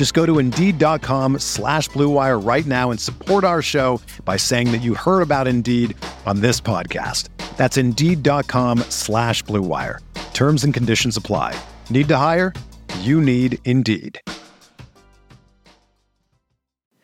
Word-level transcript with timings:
Just 0.00 0.14
go 0.14 0.24
to 0.24 0.38
Indeed.com 0.38 1.40
slash 1.40 1.90
BlueWire 1.90 2.42
right 2.42 2.64
now 2.64 2.90
and 2.90 2.98
support 2.98 3.44
our 3.44 3.60
show 3.60 4.00
by 4.24 4.38
saying 4.38 4.72
that 4.72 4.78
you 4.78 4.94
heard 4.94 5.20
about 5.20 5.46
Indeed 5.46 5.94
on 6.24 6.40
this 6.40 6.58
podcast. 6.58 7.28
That's 7.58 7.76
Indeed.com 7.76 8.78
slash 8.88 9.44
BlueWire. 9.44 9.98
Terms 10.32 10.64
and 10.64 10.72
conditions 10.72 11.18
apply. 11.18 11.54
Need 11.90 12.08
to 12.08 12.16
hire? 12.16 12.54
You 13.00 13.20
need 13.20 13.58
Indeed. 13.66 14.18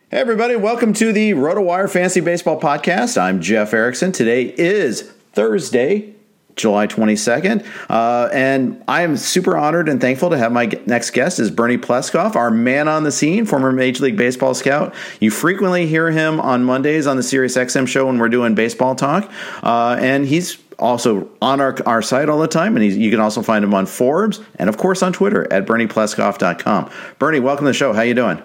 Hey, 0.09 0.17
everybody, 0.17 0.55
welcome 0.55 0.91
to 0.93 1.13
the 1.13 1.33
RotoWire 1.33 1.91
Fantasy 1.91 2.21
Baseball 2.21 2.59
Podcast. 2.59 3.15
I'm 3.15 3.43
Jeff 3.43 3.75
Erickson. 3.75 4.11
Today 4.11 4.55
is 4.57 5.03
Thursday, 5.33 6.15
July 6.57 6.87
22nd. 6.87 7.65
Uh, 7.89 8.29
and 8.33 8.83
I 8.87 9.03
am 9.03 9.15
super 9.15 9.57
honored 9.57 9.87
and 9.87 10.01
thankful 10.01 10.29
to 10.31 10.37
have 10.37 10.51
my 10.51 10.65
next 10.85 11.11
guest 11.11 11.39
is 11.39 11.49
Bernie 11.49 11.77
Pleskoff, 11.77 12.35
our 12.35 12.51
man 12.51 12.87
on 12.87 13.03
the 13.03 13.11
scene, 13.11 13.45
former 13.45 13.71
Major 13.71 14.03
League 14.03 14.17
Baseball 14.17 14.53
scout. 14.53 14.93
You 15.19 15.31
frequently 15.31 15.87
hear 15.87 16.11
him 16.11 16.39
on 16.39 16.63
Mondays 16.63 17.07
on 17.07 17.17
the 17.17 17.23
Sirius 17.23 17.55
XM 17.55 17.87
show 17.87 18.07
when 18.07 18.17
we're 18.17 18.29
doing 18.29 18.55
baseball 18.55 18.95
talk. 18.95 19.31
Uh, 19.63 19.97
and 19.99 20.25
he's 20.25 20.57
also 20.79 21.29
on 21.41 21.61
our, 21.61 21.77
our 21.85 22.01
site 22.01 22.29
all 22.29 22.39
the 22.39 22.47
time. 22.47 22.75
And 22.75 22.85
you 22.85 23.09
can 23.09 23.19
also 23.19 23.41
find 23.41 23.63
him 23.63 23.73
on 23.73 23.85
Forbes 23.85 24.41
and, 24.55 24.69
of 24.69 24.77
course, 24.77 25.01
on 25.01 25.13
Twitter 25.13 25.51
at 25.51 25.65
BerniePleskoff.com. 25.65 26.91
Bernie, 27.19 27.39
welcome 27.39 27.65
to 27.65 27.69
the 27.69 27.73
show. 27.73 27.93
How 27.93 28.01
you 28.01 28.13
doing? 28.13 28.41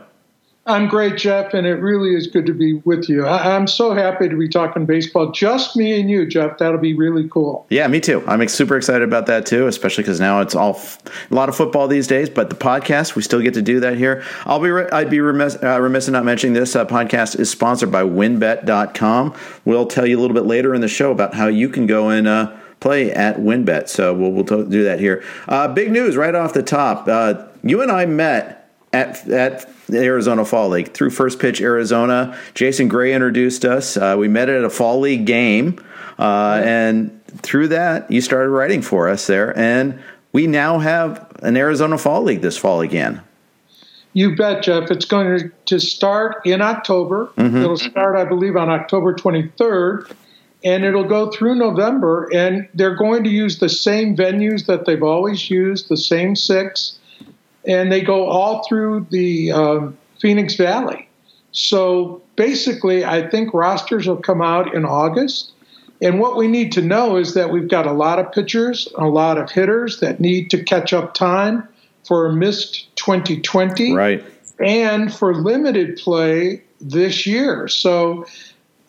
I'm 0.64 0.86
great, 0.86 1.16
Jeff, 1.16 1.54
and 1.54 1.66
it 1.66 1.74
really 1.74 2.14
is 2.14 2.28
good 2.28 2.46
to 2.46 2.54
be 2.54 2.74
with 2.84 3.08
you. 3.08 3.26
I- 3.26 3.56
am 3.56 3.66
so 3.66 3.94
happy 3.94 4.28
to 4.28 4.36
be 4.36 4.48
talking 4.48 4.86
baseball. 4.86 5.32
Just 5.32 5.76
me 5.76 5.98
and 6.00 6.08
you, 6.08 6.24
Jeff. 6.24 6.58
That'll 6.58 6.78
be 6.78 6.94
really 6.94 7.28
cool. 7.28 7.66
Yeah, 7.68 7.88
me 7.88 7.98
too. 7.98 8.22
I'm 8.28 8.46
super 8.46 8.76
excited 8.76 9.02
about 9.02 9.26
that 9.26 9.44
too, 9.44 9.66
especially 9.66 10.04
because 10.04 10.20
now 10.20 10.40
it's 10.40 10.54
all 10.54 10.76
f- 10.76 10.98
a 11.30 11.34
lot 11.34 11.48
of 11.48 11.56
football 11.56 11.88
these 11.88 12.06
days. 12.06 12.30
But 12.30 12.48
the 12.48 12.54
podcast, 12.54 13.16
we 13.16 13.22
still 13.22 13.40
get 13.40 13.54
to 13.54 13.62
do 13.62 13.80
that 13.80 13.96
here. 13.96 14.22
I'll 14.46 14.60
be 14.60 14.70
re- 14.70 14.88
I'd 14.92 15.10
be 15.10 15.20
remiss, 15.20 15.58
uh, 15.60 15.80
remiss 15.80 16.06
in 16.06 16.12
not 16.12 16.24
mentioning 16.24 16.54
this 16.54 16.76
uh, 16.76 16.84
podcast 16.86 17.40
is 17.40 17.50
sponsored 17.50 17.90
by 17.90 18.04
WinBet.com. 18.04 19.34
We'll 19.64 19.86
tell 19.86 20.06
you 20.06 20.16
a 20.16 20.20
little 20.20 20.34
bit 20.34 20.46
later 20.46 20.76
in 20.76 20.80
the 20.80 20.88
show 20.88 21.10
about 21.10 21.34
how 21.34 21.48
you 21.48 21.68
can 21.68 21.86
go 21.86 22.08
and. 22.08 22.28
Uh, 22.28 22.56
play 22.80 23.12
at 23.12 23.36
WinBet. 23.36 23.88
So 23.88 24.12
we'll, 24.12 24.32
we'll 24.32 24.42
do 24.42 24.82
that 24.82 24.98
here. 24.98 25.22
Uh, 25.46 25.68
big 25.68 25.92
news 25.92 26.16
right 26.16 26.34
off 26.34 26.52
the 26.52 26.64
top. 26.64 27.06
Uh, 27.06 27.44
you 27.62 27.80
and 27.80 27.92
I 27.92 28.06
met 28.06 28.61
at 28.92 29.28
at 29.28 29.68
Arizona 29.92 30.44
Fall 30.44 30.70
League 30.70 30.92
through 30.92 31.10
First 31.10 31.38
Pitch 31.38 31.60
Arizona. 31.60 32.36
Jason 32.54 32.88
Gray 32.88 33.14
introduced 33.14 33.64
us. 33.64 33.96
Uh, 33.96 34.16
we 34.18 34.28
met 34.28 34.48
at 34.48 34.64
a 34.64 34.70
Fall 34.70 35.00
League 35.00 35.26
game, 35.26 35.84
uh, 36.18 36.60
and 36.64 37.24
through 37.38 37.68
that, 37.68 38.10
you 38.10 38.20
started 38.20 38.50
writing 38.50 38.82
for 38.82 39.08
us 39.08 39.26
there, 39.26 39.56
and 39.56 39.98
we 40.32 40.46
now 40.46 40.78
have 40.78 41.30
an 41.42 41.56
Arizona 41.56 41.98
Fall 41.98 42.22
League 42.22 42.40
this 42.40 42.56
fall 42.56 42.80
again. 42.80 43.22
You 44.14 44.36
bet, 44.36 44.62
Jeff. 44.62 44.90
It's 44.90 45.06
going 45.06 45.50
to 45.66 45.80
start 45.80 46.44
in 46.44 46.60
October. 46.60 47.30
Mm-hmm. 47.36 47.56
It'll 47.56 47.78
start, 47.78 48.16
I 48.16 48.24
believe, 48.24 48.56
on 48.56 48.68
October 48.68 49.14
23rd, 49.14 50.12
and 50.64 50.84
it'll 50.84 51.08
go 51.08 51.30
through 51.30 51.54
November. 51.54 52.28
And 52.32 52.68
they're 52.74 52.94
going 52.94 53.24
to 53.24 53.30
use 53.30 53.58
the 53.58 53.70
same 53.70 54.14
venues 54.14 54.66
that 54.66 54.84
they've 54.84 55.02
always 55.02 55.48
used, 55.48 55.88
the 55.88 55.96
same 55.96 56.36
six 56.36 56.98
and 57.66 57.92
they 57.92 58.00
go 58.00 58.28
all 58.28 58.64
through 58.66 59.06
the 59.10 59.52
uh, 59.52 59.88
Phoenix 60.20 60.54
Valley. 60.54 61.08
So 61.52 62.22
basically, 62.36 63.04
I 63.04 63.28
think 63.28 63.52
rosters 63.52 64.06
will 64.06 64.16
come 64.16 64.42
out 64.42 64.74
in 64.74 64.84
August. 64.84 65.52
And 66.00 66.18
what 66.18 66.36
we 66.36 66.48
need 66.48 66.72
to 66.72 66.82
know 66.82 67.16
is 67.16 67.34
that 67.34 67.50
we've 67.50 67.68
got 67.68 67.86
a 67.86 67.92
lot 67.92 68.18
of 68.18 68.32
pitchers, 68.32 68.88
a 68.96 69.06
lot 69.06 69.38
of 69.38 69.50
hitters 69.50 70.00
that 70.00 70.18
need 70.18 70.50
to 70.50 70.62
catch 70.62 70.92
up 70.92 71.14
time 71.14 71.68
for 72.06 72.26
a 72.26 72.32
missed 72.32 72.94
2020. 72.96 73.92
Right. 73.92 74.24
And 74.64 75.14
for 75.14 75.34
limited 75.34 75.96
play 75.96 76.62
this 76.80 77.26
year. 77.26 77.68
So, 77.68 78.26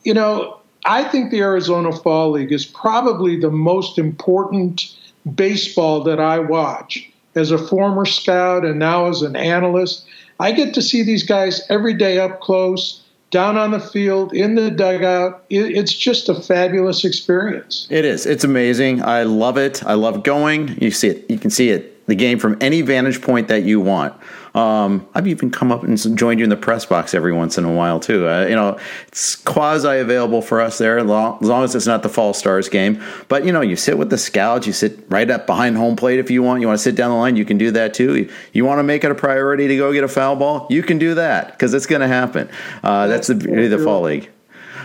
you 0.03 0.13
know, 0.13 0.59
I 0.85 1.03
think 1.03 1.31
the 1.31 1.39
Arizona 1.41 1.91
Fall 1.91 2.31
League 2.31 2.51
is 2.51 2.65
probably 2.65 3.39
the 3.39 3.51
most 3.51 3.97
important 3.97 4.95
baseball 5.35 6.03
that 6.03 6.19
I 6.19 6.39
watch 6.39 7.12
as 7.35 7.51
a 7.51 7.57
former 7.57 8.05
scout 8.05 8.65
and 8.65 8.79
now 8.79 9.07
as 9.07 9.21
an 9.21 9.35
analyst, 9.35 10.05
I 10.39 10.51
get 10.51 10.73
to 10.75 10.81
see 10.81 11.03
these 11.03 11.23
guys 11.23 11.61
every 11.69 11.93
day 11.93 12.19
up 12.19 12.39
close, 12.41 13.01
down 13.31 13.57
on 13.57 13.71
the 13.71 13.79
field, 13.79 14.33
in 14.33 14.55
the 14.55 14.69
dugout. 14.69 15.43
It's 15.49 15.93
just 15.93 16.29
a 16.29 16.35
fabulous 16.35 17.03
experience. 17.05 17.87
It 17.89 18.05
is. 18.05 18.25
It's 18.25 18.43
amazing. 18.43 19.01
I 19.01 19.23
love 19.23 19.57
it. 19.57 19.83
I 19.85 19.93
love 19.93 20.23
going. 20.23 20.77
You 20.81 20.91
see 20.91 21.09
it. 21.09 21.29
You 21.29 21.37
can 21.39 21.49
see 21.49 21.69
it. 21.69 22.05
The 22.07 22.15
game 22.15 22.37
from 22.37 22.57
any 22.61 22.81
vantage 22.81 23.21
point 23.21 23.47
that 23.47 23.63
you 23.63 23.79
want. 23.79 24.13
Um, 24.55 25.07
I've 25.15 25.27
even 25.27 25.49
come 25.49 25.71
up 25.71 25.83
and 25.83 25.97
joined 26.17 26.39
you 26.39 26.43
in 26.43 26.49
the 26.49 26.55
press 26.55 26.85
box 26.85 27.13
every 27.13 27.33
once 27.33 27.57
in 27.57 27.65
a 27.65 27.71
while 27.71 27.99
too. 27.99 28.27
Uh, 28.27 28.45
you 28.45 28.55
know, 28.55 28.77
it's 29.07 29.35
quasi 29.35 29.97
available 29.97 30.41
for 30.41 30.61
us 30.61 30.77
there, 30.77 30.99
as 30.99 31.05
long, 31.05 31.63
as 31.63 31.73
it's 31.73 31.87
not 31.87 32.03
the 32.03 32.09
Fall 32.09 32.33
Stars 32.33 32.69
game. 32.69 33.01
But 33.29 33.45
you 33.45 33.51
know, 33.51 33.61
you 33.61 33.75
sit 33.75 33.97
with 33.97 34.09
the 34.09 34.17
scouts, 34.17 34.67
you 34.67 34.73
sit 34.73 34.99
right 35.09 35.29
up 35.29 35.47
behind 35.47 35.77
home 35.77 35.95
plate 35.95 36.19
if 36.19 36.29
you 36.29 36.43
want. 36.43 36.61
You 36.61 36.67
want 36.67 36.77
to 36.77 36.83
sit 36.83 36.95
down 36.95 37.09
the 37.09 37.17
line, 37.17 37.35
you 37.35 37.45
can 37.45 37.57
do 37.57 37.71
that 37.71 37.93
too. 37.93 38.29
You, 38.51 38.63
want 38.63 38.79
to 38.79 38.83
make 38.83 39.03
it 39.03 39.11
a 39.11 39.15
priority 39.15 39.67
to 39.67 39.75
go 39.75 39.91
get 39.91 40.03
a 40.03 40.07
foul 40.07 40.35
ball, 40.35 40.67
you 40.69 40.83
can 40.83 40.97
do 40.97 41.15
that 41.15 41.51
because 41.51 41.73
it's 41.73 41.85
going 41.85 42.01
to 42.01 42.07
happen. 42.07 42.49
Uh, 42.83 43.07
that's 43.07 43.27
the 43.27 43.35
beauty 43.35 43.65
of 43.65 43.71
the 43.71 43.79
Fall 43.79 44.03
League. 44.03 44.29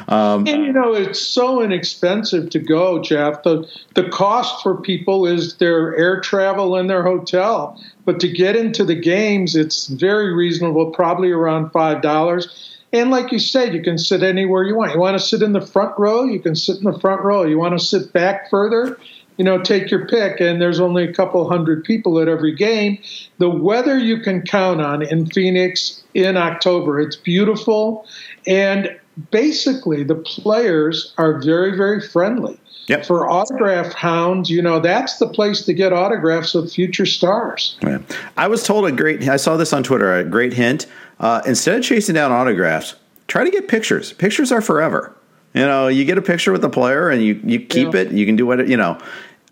Um, 0.08 0.46
and 0.46 0.64
you 0.64 0.72
know, 0.72 0.94
it's 0.94 1.20
so 1.20 1.62
inexpensive 1.62 2.48
to 2.50 2.58
go, 2.58 3.00
Jeff. 3.02 3.42
The 3.42 3.68
the 3.94 4.08
cost 4.08 4.62
for 4.62 4.80
people 4.80 5.26
is 5.26 5.56
their 5.56 5.94
air 5.96 6.20
travel 6.20 6.76
and 6.76 6.88
their 6.88 7.02
hotel. 7.02 7.78
But 8.06 8.18
to 8.20 8.28
get 8.28 8.56
into 8.56 8.84
the 8.84 8.94
games, 8.94 9.54
it's 9.54 9.86
very 9.86 10.32
reasonable, 10.32 10.90
probably 10.92 11.30
around 11.30 11.70
five 11.70 12.00
dollars. 12.00 12.74
And 12.90 13.10
like 13.10 13.32
you 13.32 13.38
said, 13.38 13.74
you 13.74 13.82
can 13.82 13.98
sit 13.98 14.22
anywhere 14.22 14.64
you 14.64 14.74
want. 14.74 14.94
You 14.94 14.98
want 15.00 15.18
to 15.18 15.24
sit 15.24 15.42
in 15.42 15.52
the 15.52 15.60
front 15.60 15.98
row, 15.98 16.24
you 16.24 16.40
can 16.40 16.54
sit 16.56 16.78
in 16.78 16.84
the 16.84 16.98
front 16.98 17.22
row. 17.22 17.44
You 17.44 17.58
want 17.58 17.78
to 17.78 17.84
sit 17.84 18.10
back 18.14 18.48
further, 18.48 18.98
you 19.36 19.44
know, 19.44 19.60
take 19.60 19.90
your 19.90 20.06
pick. 20.06 20.40
And 20.40 20.58
there's 20.58 20.80
only 20.80 21.04
a 21.04 21.12
couple 21.12 21.46
hundred 21.46 21.84
people 21.84 22.18
at 22.18 22.28
every 22.28 22.54
game. 22.54 22.98
The 23.36 23.50
weather 23.50 23.98
you 23.98 24.20
can 24.20 24.40
count 24.40 24.80
on 24.80 25.02
in 25.02 25.26
Phoenix 25.26 26.02
in 26.14 26.38
October. 26.38 26.98
It's 26.98 27.16
beautiful. 27.16 28.06
And 28.46 28.98
basically 29.30 30.02
the 30.02 30.14
players 30.14 31.12
are 31.18 31.40
very, 31.40 31.76
very 31.76 32.00
friendly. 32.00 32.58
Yep. 32.88 33.04
For 33.04 33.28
autograph 33.28 33.92
hounds, 33.92 34.48
you 34.48 34.62
know, 34.62 34.80
that's 34.80 35.18
the 35.18 35.28
place 35.28 35.62
to 35.66 35.74
get 35.74 35.92
autographs 35.92 36.54
of 36.54 36.72
future 36.72 37.04
stars. 37.04 37.76
Yeah. 37.82 37.98
I 38.38 38.48
was 38.48 38.62
told 38.62 38.86
a 38.86 38.92
great, 38.92 39.28
I 39.28 39.36
saw 39.36 39.58
this 39.58 39.74
on 39.74 39.82
Twitter, 39.82 40.16
a 40.16 40.24
great 40.24 40.54
hint. 40.54 40.86
Uh, 41.20 41.42
instead 41.46 41.76
of 41.76 41.84
chasing 41.84 42.14
down 42.14 42.32
autographs, 42.32 42.94
try 43.26 43.44
to 43.44 43.50
get 43.50 43.68
pictures. 43.68 44.14
Pictures 44.14 44.50
are 44.50 44.62
forever. 44.62 45.14
You 45.52 45.66
know, 45.66 45.88
you 45.88 46.06
get 46.06 46.16
a 46.16 46.22
picture 46.22 46.50
with 46.50 46.62
the 46.62 46.70
player 46.70 47.10
and 47.10 47.22
you, 47.22 47.38
you 47.44 47.60
keep 47.60 47.92
yeah. 47.92 48.00
it, 48.00 48.12
you 48.12 48.24
can 48.24 48.36
do 48.36 48.46
what, 48.46 48.66
you 48.68 48.76
know, 48.76 48.98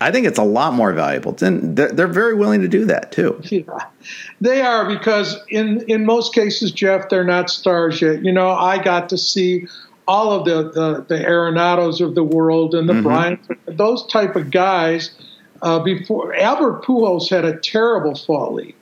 I 0.00 0.10
think 0.10 0.26
it's 0.26 0.38
a 0.38 0.44
lot 0.44 0.75
more 0.75 0.93
valuable. 0.93 1.37
And 1.40 1.76
they're, 1.76 1.90
they're 1.90 2.06
very 2.06 2.34
willing 2.34 2.60
to 2.60 2.69
do 2.69 2.84
that 2.87 3.12
too. 3.12 3.40
Yeah, 3.50 3.87
they 4.40 4.60
are 4.60 4.87
because 4.87 5.37
in 5.48 5.81
in 5.88 6.04
most 6.04 6.34
cases, 6.34 6.70
Jeff, 6.70 7.08
they're 7.08 7.25
not 7.25 7.48
stars 7.48 8.02
yet. 8.02 8.25
You 8.25 8.32
know, 8.32 8.50
I 8.50 8.82
got 8.82 9.08
to 9.10 9.19
see 9.19 9.66
all 10.06 10.32
of 10.32 10.44
the 10.44 10.70
the, 10.70 11.04
the 11.08 11.25
Arenados 11.25 12.00
of 12.00 12.14
the 12.14 12.25
world 12.25 12.75
and 12.75 12.88
the 12.88 12.93
mm-hmm. 12.94 13.02
Bryant, 13.02 13.40
those 13.66 14.06
type 14.06 14.37
of 14.37 14.50
guys. 14.50 15.10
Uh, 15.62 15.78
before 15.78 16.34
Albert 16.34 16.84
Pujols 16.84 17.31
had 17.31 17.46
a 17.46 17.56
terrible 17.56 18.14
fall 18.14 18.52
league, 18.52 18.75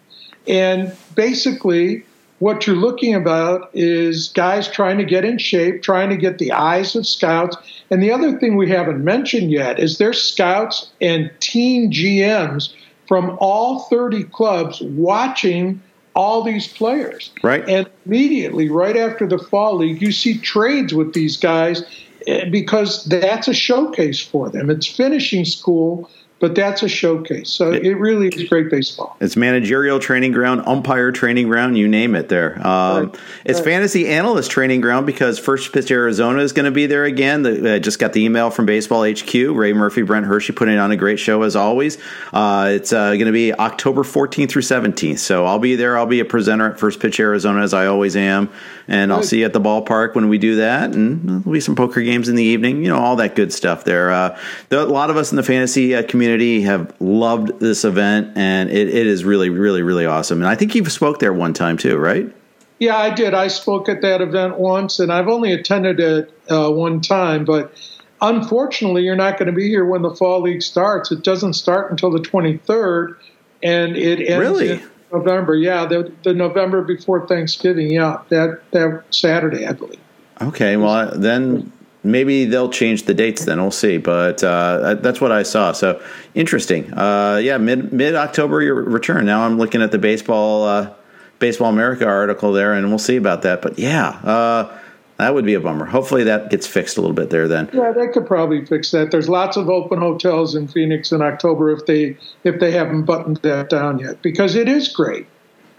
and 0.48 0.94
basically 1.14 2.04
what 2.44 2.66
you're 2.66 2.76
looking 2.76 3.14
about 3.14 3.70
is 3.72 4.28
guys 4.28 4.68
trying 4.68 4.98
to 4.98 5.04
get 5.04 5.24
in 5.24 5.38
shape, 5.38 5.82
trying 5.82 6.10
to 6.10 6.16
get 6.18 6.36
the 6.36 6.52
eyes 6.52 6.94
of 6.94 7.06
scouts. 7.06 7.56
And 7.88 8.02
the 8.02 8.12
other 8.12 8.38
thing 8.38 8.58
we 8.58 8.68
haven't 8.68 9.02
mentioned 9.02 9.50
yet 9.50 9.80
is 9.80 9.96
there's 9.96 10.22
scouts 10.22 10.90
and 11.00 11.30
team 11.40 11.90
GMs 11.90 12.74
from 13.08 13.38
all 13.40 13.84
30 13.88 14.24
clubs 14.24 14.82
watching 14.82 15.82
all 16.14 16.42
these 16.42 16.68
players. 16.68 17.32
Right. 17.42 17.66
And 17.66 17.88
immediately, 18.04 18.68
right 18.68 18.98
after 18.98 19.26
the 19.26 19.38
fall 19.38 19.78
league, 19.78 20.02
you 20.02 20.12
see 20.12 20.36
trades 20.36 20.92
with 20.92 21.14
these 21.14 21.38
guys 21.38 21.82
eh, 22.26 22.44
because 22.50 23.06
that's 23.06 23.48
a 23.48 23.54
showcase 23.54 24.20
for 24.20 24.50
them. 24.50 24.68
It's 24.68 24.86
finishing 24.86 25.46
school 25.46 26.10
but 26.44 26.54
that's 26.54 26.82
a 26.82 26.88
showcase. 26.90 27.48
So 27.48 27.72
it, 27.72 27.86
it, 27.86 27.94
really 27.94 28.28
is 28.28 28.46
great 28.50 28.68
baseball. 28.68 29.16
It's 29.18 29.34
managerial 29.34 29.98
training 29.98 30.32
ground, 30.32 30.62
umpire 30.66 31.10
training 31.10 31.48
ground, 31.48 31.78
you 31.78 31.88
name 31.88 32.14
it. 32.14 32.28
There, 32.28 32.58
um, 32.66 33.06
right. 33.06 33.20
it's 33.46 33.60
right. 33.60 33.64
fantasy 33.64 34.08
analyst 34.08 34.50
training 34.50 34.82
ground 34.82 35.06
because 35.06 35.38
First 35.38 35.72
Pitch 35.72 35.90
Arizona 35.90 36.42
is 36.42 36.52
going 36.52 36.66
to 36.66 36.70
be 36.70 36.84
there 36.84 37.04
again. 37.04 37.44
The, 37.44 37.76
I 37.76 37.78
just 37.78 37.98
got 37.98 38.12
the 38.12 38.22
email 38.22 38.50
from 38.50 38.66
Baseball 38.66 39.10
HQ. 39.10 39.32
Ray 39.32 39.72
Murphy, 39.72 40.02
Brent 40.02 40.26
Hershey 40.26 40.52
putting 40.52 40.76
on 40.76 40.90
a 40.90 40.98
great 40.98 41.18
show 41.18 41.40
as 41.44 41.56
always. 41.56 41.96
Uh, 42.30 42.72
it's 42.74 42.92
uh, 42.92 43.12
going 43.14 43.24
to 43.24 43.32
be 43.32 43.54
October 43.54 44.02
14th 44.02 44.50
through 44.50 44.60
17th. 44.60 45.20
So 45.20 45.46
I'll 45.46 45.58
be 45.58 45.76
there. 45.76 45.96
I'll 45.96 46.04
be 46.04 46.20
a 46.20 46.26
presenter 46.26 46.70
at 46.72 46.78
First 46.78 47.00
Pitch 47.00 47.18
Arizona 47.18 47.62
as 47.62 47.72
I 47.72 47.86
always 47.86 48.16
am, 48.16 48.50
and 48.86 49.10
good. 49.10 49.14
I'll 49.16 49.22
see 49.22 49.38
you 49.38 49.46
at 49.46 49.54
the 49.54 49.62
ballpark 49.62 50.14
when 50.14 50.28
we 50.28 50.36
do 50.36 50.56
that. 50.56 50.92
And 50.92 51.26
there'll 51.26 51.52
be 51.52 51.60
some 51.60 51.74
poker 51.74 52.02
games 52.02 52.28
in 52.28 52.36
the 52.36 52.44
evening. 52.44 52.82
You 52.82 52.90
know 52.90 52.98
all 52.98 53.16
that 53.16 53.34
good 53.34 53.50
stuff 53.50 53.84
there. 53.84 54.10
Uh, 54.10 54.38
a 54.70 54.76
lot 54.84 55.08
of 55.08 55.16
us 55.16 55.32
in 55.32 55.36
the 55.36 55.42
fantasy 55.42 55.94
uh, 55.94 56.02
community 56.02 56.33
community 56.34 56.62
have 56.62 56.94
loved 57.00 57.60
this 57.60 57.84
event, 57.84 58.36
and 58.36 58.70
it, 58.70 58.88
it 58.88 59.06
is 59.06 59.24
really, 59.24 59.50
really, 59.50 59.82
really 59.82 60.06
awesome. 60.06 60.38
And 60.38 60.48
I 60.48 60.54
think 60.54 60.74
you 60.74 60.84
spoke 60.86 61.18
there 61.18 61.32
one 61.32 61.52
time 61.52 61.76
too, 61.76 61.96
right? 61.96 62.34
Yeah, 62.78 62.96
I 62.96 63.10
did. 63.10 63.34
I 63.34 63.48
spoke 63.48 63.88
at 63.88 64.02
that 64.02 64.20
event 64.20 64.58
once, 64.58 64.98
and 64.98 65.12
I've 65.12 65.28
only 65.28 65.52
attended 65.52 66.00
it 66.00 66.32
uh, 66.50 66.70
one 66.70 67.00
time. 67.00 67.44
But 67.44 67.72
unfortunately, 68.20 69.02
you're 69.02 69.16
not 69.16 69.38
going 69.38 69.46
to 69.46 69.52
be 69.52 69.68
here 69.68 69.84
when 69.84 70.02
the 70.02 70.14
fall 70.14 70.40
league 70.42 70.62
starts. 70.62 71.12
It 71.12 71.22
doesn't 71.22 71.54
start 71.54 71.90
until 71.90 72.10
the 72.10 72.18
23rd, 72.18 73.16
and 73.62 73.96
it 73.96 74.20
ends 74.28 74.38
really? 74.38 74.70
in 74.72 74.90
November. 75.12 75.54
Yeah, 75.54 75.86
the, 75.86 76.12
the 76.24 76.34
November 76.34 76.82
before 76.82 77.26
Thanksgiving. 77.28 77.90
Yeah, 77.90 78.22
that 78.30 78.60
that 78.72 79.04
Saturday, 79.10 79.66
I 79.66 79.72
believe. 79.72 80.00
Okay, 80.42 80.76
well 80.76 81.12
then 81.16 81.72
maybe 82.04 82.44
they'll 82.44 82.70
change 82.70 83.04
the 83.04 83.14
dates 83.14 83.44
then 83.46 83.60
we'll 83.60 83.70
see 83.70 83.96
but 83.98 84.44
uh, 84.44 84.94
that's 84.94 85.20
what 85.20 85.32
i 85.32 85.42
saw 85.42 85.72
so 85.72 86.00
interesting. 86.34 86.92
Uh, 86.92 87.40
yeah 87.42 87.56
mid 87.58 87.92
mid 87.92 88.14
october 88.14 88.60
your 88.62 88.74
return. 88.74 89.24
Now 89.24 89.44
i'm 89.44 89.58
looking 89.58 89.82
at 89.82 89.90
the 89.90 89.98
baseball 89.98 90.64
uh, 90.64 90.92
baseball 91.38 91.70
america 91.70 92.06
article 92.06 92.52
there 92.52 92.72
and 92.72 92.88
we'll 92.88 92.98
see 92.98 93.16
about 93.16 93.42
that 93.42 93.62
but 93.62 93.78
yeah 93.78 94.08
uh, 94.08 94.78
that 95.16 95.32
would 95.32 95.44
be 95.44 95.54
a 95.54 95.60
bummer. 95.60 95.84
Hopefully 95.84 96.24
that 96.24 96.50
gets 96.50 96.66
fixed 96.66 96.96
a 96.96 97.00
little 97.00 97.14
bit 97.14 97.30
there 97.30 97.46
then. 97.46 97.70
Yeah 97.72 97.92
they 97.92 98.08
could 98.08 98.26
probably 98.26 98.64
fix 98.66 98.90
that. 98.90 99.10
There's 99.12 99.28
lots 99.28 99.56
of 99.56 99.68
open 99.68 99.98
hotels 99.98 100.54
in 100.54 100.66
phoenix 100.68 101.12
in 101.12 101.22
october 101.22 101.70
if 101.70 101.86
they 101.86 102.16
if 102.42 102.60
they 102.60 102.72
haven't 102.72 103.04
buttoned 103.04 103.38
that 103.38 103.70
down 103.70 103.98
yet 103.98 104.22
because 104.22 104.54
it 104.54 104.68
is 104.68 104.88
great. 104.88 105.26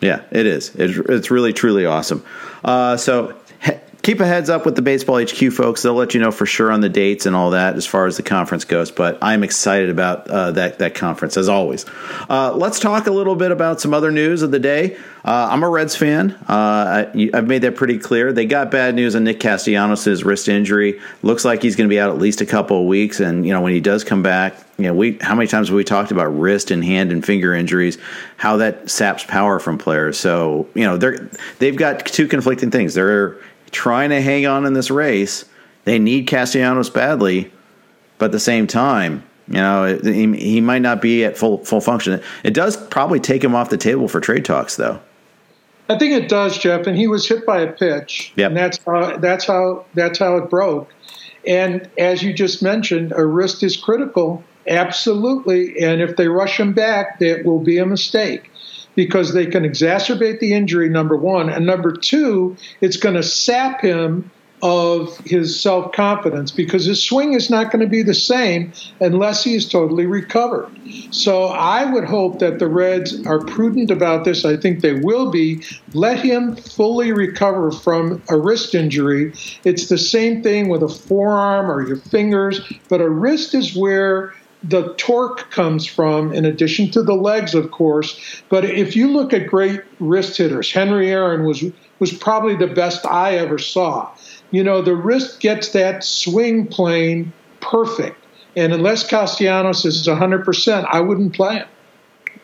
Yeah 0.02 0.22
it 0.32 0.46
is. 0.46 0.74
It's, 0.76 0.98
it's 1.10 1.32
really 1.32 1.54
truly 1.54 1.86
awesome. 1.86 2.24
Uh, 2.64 2.98
so 2.98 3.36
keep 4.06 4.20
a 4.20 4.26
heads 4.26 4.52
up 4.52 4.66
with 4.66 4.76
the 4.76 4.84
Baseball 4.84 5.20
HQ 5.20 5.52
folks. 5.52 5.82
They'll 5.82 5.96
let 5.96 6.14
you 6.14 6.20
know 6.20 6.30
for 6.30 6.46
sure 6.46 6.72
on 6.72 6.80
the 6.80 6.90
dates 6.90 7.26
and 7.26 7.36
all 7.36 7.50
that 7.50 7.76
as 7.76 7.88
far 7.88 8.06
as 8.06 8.18
the 8.18 8.24
conference 8.24 8.64
goes. 8.64 8.92
But 8.92 9.18
I'm 9.20 9.44
excited 9.44 9.90
about 9.90 10.30
uh, 10.30 10.52
that 10.52 10.78
that 10.78 10.94
conference 10.94 11.38
as 11.38 11.50
always. 11.50 11.88
Uh, 12.30 12.54
let's 12.54 12.80
talk 12.80 13.08
a 13.08 13.12
little 13.12 13.36
bit 13.36 13.52
about 13.52 13.82
some 13.82 13.96
other 13.96 14.12
news 14.12 14.44
of 14.44 14.52
the 14.52 14.60
day. 14.60 14.96
Uh, 15.24 15.50
I'm 15.50 15.64
a 15.64 15.70
Reds 15.70 15.96
fan. 15.96 16.34
Uh, 16.48 17.08
I, 17.16 17.30
have 17.34 17.48
made 17.48 17.64
that 17.64 17.76
pretty 17.76 17.98
clear. 17.98 18.32
They 18.32 18.46
got 18.46 18.70
bad 18.70 18.94
news 18.94 19.16
on 19.16 19.24
Nick 19.24 19.40
Castellanos' 19.40 20.24
wrist 20.24 20.48
injury. 20.48 21.02
Looks 21.24 21.44
like 21.44 21.64
he's 21.64 21.76
going 21.76 21.90
to 21.90 21.94
be 21.94 22.00
out 22.00 22.12
at 22.12 22.20
least 22.20 22.42
a 22.42 22.46
couple 22.46 22.80
of 22.80 22.86
weeks. 22.86 23.20
And 23.20 23.44
you 23.44 23.54
know 23.54 23.62
when 23.62 23.74
he 23.74 23.80
does 23.80 24.04
come 24.04 24.22
back, 24.22 24.56
you 24.78 24.86
know 24.86 24.94
we 24.94 25.18
how 25.20 25.34
many 25.34 25.48
times 25.48 25.70
have 25.70 25.76
we 25.76 25.84
talked 25.84 26.12
about 26.12 26.28
wrist 26.28 26.70
and 26.70 26.86
hand 26.86 27.12
and 27.12 27.26
finger 27.26 27.56
injuries, 27.56 27.98
how 28.38 28.58
that 28.58 28.88
saps 28.88 29.24
power 29.24 29.60
from 29.60 29.80
players. 29.80 30.20
So 30.20 30.70
you 30.76 30.84
know 30.84 30.96
they're 30.96 31.28
they've 31.58 31.76
got 31.76 32.06
two 32.06 32.28
conflicting 32.28 32.70
things. 32.70 32.94
They're 32.94 33.40
trying 33.72 34.10
to 34.10 34.22
hang 34.22 34.46
on 34.46 34.66
in 34.66 34.74
this 34.74 34.92
race. 34.92 35.46
They 35.84 36.00
need 36.00 36.28
Castellanos 36.28 36.90
badly, 36.90 37.52
but 38.18 38.26
at 38.26 38.32
the 38.32 38.40
same 38.40 38.68
time, 38.68 39.24
you 39.48 39.56
know, 39.56 40.00
he, 40.04 40.36
he 40.36 40.62
might 40.62 40.82
not 40.82 41.02
be 41.02 41.24
at 41.24 41.38
full 41.38 41.64
full 41.64 41.82
function. 41.82 42.22
It 42.44 42.54
does 42.54 42.76
probably 42.88 43.20
take 43.20 43.44
him 43.44 43.54
off 43.54 43.70
the 43.70 43.78
table 43.78 44.08
for 44.08 44.20
trade 44.20 44.46
talks, 44.46 44.76
though. 44.76 45.00
I 45.88 46.00
think 46.00 46.14
it 46.14 46.30
does, 46.30 46.58
Jeff. 46.58 46.88
And 46.88 46.98
he 46.98 47.08
was 47.08 47.28
hit 47.28 47.46
by 47.46 47.62
a 47.62 47.72
pitch, 47.72 48.34
yep. 48.36 48.50
and 48.50 48.58
that's 48.58 48.80
how 48.84 49.18
that's 49.18 49.46
how 49.46 49.86
that's 49.94 50.18
how 50.18 50.38
it 50.38 50.50
broke. 50.50 50.90
And 51.46 51.88
as 52.00 52.24
you 52.24 52.34
just 52.34 52.64
mentioned, 52.64 53.14
a 53.16 53.24
wrist 53.24 53.62
is 53.62 53.78
critical, 53.78 54.44
absolutely. 54.68 55.80
And 55.80 56.02
if 56.02 56.16
they 56.16 56.28
rush 56.28 56.60
him 56.60 56.74
back, 56.74 57.20
that 57.20 57.46
will 57.46 57.60
be 57.60 57.78
a 57.78 57.86
mistake 57.86 58.50
because 58.96 59.34
they 59.34 59.46
can 59.46 59.64
exacerbate 59.64 60.40
the 60.40 60.54
injury, 60.54 60.90
number 60.90 61.16
one. 61.16 61.50
And 61.50 61.66
number 61.66 61.92
two, 61.92 62.58
it's 62.82 62.98
going 62.98 63.16
to 63.16 63.24
sap 63.24 63.82
him 63.82 64.32
of 64.62 65.18
his 65.20 65.60
self 65.62 65.92
confidence 65.92 66.50
because 66.50 66.86
his 66.86 67.04
swing 67.04 67.34
is 67.34 67.50
not 67.50 67.72
going 67.72 67.82
to 67.82 67.90
be 67.90 68.02
the 68.02 68.14
same 68.14 68.72
unless 69.00 69.44
he 69.44 69.54
is 69.54 69.68
totally 69.68 70.06
recovered. 70.06 70.70
So 71.12 71.46
I 71.46 71.86
would 71.86 72.06
hope 72.06 72.40
that 72.40 72.60
the 72.60 72.68
Reds 72.68 73.26
are 73.28 73.40
prudent 73.40 73.92
about 73.92 74.26
this. 74.26 74.46
I 74.46 74.58
think 74.58 74.82
they 74.82 74.94
will 74.94 75.30
be. 75.30 75.62
Let 75.94 76.20
him 76.20 76.56
fully 76.56 77.12
recover 77.12 77.72
from 77.72 78.24
a 78.30 78.38
wrist 78.38 78.74
injury. 78.74 79.34
It's 79.66 79.88
the 79.88 79.98
same 79.98 80.42
thing 80.42 80.70
with 80.70 80.82
a 80.84 80.90
forearm 80.90 81.70
or 81.70 81.86
your 81.86 81.98
fingers, 81.98 82.62
but 82.90 83.02
a 83.02 83.10
wrist 83.10 83.54
is 83.54 83.76
where 83.76 84.34
the 84.68 84.94
torque 84.98 85.52
comes 85.52 85.86
from, 85.86 86.34
in 86.34 86.46
addition 86.46 86.90
to 86.92 87.04
the 87.04 87.14
legs, 87.14 87.54
of 87.54 87.72
course. 87.72 88.42
But 88.50 88.66
if 88.66 88.96
you 88.96 89.08
look 89.10 89.34
at 89.34 89.48
great 89.48 89.82
wrist 90.00 90.38
hitters, 90.38 90.72
Henry 90.72 91.12
Aaron 91.12 91.46
was 91.46 91.64
was 92.00 92.12
probably 92.12 92.56
the 92.56 92.68
best 92.68 93.06
I 93.06 93.38
ever 93.38 93.58
saw. 93.58 94.12
You 94.52 94.64
know, 94.64 94.82
the 94.82 94.96
wrist 94.96 95.40
gets 95.40 95.70
that 95.70 96.04
swing 96.04 96.68
plane 96.68 97.32
perfect, 97.62 98.18
and 98.56 98.74
unless 98.74 99.08
Castellanos 99.08 99.86
is 99.86 100.06
100%, 100.08 100.88
I 100.92 101.00
wouldn't 101.00 101.34
play 101.34 101.56
him. 101.56 101.68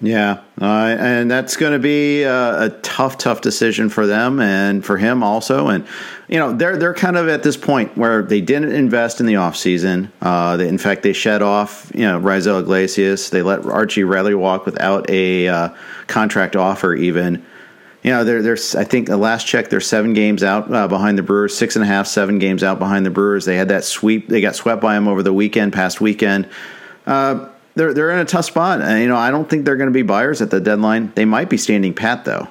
Yeah, 0.04 0.42
uh, 0.60 0.96
and 1.00 1.30
that's 1.30 1.56
going 1.56 1.74
to 1.74 1.80
be 1.80 2.24
a, 2.24 2.64
a, 2.64 2.70
tough, 2.82 3.20
tough 3.20 3.42
decision 3.42 3.88
for 3.88 4.08
them 4.08 4.40
and 4.40 4.84
for 4.84 4.98
him 4.98 5.22
also. 5.22 5.68
And 5.68 5.86
you 6.28 6.40
know, 6.40 6.54
they're 6.54 6.76
they're 6.76 6.96
kind 6.96 7.18
of 7.18 7.28
at 7.28 7.44
this 7.44 7.56
point 7.56 7.96
where 7.96 8.24
they 8.24 8.42
didn't 8.42 8.72
invest 8.72 9.20
in 9.20 9.28
the 9.28 9.36
offseason. 9.36 10.10
Uh, 10.20 10.58
they, 10.58 10.68
in 10.68 10.80
fact, 10.80 11.04
they 11.04 11.14
shed 11.14 11.44
off 11.44 11.92
you 11.94 12.02
know 12.02 12.20
Raisel 12.20 12.60
Iglesias. 12.62 13.30
They 13.30 13.44
let 13.44 13.64
Archie 13.64 14.02
Bradley 14.02 14.34
walk 14.34 14.66
without 14.66 15.08
a 15.08 15.48
uh, 15.48 15.70
contract 16.08 16.56
offer 16.56 16.96
even. 16.96 17.46
You 18.04 18.10
know, 18.10 18.24
they're, 18.24 18.42
they're, 18.42 18.58
I 18.80 18.84
think 18.84 19.06
the 19.08 19.18
last 19.18 19.46
check, 19.46 19.70
they're 19.70 19.80
seven 19.80 20.14
games 20.14 20.42
out 20.42 20.74
uh, 20.74 20.88
behind 20.88 21.20
the 21.20 21.22
Brewers, 21.22 21.56
six 21.56 21.76
and 21.76 21.84
a 21.84 21.88
half, 21.88 22.08
seven 22.08 22.40
games 22.40 22.64
out 22.64 22.80
behind 22.80 23.06
the 23.06 23.12
Brewers. 23.12 23.46
They 23.46 23.56
had 23.56 23.70
that 23.70 23.84
sweep. 23.84 24.28
They 24.28 24.42
got 24.42 24.56
swept 24.56 24.82
by 24.82 24.96
them 24.96 25.08
over 25.08 25.22
the 25.22 25.32
weekend, 25.32 25.72
past 25.72 26.02
weekend. 26.02 26.50
Uh, 27.06 27.50
they're 27.82 27.94
they're 27.96 28.12
in 28.12 28.20
a 28.20 28.26
tough 28.26 28.46
spot. 28.46 28.80
And, 28.80 29.02
you 29.02 29.08
know, 29.08 29.18
I 29.18 29.32
don't 29.32 29.50
think 29.50 29.66
they're 29.66 29.76
going 29.76 29.90
to 29.90 29.94
be 29.94 30.04
buyers 30.04 30.40
at 30.42 30.52
the 30.52 30.62
deadline. 30.62 31.12
They 31.16 31.26
might 31.26 31.50
be 31.50 31.58
standing 31.58 31.96
pat 31.96 32.26
though. 32.26 32.48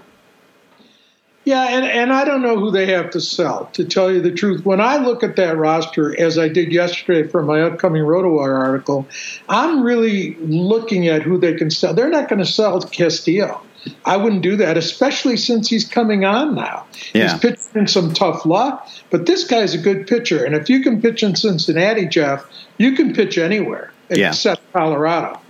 Yeah, 1.44 1.68
and, 1.68 1.86
and 1.86 2.12
I 2.12 2.24
don't 2.24 2.42
know 2.42 2.58
who 2.58 2.70
they 2.70 2.86
have 2.86 3.10
to 3.10 3.20
sell, 3.20 3.70
to 3.72 3.84
tell 3.84 4.12
you 4.12 4.20
the 4.20 4.30
truth. 4.30 4.66
When 4.66 4.80
I 4.80 4.98
look 4.98 5.22
at 5.22 5.36
that 5.36 5.56
roster, 5.56 6.18
as 6.20 6.38
I 6.38 6.48
did 6.48 6.70
yesterday 6.70 7.26
for 7.26 7.42
my 7.42 7.62
upcoming 7.62 8.02
RotoWire 8.02 8.58
article, 8.58 9.08
I'm 9.48 9.82
really 9.82 10.34
looking 10.40 11.08
at 11.08 11.22
who 11.22 11.38
they 11.38 11.54
can 11.54 11.70
sell. 11.70 11.94
They're 11.94 12.10
not 12.10 12.28
going 12.28 12.40
to 12.40 12.46
sell 12.46 12.82
Castillo. 12.82 13.62
I 14.04 14.18
wouldn't 14.18 14.42
do 14.42 14.54
that, 14.56 14.76
especially 14.76 15.38
since 15.38 15.70
he's 15.70 15.88
coming 15.88 16.26
on 16.26 16.54
now. 16.54 16.84
Yeah. 17.14 17.30
He's 17.30 17.40
pitching 17.40 17.70
in 17.74 17.86
some 17.86 18.12
tough 18.12 18.44
luck, 18.44 18.86
but 19.08 19.24
this 19.24 19.44
guy's 19.44 19.72
a 19.72 19.78
good 19.78 20.06
pitcher. 20.06 20.44
And 20.44 20.54
if 20.54 20.68
you 20.68 20.82
can 20.82 21.00
pitch 21.00 21.22
in 21.22 21.36
Cincinnati, 21.36 22.06
Jeff, 22.06 22.44
you 22.76 22.92
can 22.94 23.14
pitch 23.14 23.38
anywhere 23.38 23.92
except 24.10 24.59
yeah. 24.59 24.59
Colorado. 24.72 25.40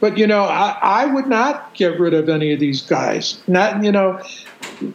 But 0.00 0.18
you 0.18 0.26
know, 0.26 0.42
I, 0.42 0.78
I 0.82 1.06
would 1.06 1.26
not 1.26 1.74
get 1.74 1.98
rid 1.98 2.14
of 2.14 2.28
any 2.28 2.52
of 2.52 2.60
these 2.60 2.82
guys. 2.82 3.40
Not 3.46 3.82
you 3.82 3.92
know, 3.92 4.20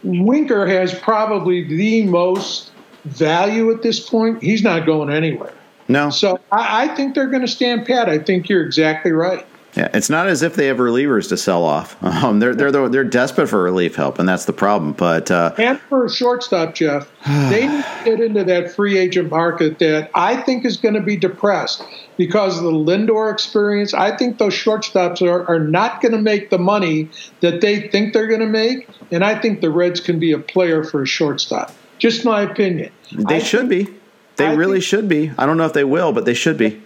Winker 0.02 0.66
has 0.66 0.94
probably 0.94 1.64
the 1.64 2.04
most 2.06 2.70
value 3.04 3.70
at 3.72 3.82
this 3.82 4.00
point. 4.00 4.42
He's 4.42 4.62
not 4.62 4.86
going 4.86 5.10
anywhere. 5.10 5.54
No. 5.88 6.10
So 6.10 6.38
I, 6.52 6.84
I 6.84 6.94
think 6.94 7.14
they're 7.14 7.28
going 7.28 7.42
to 7.42 7.48
stand 7.48 7.86
pat. 7.86 8.08
I 8.08 8.18
think 8.18 8.48
you're 8.48 8.64
exactly 8.64 9.10
right. 9.10 9.44
Yeah, 9.74 9.88
it's 9.94 10.10
not 10.10 10.26
as 10.26 10.42
if 10.42 10.56
they 10.56 10.66
have 10.66 10.78
relievers 10.78 11.28
to 11.28 11.36
sell 11.36 11.64
off. 11.64 11.96
Um, 12.20 12.38
they're 12.38 12.54
they're 12.54 12.88
they're 12.88 13.04
desperate 13.04 13.46
for 13.46 13.62
relief 13.62 13.94
help, 13.94 14.18
and 14.18 14.28
that's 14.28 14.44
the 14.44 14.52
problem. 14.52 14.92
But 14.92 15.30
uh, 15.30 15.54
and 15.56 15.80
for 15.80 16.04
a 16.04 16.10
shortstop, 16.10 16.74
Jeff, 16.74 17.10
they 17.26 17.66
need 17.66 17.84
to 17.84 18.02
get 18.04 18.20
into 18.20 18.44
that 18.44 18.72
free 18.72 18.98
agent 18.98 19.30
market 19.30 19.78
that 19.78 20.10
I 20.14 20.36
think 20.42 20.66
is 20.66 20.76
going 20.76 20.94
to 20.94 21.00
be 21.00 21.16
depressed 21.16 21.82
because 22.18 22.58
of 22.58 22.64
the 22.64 22.72
Lindor 22.72 23.32
experience. 23.32 23.94
I 23.94 24.14
think 24.16 24.36
those 24.36 24.52
shortstops 24.52 25.22
are, 25.22 25.46
are 25.48 25.60
not 25.60 26.02
going 26.02 26.12
to 26.12 26.20
make 26.20 26.50
the 26.50 26.58
money 26.58 27.08
that 27.40 27.62
they 27.62 27.88
think 27.88 28.12
they're 28.12 28.26
going 28.26 28.40
to 28.40 28.46
make, 28.46 28.86
and 29.10 29.24
I 29.24 29.38
think 29.38 29.62
the 29.62 29.70
Reds 29.70 30.00
can 30.00 30.18
be 30.18 30.32
a 30.32 30.38
player 30.38 30.84
for 30.84 31.02
a 31.02 31.06
shortstop. 31.06 31.72
Just 31.98 32.24
my 32.24 32.42
opinion. 32.42 32.92
They 33.12 33.36
I 33.36 33.38
should 33.38 33.68
think, 33.68 33.88
be. 33.88 33.94
They 34.36 34.46
I 34.46 34.54
really 34.54 34.80
think, 34.80 34.84
should 34.84 35.08
be. 35.08 35.32
I 35.38 35.46
don't 35.46 35.56
know 35.56 35.66
if 35.66 35.72
they 35.72 35.84
will, 35.84 36.12
but 36.12 36.26
they 36.26 36.34
should 36.34 36.58
be 36.58 36.82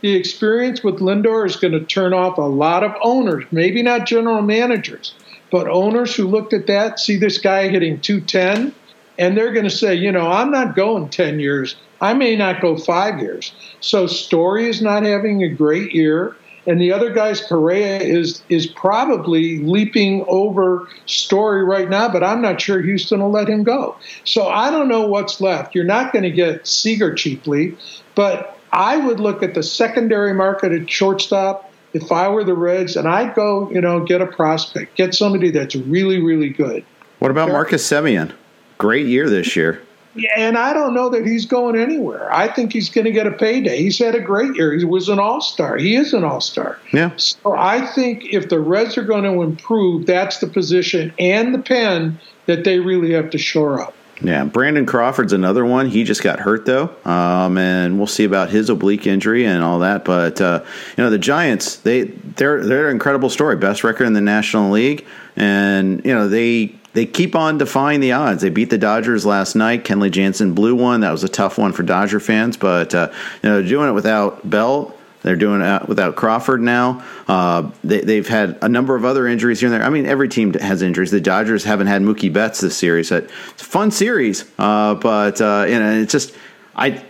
the 0.00 0.14
experience 0.14 0.82
with 0.82 1.00
Lindor 1.00 1.46
is 1.46 1.56
going 1.56 1.72
to 1.72 1.84
turn 1.84 2.12
off 2.12 2.38
a 2.38 2.42
lot 2.42 2.84
of 2.84 2.94
owners, 3.02 3.44
maybe 3.50 3.82
not 3.82 4.06
general 4.06 4.42
managers, 4.42 5.14
but 5.50 5.68
owners 5.68 6.14
who 6.14 6.26
looked 6.26 6.52
at 6.52 6.66
that, 6.66 7.00
see 7.00 7.16
this 7.16 7.38
guy 7.38 7.68
hitting 7.68 8.00
210, 8.00 8.74
and 9.18 9.36
they're 9.36 9.52
going 9.52 9.64
to 9.64 9.70
say, 9.70 9.94
you 9.94 10.12
know, 10.12 10.30
I'm 10.30 10.50
not 10.50 10.76
going 10.76 11.08
10 11.08 11.40
years. 11.40 11.76
I 12.00 12.12
may 12.12 12.36
not 12.36 12.60
go 12.60 12.76
five 12.76 13.18
years. 13.20 13.54
So 13.80 14.06
Story 14.06 14.68
is 14.68 14.82
not 14.82 15.02
having 15.02 15.42
a 15.42 15.48
great 15.48 15.92
year. 15.92 16.36
And 16.66 16.80
the 16.80 16.92
other 16.92 17.12
guy's 17.12 17.40
Correa 17.40 18.00
is 18.00 18.42
is 18.48 18.66
probably 18.66 19.60
leaping 19.60 20.24
over 20.26 20.88
Story 21.06 21.64
right 21.64 21.88
now, 21.88 22.08
but 22.08 22.24
I'm 22.24 22.42
not 22.42 22.60
sure 22.60 22.82
Houston 22.82 23.20
will 23.20 23.30
let 23.30 23.48
him 23.48 23.62
go. 23.62 23.96
So 24.24 24.48
I 24.48 24.70
don't 24.70 24.88
know 24.88 25.06
what's 25.06 25.40
left. 25.40 25.76
You're 25.76 25.84
not 25.84 26.12
going 26.12 26.24
to 26.24 26.30
get 26.30 26.66
Seager 26.66 27.14
cheaply, 27.14 27.76
but 28.16 28.55
I 28.72 28.96
would 28.96 29.20
look 29.20 29.42
at 29.42 29.54
the 29.54 29.62
secondary 29.62 30.34
market 30.34 30.72
at 30.72 30.90
shortstop 30.90 31.72
if 31.92 32.12
I 32.12 32.28
were 32.28 32.44
the 32.44 32.54
Reds, 32.54 32.96
and 32.96 33.08
I'd 33.08 33.34
go, 33.34 33.70
you 33.70 33.80
know, 33.80 34.00
get 34.04 34.20
a 34.20 34.26
prospect, 34.26 34.96
get 34.96 35.14
somebody 35.14 35.50
that's 35.50 35.74
really, 35.74 36.20
really 36.20 36.50
good. 36.50 36.84
What 37.20 37.30
about 37.30 37.48
Marcus 37.48 37.88
Semien? 37.88 38.32
Great 38.78 39.06
year 39.06 39.30
this 39.30 39.56
year. 39.56 39.82
Yeah, 40.14 40.30
and 40.36 40.56
I 40.56 40.72
don't 40.72 40.94
know 40.94 41.10
that 41.10 41.26
he's 41.26 41.44
going 41.44 41.76
anywhere. 41.76 42.32
I 42.32 42.48
think 42.48 42.72
he's 42.72 42.88
going 42.88 43.04
to 43.04 43.10
get 43.10 43.26
a 43.26 43.32
payday. 43.32 43.78
He's 43.82 43.98
had 43.98 44.14
a 44.14 44.20
great 44.20 44.54
year. 44.56 44.72
He 44.72 44.84
was 44.84 45.10
an 45.10 45.18
all 45.18 45.42
star. 45.42 45.76
He 45.76 45.94
is 45.94 46.14
an 46.14 46.24
all 46.24 46.40
star. 46.40 46.78
Yeah. 46.92 47.14
So 47.16 47.54
I 47.54 47.86
think 47.86 48.24
if 48.32 48.48
the 48.48 48.58
Reds 48.58 48.96
are 48.96 49.04
going 49.04 49.24
to 49.24 49.42
improve, 49.42 50.06
that's 50.06 50.38
the 50.38 50.46
position 50.46 51.12
and 51.18 51.54
the 51.54 51.58
pen 51.58 52.18
that 52.46 52.64
they 52.64 52.78
really 52.78 53.12
have 53.12 53.28
to 53.30 53.38
shore 53.38 53.80
up. 53.80 53.94
Yeah, 54.22 54.44
Brandon 54.44 54.86
Crawford's 54.86 55.34
another 55.34 55.64
one. 55.64 55.88
He 55.88 56.02
just 56.04 56.22
got 56.22 56.40
hurt 56.40 56.64
though, 56.64 56.94
um, 57.04 57.58
and 57.58 57.98
we'll 57.98 58.06
see 58.06 58.24
about 58.24 58.48
his 58.48 58.70
oblique 58.70 59.06
injury 59.06 59.44
and 59.44 59.62
all 59.62 59.80
that. 59.80 60.06
But 60.06 60.40
uh, 60.40 60.64
you 60.96 61.04
know, 61.04 61.10
the 61.10 61.18
Giants 61.18 61.76
they 61.76 62.04
they're 62.04 62.64
they're 62.64 62.88
an 62.88 62.92
incredible 62.92 63.28
story, 63.28 63.56
best 63.56 63.84
record 63.84 64.06
in 64.06 64.14
the 64.14 64.22
National 64.22 64.70
League, 64.70 65.06
and 65.36 66.02
you 66.04 66.14
know 66.14 66.28
they 66.28 66.74
they 66.94 67.04
keep 67.04 67.36
on 67.36 67.58
defying 67.58 68.00
the 68.00 68.12
odds. 68.12 68.40
They 68.40 68.48
beat 68.48 68.70
the 68.70 68.78
Dodgers 68.78 69.26
last 69.26 69.54
night. 69.54 69.84
Kenley 69.84 70.10
Jansen 70.10 70.54
blew 70.54 70.74
one. 70.74 71.00
That 71.00 71.12
was 71.12 71.22
a 71.22 71.28
tough 71.28 71.58
one 71.58 71.72
for 71.72 71.82
Dodger 71.82 72.18
fans, 72.18 72.56
but 72.56 72.94
uh, 72.94 73.12
you 73.42 73.50
know, 73.50 73.62
doing 73.62 73.90
it 73.90 73.92
without 73.92 74.48
Bell 74.48 74.95
they're 75.26 75.34
doing 75.34 75.60
it 75.60 75.88
without 75.88 76.14
Crawford 76.14 76.62
now. 76.62 77.04
Uh, 77.26 77.72
they, 77.82 78.14
have 78.14 78.28
had 78.28 78.58
a 78.62 78.68
number 78.68 78.94
of 78.94 79.04
other 79.04 79.26
injuries 79.26 79.58
here 79.58 79.66
and 79.66 79.74
there. 79.74 79.84
I 79.84 79.90
mean, 79.90 80.06
every 80.06 80.28
team 80.28 80.54
has 80.54 80.82
injuries. 80.82 81.10
The 81.10 81.20
Dodgers 81.20 81.64
haven't 81.64 81.88
had 81.88 82.00
Mookie 82.02 82.32
Betts 82.32 82.60
this 82.60 82.76
series. 82.76 83.10
It's 83.10 83.28
a 83.60 83.64
fun 83.64 83.90
series, 83.90 84.48
uh, 84.56 84.94
but 84.94 85.40
uh, 85.40 85.66
you 85.68 85.80
know, 85.80 86.00
it's 86.00 86.12
just 86.12 86.32
I. 86.76 87.04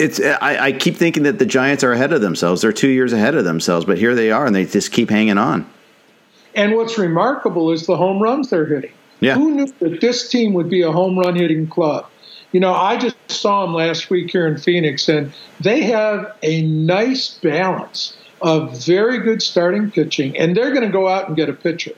It's 0.00 0.18
I, 0.18 0.66
I 0.66 0.72
keep 0.72 0.96
thinking 0.96 1.22
that 1.24 1.38
the 1.38 1.46
Giants 1.46 1.84
are 1.84 1.92
ahead 1.92 2.12
of 2.12 2.22
themselves. 2.22 2.62
They're 2.62 2.72
two 2.72 2.88
years 2.88 3.12
ahead 3.12 3.36
of 3.36 3.44
themselves, 3.44 3.84
but 3.84 3.98
here 3.98 4.16
they 4.16 4.32
are, 4.32 4.46
and 4.46 4.54
they 4.54 4.64
just 4.64 4.90
keep 4.90 5.08
hanging 5.08 5.38
on. 5.38 5.70
And 6.56 6.74
what's 6.74 6.98
remarkable 6.98 7.70
is 7.70 7.86
the 7.86 7.96
home 7.96 8.20
runs 8.20 8.50
they're 8.50 8.66
hitting. 8.66 8.92
Yeah. 9.20 9.34
Who 9.34 9.54
knew 9.54 9.72
that 9.78 10.00
this 10.00 10.28
team 10.28 10.54
would 10.54 10.70
be 10.70 10.82
a 10.82 10.90
home 10.90 11.16
run 11.18 11.36
hitting 11.36 11.68
club? 11.68 12.09
You 12.52 12.60
know, 12.60 12.74
I 12.74 12.96
just 12.96 13.16
saw 13.28 13.64
them 13.64 13.74
last 13.74 14.10
week 14.10 14.30
here 14.30 14.46
in 14.46 14.58
Phoenix, 14.58 15.08
and 15.08 15.32
they 15.60 15.82
have 15.82 16.36
a 16.42 16.62
nice 16.62 17.34
balance 17.34 18.16
of 18.42 18.84
very 18.84 19.18
good 19.18 19.42
starting 19.42 19.90
pitching, 19.90 20.36
and 20.36 20.56
they're 20.56 20.70
going 20.70 20.86
to 20.86 20.92
go 20.92 21.08
out 21.08 21.28
and 21.28 21.36
get 21.36 21.48
a 21.48 21.52
pitcher. 21.52 21.92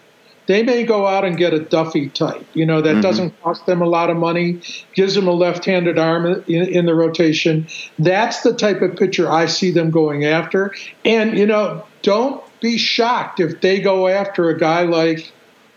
They 0.46 0.64
may 0.64 0.84
go 0.84 1.06
out 1.06 1.24
and 1.24 1.36
get 1.36 1.54
a 1.54 1.60
Duffy 1.60 2.08
type, 2.08 2.44
you 2.52 2.66
know, 2.66 2.80
that 2.80 2.94
mm-hmm. 2.94 3.00
doesn't 3.00 3.42
cost 3.42 3.64
them 3.66 3.80
a 3.80 3.86
lot 3.86 4.10
of 4.10 4.16
money, 4.16 4.60
gives 4.94 5.14
them 5.14 5.28
a 5.28 5.32
left 5.32 5.64
handed 5.64 5.98
arm 5.98 6.26
in, 6.26 6.64
in 6.68 6.86
the 6.86 6.94
rotation. 6.94 7.68
That's 7.98 8.42
the 8.42 8.52
type 8.52 8.82
of 8.82 8.96
pitcher 8.96 9.30
I 9.30 9.46
see 9.46 9.70
them 9.70 9.90
going 9.90 10.24
after. 10.24 10.74
And, 11.04 11.38
you 11.38 11.46
know, 11.46 11.86
don't 12.02 12.42
be 12.60 12.76
shocked 12.76 13.38
if 13.38 13.60
they 13.60 13.80
go 13.80 14.08
after 14.08 14.48
a 14.48 14.58
guy 14.58 14.82
like 14.82 15.30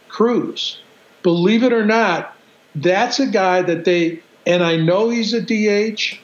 Cruz. 0.10 0.82
Believe 1.22 1.62
it 1.62 1.72
or 1.72 1.86
not, 1.86 2.36
that's 2.74 3.20
a 3.20 3.28
guy 3.28 3.62
that 3.62 3.86
they 3.86 4.22
and 4.46 4.64
I 4.64 4.78
know 4.78 5.10
he's 5.10 5.34
a 5.34 5.42
DH, 5.42 6.20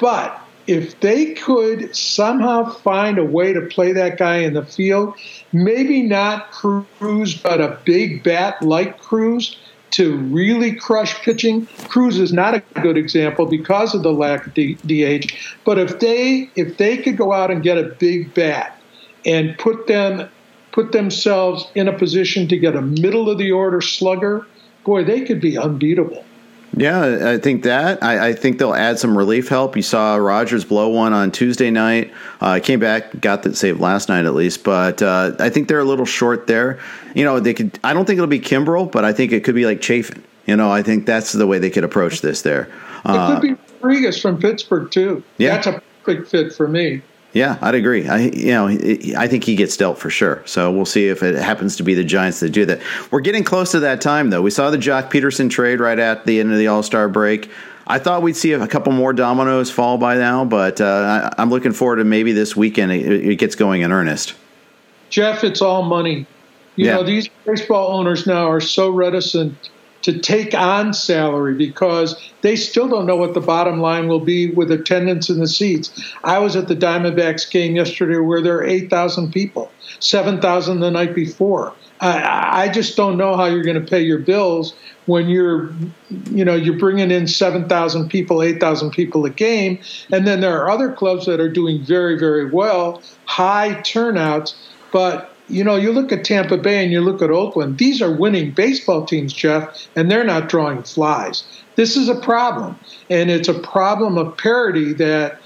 but 0.00 0.40
if 0.66 0.98
they 1.00 1.34
could 1.34 1.94
somehow 1.94 2.70
find 2.70 3.18
a 3.18 3.24
way 3.24 3.52
to 3.52 3.62
play 3.62 3.92
that 3.92 4.18
guy 4.18 4.38
in 4.38 4.54
the 4.54 4.64
field, 4.64 5.14
maybe 5.52 6.02
not 6.02 6.50
Cruz, 6.50 7.34
but 7.34 7.60
a 7.60 7.78
big 7.84 8.22
bat 8.22 8.60
like 8.62 8.98
Cruz 8.98 9.56
to 9.92 10.16
really 10.16 10.74
crush 10.74 11.14
pitching. 11.22 11.66
Cruz 11.88 12.18
is 12.18 12.32
not 12.32 12.54
a 12.54 12.62
good 12.82 12.98
example 12.98 13.46
because 13.46 13.94
of 13.94 14.02
the 14.02 14.12
lack 14.12 14.46
of 14.46 14.54
DH. 14.54 15.32
But 15.64 15.78
if 15.78 16.00
they 16.00 16.50
if 16.56 16.76
they 16.76 16.98
could 16.98 17.16
go 17.16 17.32
out 17.32 17.50
and 17.50 17.62
get 17.62 17.78
a 17.78 17.84
big 17.84 18.34
bat 18.34 18.80
and 19.24 19.56
put 19.58 19.86
them 19.86 20.28
put 20.72 20.92
themselves 20.92 21.66
in 21.74 21.88
a 21.88 21.96
position 21.96 22.48
to 22.48 22.58
get 22.58 22.76
a 22.76 22.82
middle 22.82 23.30
of 23.30 23.38
the 23.38 23.50
order 23.52 23.80
slugger, 23.80 24.46
boy, 24.84 25.02
they 25.02 25.22
could 25.22 25.40
be 25.40 25.56
unbeatable. 25.56 26.25
Yeah, 26.76 27.30
I 27.30 27.38
think 27.38 27.62
that. 27.62 28.02
I, 28.02 28.28
I, 28.28 28.32
think 28.34 28.58
they'll 28.58 28.74
add 28.74 28.98
some 28.98 29.16
relief 29.16 29.48
help. 29.48 29.76
You 29.76 29.82
saw 29.82 30.16
Rogers 30.16 30.62
blow 30.62 30.90
one 30.90 31.14
on 31.14 31.32
Tuesday 31.32 31.70
night. 31.70 32.12
Uh, 32.42 32.60
came 32.62 32.78
back, 32.78 33.18
got 33.18 33.42
that 33.44 33.56
save 33.56 33.80
last 33.80 34.10
night 34.10 34.26
at 34.26 34.34
least. 34.34 34.62
But 34.62 35.00
uh, 35.00 35.32
I 35.38 35.48
think 35.48 35.68
they're 35.68 35.80
a 35.80 35.84
little 35.84 36.04
short 36.04 36.46
there. 36.46 36.78
You 37.14 37.24
know, 37.24 37.40
they 37.40 37.54
could. 37.54 37.78
I 37.82 37.94
don't 37.94 38.04
think 38.04 38.18
it'll 38.18 38.26
be 38.26 38.40
Kimbrel, 38.40 38.92
but 38.92 39.06
I 39.06 39.14
think 39.14 39.32
it 39.32 39.42
could 39.42 39.54
be 39.54 39.64
like 39.64 39.80
Chafin. 39.80 40.22
You 40.46 40.54
know, 40.54 40.70
I 40.70 40.82
think 40.82 41.06
that's 41.06 41.32
the 41.32 41.46
way 41.46 41.58
they 41.58 41.70
could 41.70 41.82
approach 41.82 42.20
this 42.20 42.42
there. 42.42 42.70
Uh, 43.06 43.30
it 43.30 43.40
could 43.40 43.56
be 43.56 43.62
Rodriguez 43.80 44.20
from 44.20 44.38
Pittsburgh 44.38 44.90
too. 44.90 45.24
Yeah, 45.38 45.54
that's 45.54 45.66
a 45.68 45.82
perfect 46.04 46.30
fit 46.30 46.52
for 46.52 46.68
me. 46.68 47.00
Yeah, 47.36 47.58
I'd 47.60 47.74
agree. 47.74 48.08
I 48.08 48.18
you 48.18 48.52
know 48.52 48.66
I 48.66 49.28
think 49.28 49.44
he 49.44 49.56
gets 49.56 49.76
dealt 49.76 49.98
for 49.98 50.08
sure. 50.08 50.42
So 50.46 50.72
we'll 50.72 50.86
see 50.86 51.08
if 51.08 51.22
it 51.22 51.34
happens 51.34 51.76
to 51.76 51.82
be 51.82 51.92
the 51.92 52.02
Giants 52.02 52.40
that 52.40 52.48
do 52.48 52.64
that. 52.64 52.80
We're 53.10 53.20
getting 53.20 53.44
close 53.44 53.72
to 53.72 53.80
that 53.80 54.00
time 54.00 54.30
though. 54.30 54.40
We 54.40 54.50
saw 54.50 54.70
the 54.70 54.78
Joc 54.78 55.10
Pederson 55.10 55.50
trade 55.50 55.78
right 55.78 55.98
at 55.98 56.24
the 56.24 56.40
end 56.40 56.50
of 56.50 56.56
the 56.56 56.68
All 56.68 56.82
Star 56.82 57.10
break. 57.10 57.50
I 57.86 57.98
thought 57.98 58.22
we'd 58.22 58.38
see 58.38 58.52
a 58.52 58.66
couple 58.66 58.94
more 58.94 59.12
dominoes 59.12 59.70
fall 59.70 59.98
by 59.98 60.16
now, 60.16 60.46
but 60.46 60.80
uh, 60.80 61.28
I'm 61.36 61.50
looking 61.50 61.72
forward 61.72 61.96
to 61.96 62.04
maybe 62.04 62.32
this 62.32 62.56
weekend 62.56 62.90
it, 62.92 63.26
it, 63.26 63.36
gets 63.36 63.54
going 63.54 63.82
in 63.82 63.92
earnest. 63.92 64.32
Jeff, 65.10 65.44
it's 65.44 65.60
all 65.60 65.82
money. 65.82 66.26
You 66.76 66.86
yeah. 66.86 66.94
know 66.94 67.02
these 67.02 67.28
baseball 67.44 67.98
owners 67.98 68.26
now 68.26 68.50
are 68.50 68.62
so 68.62 68.88
reticent 68.88 69.68
to 70.06 70.16
take 70.16 70.54
on 70.54 70.94
salary 70.94 71.52
because 71.52 72.30
they 72.42 72.54
still 72.54 72.86
don't 72.86 73.06
know 73.06 73.16
what 73.16 73.34
the 73.34 73.40
bottom 73.40 73.80
line 73.80 74.06
will 74.06 74.20
be 74.20 74.48
with 74.50 74.70
attendance 74.70 75.28
in 75.28 75.40
the 75.40 75.48
seats. 75.48 76.14
I 76.22 76.38
was 76.38 76.54
at 76.54 76.68
the 76.68 76.76
Diamondbacks 76.76 77.50
game 77.50 77.74
yesterday 77.74 78.18
where 78.18 78.40
there 78.40 78.58
are 78.58 78.64
8,000 78.64 79.32
people, 79.32 79.68
7,000 79.98 80.78
the 80.78 80.92
night 80.92 81.12
before. 81.12 81.74
I, 81.98 82.66
I 82.66 82.68
just 82.68 82.96
don't 82.96 83.16
know 83.16 83.36
how 83.36 83.46
you're 83.46 83.64
going 83.64 83.82
to 83.82 83.90
pay 83.90 84.00
your 84.00 84.20
bills 84.20 84.76
when 85.06 85.28
you're, 85.28 85.74
you 86.30 86.44
know, 86.44 86.54
you're 86.54 86.78
bringing 86.78 87.10
in 87.10 87.26
7,000 87.26 88.08
people, 88.08 88.44
8,000 88.44 88.92
people 88.92 89.24
a 89.24 89.30
game, 89.30 89.80
and 90.12 90.24
then 90.24 90.40
there 90.40 90.56
are 90.56 90.70
other 90.70 90.92
clubs 90.92 91.26
that 91.26 91.40
are 91.40 91.50
doing 91.50 91.82
very, 91.82 92.16
very 92.16 92.48
well, 92.48 93.02
high 93.24 93.80
turnouts, 93.80 94.54
but 94.92 95.35
you 95.48 95.62
know, 95.62 95.76
you 95.76 95.92
look 95.92 96.12
at 96.12 96.24
Tampa 96.24 96.56
Bay 96.56 96.82
and 96.82 96.92
you 96.92 97.00
look 97.00 97.22
at 97.22 97.30
Oakland, 97.30 97.78
these 97.78 98.02
are 98.02 98.10
winning 98.10 98.52
baseball 98.52 99.06
teams, 99.06 99.32
Jeff, 99.32 99.86
and 99.94 100.10
they're 100.10 100.24
not 100.24 100.48
drawing 100.48 100.82
flies. 100.82 101.44
This 101.76 101.96
is 101.96 102.08
a 102.08 102.14
problem. 102.14 102.78
And 103.10 103.30
it's 103.30 103.48
a 103.48 103.54
problem 103.54 104.18
of 104.18 104.36
parity 104.36 104.92
that 104.94 105.40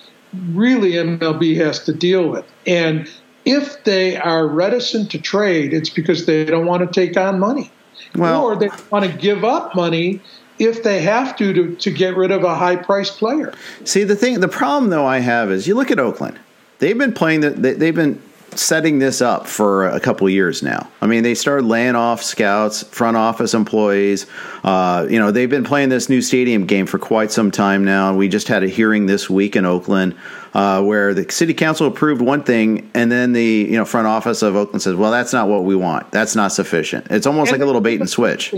really 0.53 0.93
MLB 0.93 1.57
has 1.57 1.85
to 1.85 1.93
deal 1.93 2.29
with. 2.29 2.45
And 2.67 3.11
if 3.45 3.85
they 3.85 4.17
are 4.17 4.47
reticent 4.47 5.11
to 5.11 5.19
trade, 5.19 5.73
it's 5.73 5.91
because 5.91 6.27
they 6.27 6.45
don't 6.45 6.67
want 6.67 6.87
to 6.87 7.01
take 7.01 7.17
on 7.17 7.39
money. 7.39 7.71
Well, 8.15 8.45
or 8.45 8.57
they 8.57 8.71
want 8.91 9.05
to 9.05 9.17
give 9.17 9.45
up 9.45 9.75
money 9.75 10.21
if 10.59 10.83
they 10.83 11.01
have 11.03 11.37
to, 11.37 11.53
to 11.53 11.75
to 11.77 11.91
get 11.91 12.17
rid 12.17 12.31
of 12.31 12.45
a 12.45 12.55
high 12.55 12.77
priced 12.77 13.19
player. 13.19 13.53
See 13.85 14.05
the 14.05 14.17
thing 14.17 14.41
the 14.41 14.49
problem 14.49 14.91
though 14.91 15.07
I 15.07 15.19
have 15.19 15.51
is 15.51 15.67
you 15.67 15.75
look 15.75 15.91
at 15.91 15.99
Oakland. 15.99 16.39
They've 16.79 16.97
been 16.97 17.13
playing 17.13 17.41
the, 17.41 17.51
they've 17.51 17.95
been 17.95 18.21
setting 18.59 18.99
this 18.99 19.21
up 19.21 19.47
for 19.47 19.87
a 19.87 20.01
couple 20.01 20.29
years 20.29 20.63
now. 20.63 20.91
I 21.01 21.07
mean, 21.07 21.23
they 21.23 21.35
started 21.35 21.67
laying 21.67 21.95
off 21.95 22.23
scouts, 22.23 22.83
front 22.83 23.17
office 23.17 23.55
employees. 23.55 24.27
Uh, 24.65 25.07
you 25.09 25.19
know, 25.19 25.31
they've 25.31 25.51
been 25.51 25.65
playing 25.65 25.89
this 25.89 26.09
new 26.09 26.21
stadium 26.21 26.67
game 26.67 26.87
for 26.87 26.99
quite 26.99 27.31
some 27.31 27.51
time 27.51 27.85
now. 27.85 28.15
We 28.15 28.29
just 28.29 28.49
had 28.49 28.63
a 28.63 28.69
hearing 28.69 29.07
this 29.07 29.31
week 29.31 29.57
in 29.57 29.65
Oakland 29.65 30.17
uh, 30.55 30.83
where 30.83 31.15
the 31.15 31.31
city 31.31 31.55
council 31.55 31.87
approved 31.87 32.21
one 32.21 32.43
thing, 32.43 32.91
and 32.95 33.11
then 33.11 33.33
the 33.33 33.45
you 33.45 33.77
know 33.77 33.85
front 33.85 34.07
office 34.07 34.43
of 34.43 34.57
Oakland 34.57 34.83
says, 34.83 34.97
"Well, 34.97 35.11
that's 35.11 35.33
not 35.33 35.49
what 35.49 35.65
we 35.65 35.77
want. 35.77 36.11
That's 36.11 36.35
not 36.35 36.53
sufficient." 36.53 37.07
It's 37.11 37.27
almost 37.27 37.53
and 37.53 37.59
like 37.59 37.63
a 37.63 37.67
little 37.67 37.81
bait 37.81 38.01
and 38.01 38.11
switch. 38.11 38.55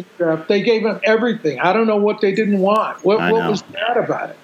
They 0.49 0.62
gave 0.62 0.84
them 0.84 1.00
everything. 1.04 1.61
I 1.61 1.72
don't 1.72 1.87
know 1.87 1.96
what 1.96 2.20
they 2.20 2.34
didn't 2.34 2.61
want. 2.61 3.04
What, 3.04 3.18
what 3.18 3.50
was 3.50 3.62
bad 3.62 3.96
about 3.96 4.30
it? 4.30 4.38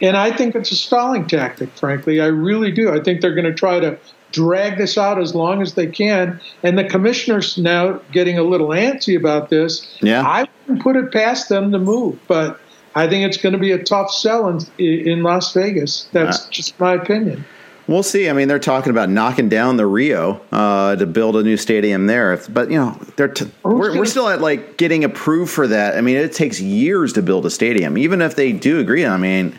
And 0.00 0.16
I 0.16 0.36
think 0.36 0.56
it's 0.56 0.72
a 0.72 0.76
stalling 0.76 1.28
tactic, 1.28 1.70
frankly. 1.76 2.20
I 2.20 2.26
really 2.26 2.72
do. 2.72 2.92
I 2.92 3.00
think 3.00 3.20
they're 3.20 3.34
going 3.34 3.46
to 3.46 3.54
try 3.54 3.78
to 3.78 3.98
drag 4.32 4.78
this 4.78 4.98
out 4.98 5.20
as 5.20 5.34
long 5.34 5.62
as 5.62 5.74
they 5.74 5.86
can. 5.86 6.40
And 6.62 6.78
the 6.78 6.84
commissioner's 6.84 7.58
now 7.58 8.00
getting 8.12 8.38
a 8.38 8.42
little 8.42 8.68
antsy 8.68 9.16
about 9.16 9.50
this. 9.50 9.98
Yeah. 10.00 10.26
I 10.26 10.48
wouldn't 10.66 10.82
put 10.82 10.96
it 10.96 11.12
past 11.12 11.48
them 11.48 11.70
to 11.72 11.78
move, 11.78 12.18
but 12.26 12.60
I 12.94 13.08
think 13.08 13.26
it's 13.26 13.40
going 13.40 13.52
to 13.52 13.58
be 13.58 13.72
a 13.72 13.82
tough 13.82 14.10
sell 14.10 14.48
in, 14.48 14.60
in 14.78 15.22
Las 15.22 15.52
Vegas. 15.52 16.08
That's 16.12 16.46
uh, 16.46 16.50
just 16.50 16.78
my 16.80 16.94
opinion. 16.94 17.44
We'll 17.88 18.04
see. 18.04 18.28
I 18.28 18.32
mean, 18.32 18.46
they're 18.46 18.60
talking 18.60 18.90
about 18.90 19.08
knocking 19.08 19.48
down 19.48 19.76
the 19.76 19.86
Rio 19.86 20.40
uh, 20.52 20.96
to 20.96 21.04
build 21.04 21.36
a 21.36 21.42
new 21.42 21.56
stadium 21.56 22.06
there. 22.06 22.36
But 22.48 22.70
you 22.70 22.78
know, 22.78 22.92
they're 23.16 23.28
t- 23.28 23.50
we're, 23.64 23.98
we're 23.98 24.06
still 24.06 24.28
at 24.28 24.40
like 24.40 24.76
getting 24.76 25.02
approved 25.02 25.50
for 25.50 25.66
that. 25.66 25.96
I 25.96 26.00
mean, 26.00 26.16
it 26.16 26.32
takes 26.32 26.60
years 26.60 27.12
to 27.14 27.22
build 27.22 27.44
a 27.44 27.50
stadium. 27.50 27.98
Even 27.98 28.22
if 28.22 28.36
they 28.36 28.52
do 28.52 28.78
agree, 28.78 29.04
I 29.04 29.16
mean, 29.16 29.58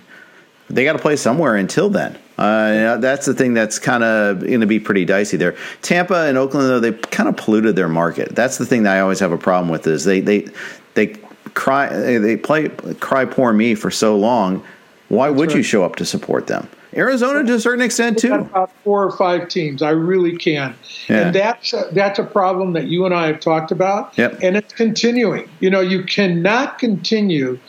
they 0.69 0.85
got 0.85 0.93
to 0.93 0.99
play 0.99 1.17
somewhere 1.17 1.55
until 1.55 1.89
then. 1.89 2.17
Uh, 2.37 2.97
that's 2.97 3.25
the 3.25 3.33
thing 3.33 3.53
that's 3.53 3.77
kind 3.77 4.03
of 4.03 4.39
going 4.39 4.61
to 4.61 4.67
be 4.67 4.79
pretty 4.79 5.05
dicey 5.05 5.37
there. 5.37 5.55
Tampa 5.81 6.25
and 6.25 6.37
Oakland, 6.37 6.67
though, 6.67 6.79
they 6.79 6.91
kind 6.91 7.29
of 7.29 7.37
polluted 7.37 7.75
their 7.75 7.87
market. 7.87 8.35
That's 8.35 8.57
the 8.57 8.65
thing 8.65 8.83
that 8.83 8.97
I 8.97 9.01
always 9.01 9.19
have 9.19 9.31
a 9.31 9.37
problem 9.37 9.69
with 9.69 9.85
is 9.85 10.03
they 10.03 10.19
they 10.19 10.47
they 10.95 11.15
cry 11.53 11.89
they 11.89 12.35
play 12.35 12.69
cry 12.99 13.25
poor 13.25 13.53
me 13.53 13.75
for 13.75 13.91
so 13.91 14.17
long. 14.17 14.63
Why 15.09 15.27
that's 15.27 15.37
would 15.37 15.49
right. 15.49 15.57
you 15.57 15.63
show 15.63 15.83
up 15.83 15.95
to 15.97 16.05
support 16.05 16.47
them? 16.47 16.67
Arizona 16.95 17.43
to 17.43 17.53
a 17.55 17.59
certain 17.59 17.83
extent 17.83 18.19
too. 18.19 18.33
About 18.33 18.71
four 18.83 19.03
or 19.03 19.11
five 19.11 19.49
teams, 19.49 19.81
I 19.81 19.89
really 19.91 20.37
can, 20.37 20.75
yeah. 21.07 21.27
and 21.27 21.35
that's 21.35 21.73
a, 21.73 21.89
that's 21.91 22.19
a 22.19 22.23
problem 22.23 22.73
that 22.73 22.85
you 22.85 23.05
and 23.05 23.13
I 23.13 23.27
have 23.27 23.39
talked 23.39 23.71
about, 23.71 24.17
yep. 24.17 24.39
and 24.41 24.55
it's 24.55 24.73
continuing. 24.73 25.49
You 25.59 25.69
know, 25.69 25.81
you 25.81 26.03
cannot 26.03 26.79
continue 26.79 27.59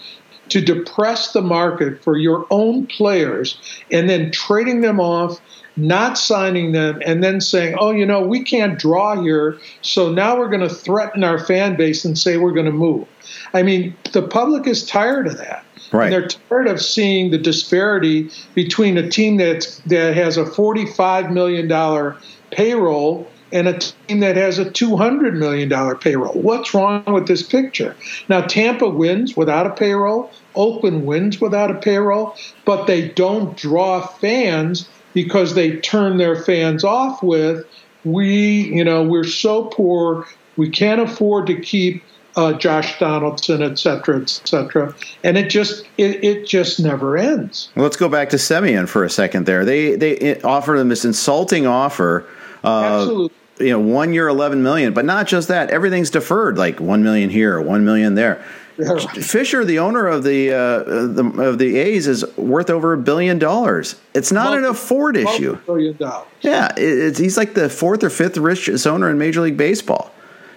to 0.48 0.60
depress 0.60 1.32
the 1.32 1.42
market 1.42 2.02
for 2.02 2.16
your 2.16 2.46
own 2.50 2.86
players 2.86 3.58
and 3.90 4.08
then 4.08 4.30
trading 4.30 4.80
them 4.80 5.00
off, 5.00 5.40
not 5.76 6.16
signing 6.16 6.72
them, 6.72 7.00
and 7.04 7.22
then 7.22 7.40
saying, 7.40 7.76
oh, 7.78 7.90
you 7.90 8.06
know, 8.06 8.24
we 8.24 8.42
can't 8.44 8.78
draw 8.78 9.20
here, 9.20 9.58
so 9.82 10.12
now 10.12 10.38
we're 10.38 10.48
going 10.48 10.60
to 10.60 10.74
threaten 10.74 11.24
our 11.24 11.38
fan 11.38 11.76
base 11.76 12.04
and 12.04 12.18
say 12.18 12.36
we're 12.36 12.52
going 12.52 12.66
to 12.66 12.72
move. 12.72 13.06
I 13.52 13.62
mean, 13.62 13.96
the 14.12 14.22
public 14.22 14.66
is 14.66 14.86
tired 14.86 15.26
of 15.26 15.38
that. 15.38 15.64
Right. 15.92 16.04
And 16.04 16.12
they're 16.12 16.28
tired 16.28 16.68
of 16.68 16.80
seeing 16.80 17.30
the 17.30 17.38
disparity 17.38 18.30
between 18.54 18.98
a 18.98 19.08
team 19.08 19.36
that's, 19.36 19.78
that 19.80 20.14
has 20.14 20.36
a 20.36 20.44
$45 20.44 21.32
million 21.32 22.16
payroll 22.50 23.28
and 23.54 23.68
a 23.68 23.78
team 23.78 24.18
that 24.18 24.36
has 24.36 24.58
a 24.58 24.64
$200 24.64 25.34
million 25.34 25.98
payroll. 25.98 26.34
What's 26.34 26.74
wrong 26.74 27.04
with 27.06 27.28
this 27.28 27.42
picture? 27.42 27.96
Now, 28.28 28.40
Tampa 28.42 28.90
wins 28.90 29.36
without 29.36 29.66
a 29.66 29.70
payroll, 29.70 30.30
Oakland 30.56 31.06
wins 31.06 31.40
without 31.40 31.70
a 31.70 31.74
payroll, 31.74 32.36
but 32.64 32.86
they 32.86 33.08
don't 33.08 33.56
draw 33.56 34.04
fans 34.04 34.88
because 35.14 35.54
they 35.54 35.76
turn 35.76 36.18
their 36.18 36.34
fans 36.34 36.82
off 36.82 37.22
with, 37.22 37.64
we, 38.04 38.62
you 38.74 38.82
know, 38.82 39.04
we're 39.04 39.22
so 39.22 39.66
poor, 39.66 40.26
we 40.56 40.68
can't 40.68 41.00
afford 41.00 41.46
to 41.46 41.58
keep 41.58 42.02
uh, 42.36 42.52
Josh 42.54 42.98
Donaldson, 42.98 43.62
et 43.62 43.78
cetera, 43.78 44.20
et 44.20 44.28
cetera. 44.28 44.92
And 45.22 45.38
it 45.38 45.48
just 45.48 45.86
it, 45.98 46.24
it 46.24 46.48
just 46.48 46.80
never 46.80 47.16
ends. 47.16 47.70
Well, 47.76 47.84
let's 47.84 47.96
go 47.96 48.08
back 48.08 48.30
to 48.30 48.36
Semien 48.36 48.88
for 48.88 49.04
a 49.04 49.10
second. 49.10 49.46
There, 49.46 49.64
they 49.64 49.94
they 49.94 50.40
offer 50.42 50.76
them 50.76 50.88
this 50.88 51.04
insulting 51.04 51.64
offer. 51.64 52.26
Uh, 52.64 52.82
Absolutely 52.82 53.36
you 53.58 53.70
know, 53.70 53.78
one 53.78 54.12
year, 54.12 54.28
11 54.28 54.62
million, 54.62 54.92
but 54.94 55.04
not 55.04 55.26
just 55.26 55.48
that, 55.48 55.70
everything's 55.70 56.10
deferred, 56.10 56.58
like 56.58 56.80
1 56.80 57.02
million 57.02 57.30
here, 57.30 57.60
1 57.60 57.84
million 57.84 58.14
there. 58.14 58.44
Yeah. 58.76 58.96
Fisher, 58.98 59.64
the 59.64 59.78
owner 59.78 60.08
of 60.08 60.24
the, 60.24 60.50
uh, 60.50 60.78
the 61.06 61.24
of 61.40 61.58
the 61.58 61.76
A's, 61.76 62.08
is 62.08 62.24
worth 62.36 62.70
over 62.70 62.92
a 62.92 62.98
billion 62.98 63.38
dollars. 63.38 63.94
It's 64.14 64.32
not 64.32 64.46
Multi- 64.46 64.58
an 64.58 64.64
afford 64.64 65.16
issue. 65.16 65.56
Billion 65.64 65.96
dollars. 65.96 66.26
Yeah, 66.40 66.72
it, 66.76 67.16
he's 67.16 67.36
like 67.36 67.54
the 67.54 67.68
fourth 67.68 68.02
or 68.02 68.10
fifth 68.10 68.36
richest 68.36 68.84
owner 68.84 69.08
in 69.08 69.16
Major 69.16 69.42
League 69.42 69.56
Baseball. 69.56 70.10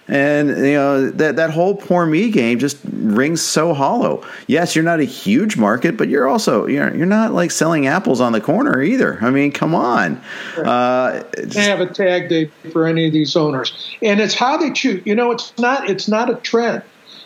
And 0.07 0.49
you 0.49 0.73
know 0.73 1.09
that 1.11 1.35
that 1.35 1.49
whole 1.49 1.75
poor 1.75 2.05
me 2.05 2.31
game 2.31 2.59
just 2.59 2.77
rings 2.85 3.41
so 3.41 3.73
hollow. 3.73 4.25
Yes, 4.47 4.75
you're 4.75 4.85
not 4.85 5.01
a 5.01 5.05
huge 5.05 5.57
market, 5.57 5.97
but 5.97 6.07
you're 6.07 6.27
also 6.27 6.65
you're 6.65 6.95
you're 6.95 7.05
not 7.05 7.33
like 7.33 7.51
selling 7.51 7.87
apples 7.87 8.21
on 8.21 8.31
the 8.31 8.39
corner 8.39 8.81
either. 8.81 9.17
I 9.21 9.31
mean, 9.31 9.51
come 9.51 9.75
on. 9.75 10.21
Uh, 10.57 11.23
they 11.37 11.63
have 11.63 11.81
a 11.81 11.87
tag 11.87 12.29
date 12.29 12.51
for 12.71 12.87
any 12.87 13.07
of 13.07 13.13
these 13.13 13.35
owners, 13.35 13.97
and 14.01 14.21
it's 14.21 14.33
how 14.33 14.55
they 14.55 14.71
choose. 14.71 15.01
You 15.05 15.15
know, 15.15 15.31
it's 15.31 15.57
not 15.57 15.89
it's 15.89 16.07
not 16.07 16.29
a 16.29 16.35
trend; 16.35 16.83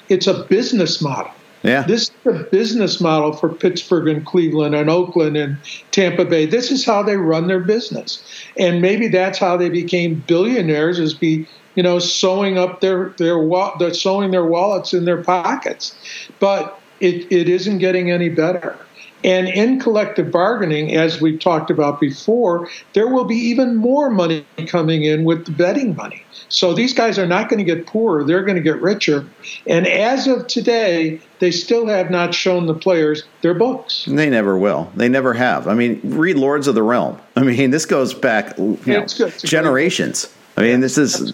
it's 0.10 0.26
a 0.26 0.44
business 0.46 1.02
model. 1.02 1.32
Yeah. 1.64 1.84
This 1.84 2.10
is 2.10 2.12
a 2.26 2.44
business 2.46 3.00
model 3.00 3.34
for 3.34 3.50
Pittsburgh 3.50 4.08
and 4.08 4.26
Cleveland 4.26 4.74
and 4.74 4.90
Oakland 4.90 5.38
and 5.38 5.58
Tampa 5.92 6.26
Bay. 6.26 6.46
This 6.46 6.72
is 6.72 6.84
how 6.86 7.04
they 7.04 7.18
run 7.18 7.48
their 7.48 7.60
business. 7.60 8.24
And 8.58 8.82
maybe 8.82 9.08
that's 9.08 9.38
how 9.38 9.58
they 9.58 9.70
became 9.70 10.24
billionaires 10.28 10.98
is 10.98 11.14
be 11.14 11.48
you 11.76 11.84
know, 11.84 12.00
sewing 12.00 12.58
up 12.58 12.82
their 12.82 13.10
their 13.18 13.38
they're 13.80 13.94
sewing 13.94 14.32
their 14.32 14.46
wallets 14.46 14.94
in 14.94 15.06
their 15.06 15.24
pockets. 15.24 15.96
But 16.40 16.80
it, 17.00 17.32
it 17.32 17.50
isn't 17.50 17.80
getting 17.80 18.12
any 18.12 18.30
better. 18.30 18.78
And 19.24 19.48
in 19.48 19.80
collective 19.80 20.32
bargaining, 20.32 20.96
as 20.96 21.22
we've 21.22 21.40
talked 21.40 21.70
about 21.70 22.00
before, 22.00 22.68
there 22.94 23.08
will 23.08 23.26
be 23.26 23.36
even 23.36 23.76
more 23.76 24.10
money 24.10 24.46
coming 24.66 25.04
in 25.04 25.26
with 25.26 25.46
the 25.46 25.52
betting 25.52 25.96
money. 25.96 26.24
So 26.50 26.74
these 26.74 26.94
guys 26.94 27.20
are 27.20 27.28
not 27.28 27.48
going 27.48 27.60
to 27.60 27.64
get 27.64 27.86
poorer, 27.86 28.24
they're 28.24 28.44
going 28.44 28.58
to 28.58 28.64
get 28.64 28.82
richer. 28.82 29.26
And 29.68 29.88
as 29.88 30.28
of 30.28 30.48
today, 30.48 31.22
they 31.40 31.52
still 31.52 31.88
have 31.88 32.10
not 32.10 32.34
shown 32.34 32.66
the 32.66 32.74
players 32.74 33.24
their 33.42 33.54
books. 33.54 34.06
They 34.06 34.30
never 34.30 34.58
will. 34.58 34.92
They 34.96 35.08
never 35.08 35.34
have. 35.34 35.68
I 35.68 35.76
mean, 35.76 36.02
read 36.04 36.38
Lords 36.38 36.68
of 36.68 36.76
the 36.76 36.84
Realm. 36.84 37.20
I 37.36 37.44
mean, 37.44 37.72
this 37.72 37.86
goes 37.86 38.14
back 38.14 38.58
you 38.58 38.78
know, 38.86 39.06
generations. 39.06 40.34
I 40.62 40.66
mean, 40.66 40.80
this 40.80 40.98
is 40.98 41.34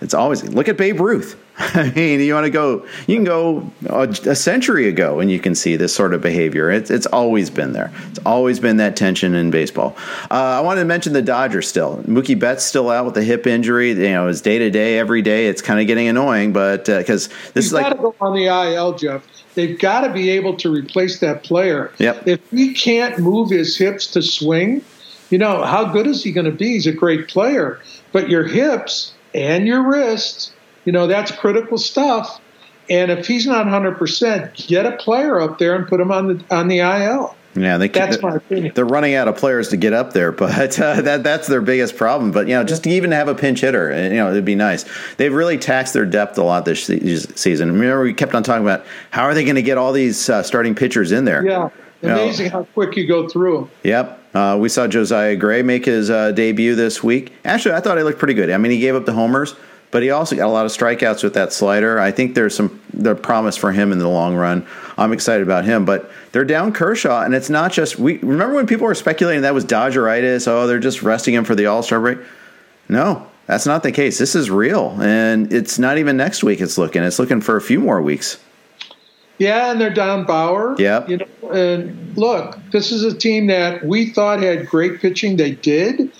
it's 0.00 0.14
always 0.14 0.42
look 0.44 0.68
at 0.68 0.76
Babe 0.76 1.00
Ruth. 1.00 1.38
I 1.58 1.90
mean, 1.90 2.20
you 2.20 2.32
want 2.32 2.46
to 2.46 2.50
go, 2.50 2.86
you 3.06 3.16
can 3.16 3.24
go 3.24 3.70
a, 3.86 4.08
a, 4.08 4.34
century 4.34 4.88
ago 4.88 5.20
and 5.20 5.30
you 5.30 5.38
can 5.38 5.54
see 5.54 5.76
this 5.76 5.94
sort 5.94 6.14
of 6.14 6.22
behavior. 6.22 6.70
It's, 6.70 6.90
it's 6.90 7.04
always 7.04 7.50
been 7.50 7.74
there. 7.74 7.92
It's 8.08 8.18
always 8.24 8.58
been 8.58 8.78
that 8.78 8.96
tension 8.96 9.34
in 9.34 9.50
baseball. 9.50 9.94
Uh, 10.30 10.34
I 10.34 10.60
wanted 10.60 10.80
to 10.80 10.86
mention 10.86 11.12
the 11.12 11.20
Dodgers 11.20 11.68
still. 11.68 11.98
Mookie 12.04 12.38
Betts 12.38 12.64
still 12.64 12.88
out 12.88 13.04
with 13.04 13.18
a 13.18 13.22
hip 13.22 13.46
injury. 13.46 13.90
You 13.90 14.10
know, 14.12 14.28
it's 14.28 14.40
day 14.40 14.58
to 14.58 14.70
day, 14.70 14.98
every 14.98 15.20
day. 15.20 15.46
It's 15.46 15.60
kind 15.60 15.78
of 15.78 15.86
getting 15.86 16.08
annoying, 16.08 16.54
but 16.54 16.86
because 16.86 17.28
uh, 17.28 17.34
this 17.52 17.66
is 17.66 17.72
like 17.74 17.84
got 17.84 17.96
to 17.96 17.96
go 17.96 18.14
on 18.22 18.34
the 18.34 18.46
IL, 18.46 18.94
Jeff. 18.94 19.26
They've 19.54 19.78
got 19.78 20.06
to 20.06 20.12
be 20.12 20.30
able 20.30 20.56
to 20.56 20.72
replace 20.72 21.20
that 21.20 21.44
player. 21.44 21.92
Yep. 21.98 22.26
If 22.26 22.50
he 22.50 22.72
can't 22.72 23.18
move 23.18 23.50
his 23.50 23.76
hips 23.76 24.06
to 24.12 24.22
swing, 24.22 24.82
you 25.28 25.36
know, 25.36 25.62
how 25.62 25.84
good 25.84 26.06
is 26.06 26.24
he 26.24 26.32
going 26.32 26.46
to 26.46 26.50
be? 26.50 26.68
He's 26.68 26.86
a 26.86 26.92
great 26.92 27.28
player 27.28 27.78
but 28.12 28.28
your 28.28 28.44
hips 28.44 29.12
and 29.34 29.66
your 29.66 29.82
wrists, 29.88 30.52
you 30.84 30.92
know, 30.92 31.06
that's 31.06 31.30
critical 31.30 31.78
stuff. 31.78 32.40
And 32.90 33.10
if 33.10 33.26
he's 33.26 33.46
not 33.46 33.66
100%, 33.66 34.66
get 34.66 34.86
a 34.86 34.96
player 34.96 35.40
up 35.40 35.58
there 35.58 35.74
and 35.74 35.86
put 35.86 36.00
him 36.00 36.10
on 36.10 36.28
the 36.28 36.44
on 36.54 36.68
the 36.68 36.78
IL. 36.78 37.36
Yeah, 37.54 37.76
they 37.76 37.88
that's 37.88 38.20
my 38.22 38.36
opinion. 38.36 38.72
They're 38.74 38.84
running 38.84 39.14
out 39.14 39.28
of 39.28 39.36
players 39.36 39.68
to 39.68 39.76
get 39.76 39.92
up 39.92 40.12
there, 40.14 40.32
but 40.32 40.78
uh, 40.80 41.02
that 41.02 41.22
that's 41.22 41.48
their 41.48 41.60
biggest 41.60 41.96
problem. 41.96 42.32
But 42.32 42.48
you 42.48 42.54
know, 42.54 42.64
just 42.64 42.84
to 42.84 42.90
even 42.90 43.12
have 43.12 43.28
a 43.28 43.34
pinch 43.34 43.60
hitter, 43.60 43.90
you 44.04 44.16
know, 44.16 44.30
it'd 44.30 44.44
be 44.44 44.54
nice. 44.54 44.84
They've 45.16 45.32
really 45.32 45.58
taxed 45.58 45.92
their 45.92 46.06
depth 46.06 46.38
a 46.38 46.42
lot 46.42 46.64
this 46.64 46.86
season. 46.86 47.72
Remember, 47.72 48.02
we 48.02 48.14
kept 48.14 48.34
on 48.34 48.42
talking 48.42 48.64
about 48.64 48.86
how 49.10 49.24
are 49.24 49.34
they 49.34 49.44
going 49.44 49.56
to 49.56 49.62
get 49.62 49.78
all 49.78 49.92
these 49.92 50.30
uh, 50.30 50.42
starting 50.42 50.74
pitchers 50.74 51.12
in 51.12 51.24
there? 51.24 51.44
Yeah, 51.44 51.68
amazing 52.02 52.46
you 52.46 52.52
know, 52.52 52.58
how 52.58 52.64
quick 52.72 52.96
you 52.96 53.06
go 53.06 53.28
through 53.28 53.58
them. 53.58 53.70
Yep. 53.84 54.21
Uh, 54.34 54.56
we 54.58 54.68
saw 54.68 54.86
Josiah 54.86 55.36
Gray 55.36 55.62
make 55.62 55.84
his 55.84 56.10
uh, 56.10 56.32
debut 56.32 56.74
this 56.74 57.02
week. 57.02 57.32
Actually, 57.44 57.74
I 57.74 57.80
thought 57.80 57.98
he 57.98 58.02
looked 58.04 58.18
pretty 58.18 58.34
good. 58.34 58.50
I 58.50 58.56
mean, 58.56 58.72
he 58.72 58.78
gave 58.78 58.94
up 58.94 59.04
the 59.04 59.12
homers, 59.12 59.54
but 59.90 60.02
he 60.02 60.10
also 60.10 60.36
got 60.36 60.46
a 60.46 60.50
lot 60.50 60.64
of 60.64 60.72
strikeouts 60.72 61.22
with 61.22 61.34
that 61.34 61.52
slider. 61.52 61.98
I 61.98 62.10
think 62.10 62.34
there's 62.34 62.54
some 62.54 62.80
the 62.94 63.14
promise 63.14 63.56
for 63.56 63.72
him 63.72 63.92
in 63.92 63.98
the 63.98 64.08
long 64.08 64.34
run. 64.34 64.66
I'm 64.96 65.12
excited 65.12 65.42
about 65.42 65.64
him, 65.64 65.84
but 65.84 66.10
they're 66.32 66.44
down 66.44 66.72
Kershaw, 66.72 67.22
and 67.22 67.34
it's 67.34 67.50
not 67.50 67.72
just 67.72 67.98
we. 67.98 68.18
Remember 68.18 68.54
when 68.54 68.66
people 68.66 68.86
were 68.86 68.94
speculating 68.94 69.42
that 69.42 69.54
was 69.54 69.64
Dodgeritis? 69.64 70.48
Oh, 70.48 70.66
they're 70.66 70.78
just 70.78 71.02
resting 71.02 71.34
him 71.34 71.44
for 71.44 71.54
the 71.54 71.66
All 71.66 71.82
Star 71.82 72.00
break. 72.00 72.18
No, 72.88 73.28
that's 73.46 73.66
not 73.66 73.82
the 73.82 73.92
case. 73.92 74.16
This 74.18 74.34
is 74.34 74.50
real, 74.50 74.98
and 75.02 75.52
it's 75.52 75.78
not 75.78 75.98
even 75.98 76.16
next 76.16 76.42
week. 76.42 76.60
It's 76.62 76.78
looking. 76.78 77.02
It's 77.02 77.18
looking 77.18 77.42
for 77.42 77.56
a 77.56 77.62
few 77.62 77.80
more 77.80 78.00
weeks. 78.00 78.38
Yeah, 79.38 79.72
and 79.72 79.80
they're 79.80 79.90
down 79.90 80.24
Bauer. 80.24 80.76
Yeah. 80.78 81.06
You 81.06 81.16
know, 81.18 81.26
and 81.50 82.16
look, 82.16 82.58
this 82.70 82.92
is 82.92 83.02
a 83.02 83.16
team 83.16 83.46
that 83.48 83.84
we 83.84 84.10
thought 84.10 84.42
had 84.42 84.66
great 84.66 85.00
pitching. 85.00 85.36
They 85.36 85.52
did, 85.52 86.12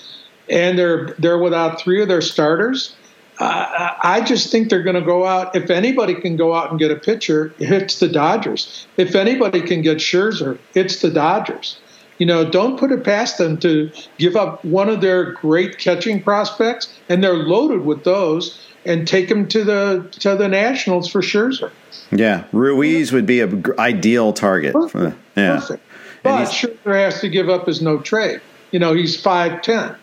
and 0.48 0.78
they're 0.78 1.14
they're 1.18 1.38
without 1.38 1.80
three 1.80 2.02
of 2.02 2.08
their 2.08 2.20
starters. 2.20 2.94
Uh, 3.38 3.90
I 4.02 4.20
just 4.20 4.52
think 4.52 4.68
they're 4.68 4.82
going 4.82 4.94
to 4.94 5.02
go 5.02 5.26
out. 5.26 5.56
If 5.56 5.70
anybody 5.70 6.14
can 6.14 6.36
go 6.36 6.54
out 6.54 6.70
and 6.70 6.78
get 6.78 6.90
a 6.90 6.96
pitcher, 6.96 7.52
it's 7.58 7.98
the 7.98 8.08
Dodgers. 8.08 8.86
If 8.96 9.14
anybody 9.14 9.62
can 9.62 9.82
get 9.82 9.98
Scherzer, 9.98 10.58
it's 10.74 11.00
the 11.00 11.10
Dodgers. 11.10 11.78
You 12.18 12.26
know, 12.26 12.48
don't 12.48 12.78
put 12.78 12.92
it 12.92 13.02
past 13.02 13.38
them 13.38 13.58
to 13.58 13.90
give 14.18 14.36
up 14.36 14.64
one 14.64 14.88
of 14.88 15.00
their 15.00 15.32
great 15.32 15.78
catching 15.78 16.22
prospects, 16.22 16.92
and 17.08 17.24
they're 17.24 17.34
loaded 17.34 17.84
with 17.84 18.04
those, 18.04 18.60
and 18.84 19.06
take 19.06 19.30
him 19.30 19.48
to 19.48 19.64
the 19.64 20.08
to 20.20 20.36
the 20.36 20.48
Nationals 20.48 21.10
for 21.10 21.20
Scherzer. 21.20 21.70
Yeah, 22.10 22.44
Ruiz 22.52 23.12
would 23.12 23.26
be 23.26 23.40
an 23.40 23.64
ideal 23.78 24.32
target. 24.32 24.72
Perfect. 24.72 25.16
The, 25.34 25.40
yeah. 25.40 25.56
Perfect. 25.56 25.84
But 26.22 26.44
Scherzer 26.46 26.94
has 26.94 27.20
to 27.20 27.28
give 27.28 27.48
up 27.48 27.66
his 27.66 27.82
no 27.82 27.98
trade. 27.98 28.40
You 28.70 28.78
know, 28.78 28.94
he's 28.94 29.20
five 29.20 29.62
ten. 29.62 29.96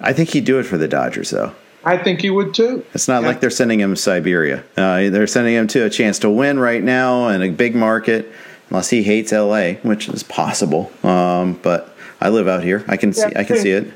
I 0.00 0.12
think 0.12 0.30
he'd 0.30 0.44
do 0.44 0.58
it 0.58 0.64
for 0.64 0.76
the 0.76 0.88
Dodgers, 0.88 1.30
though. 1.30 1.54
I 1.84 1.96
think 1.96 2.20
he 2.20 2.30
would 2.30 2.52
too. 2.52 2.84
It's 2.94 3.06
not 3.06 3.22
yeah. 3.22 3.28
like 3.28 3.40
they're 3.40 3.48
sending 3.48 3.80
him 3.80 3.94
to 3.94 4.00
Siberia. 4.00 4.64
Uh, 4.76 5.08
they're 5.08 5.28
sending 5.28 5.54
him 5.54 5.68
to 5.68 5.84
a 5.84 5.90
chance 5.90 6.18
to 6.20 6.30
win 6.30 6.58
right 6.58 6.82
now 6.82 7.28
in 7.28 7.42
a 7.42 7.50
big 7.50 7.76
market, 7.76 8.30
unless 8.70 8.90
he 8.90 9.04
hates 9.04 9.30
LA, 9.30 9.74
which 9.82 10.08
is 10.08 10.24
possible. 10.24 10.90
Um, 11.04 11.54
but 11.62 11.96
I 12.20 12.30
live 12.30 12.48
out 12.48 12.64
here. 12.64 12.84
I 12.88 12.96
can 12.96 13.10
yeah, 13.10 13.28
see. 13.28 13.36
I 13.36 13.44
can 13.44 13.56
see 13.58 13.70
it. 13.70 13.92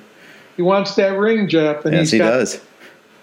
He 0.57 0.63
wants 0.63 0.95
that 0.95 1.19
ring, 1.19 1.49
Jeff. 1.49 1.85
And 1.85 1.95
yes, 1.95 2.11
he 2.11 2.19
does. 2.19 2.61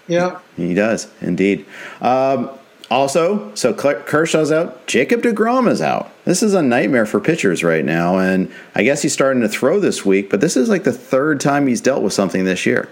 Yeah, 0.08 0.40
he 0.56 0.74
does 0.74 1.08
indeed. 1.20 1.66
Um, 2.00 2.50
also, 2.90 3.54
so 3.54 3.74
Kershaw's 3.74 4.50
out. 4.50 4.86
Jacob 4.86 5.20
DeGrom 5.20 5.68
is 5.68 5.82
out. 5.82 6.10
This 6.24 6.42
is 6.42 6.54
a 6.54 6.62
nightmare 6.62 7.04
for 7.04 7.20
pitchers 7.20 7.62
right 7.62 7.84
now, 7.84 8.18
and 8.18 8.50
I 8.74 8.82
guess 8.82 9.02
he's 9.02 9.12
starting 9.12 9.42
to 9.42 9.48
throw 9.48 9.78
this 9.78 10.06
week. 10.06 10.30
But 10.30 10.40
this 10.40 10.56
is 10.56 10.70
like 10.70 10.84
the 10.84 10.92
third 10.92 11.40
time 11.40 11.66
he's 11.66 11.82
dealt 11.82 12.02
with 12.02 12.14
something 12.14 12.44
this 12.44 12.64
year. 12.64 12.88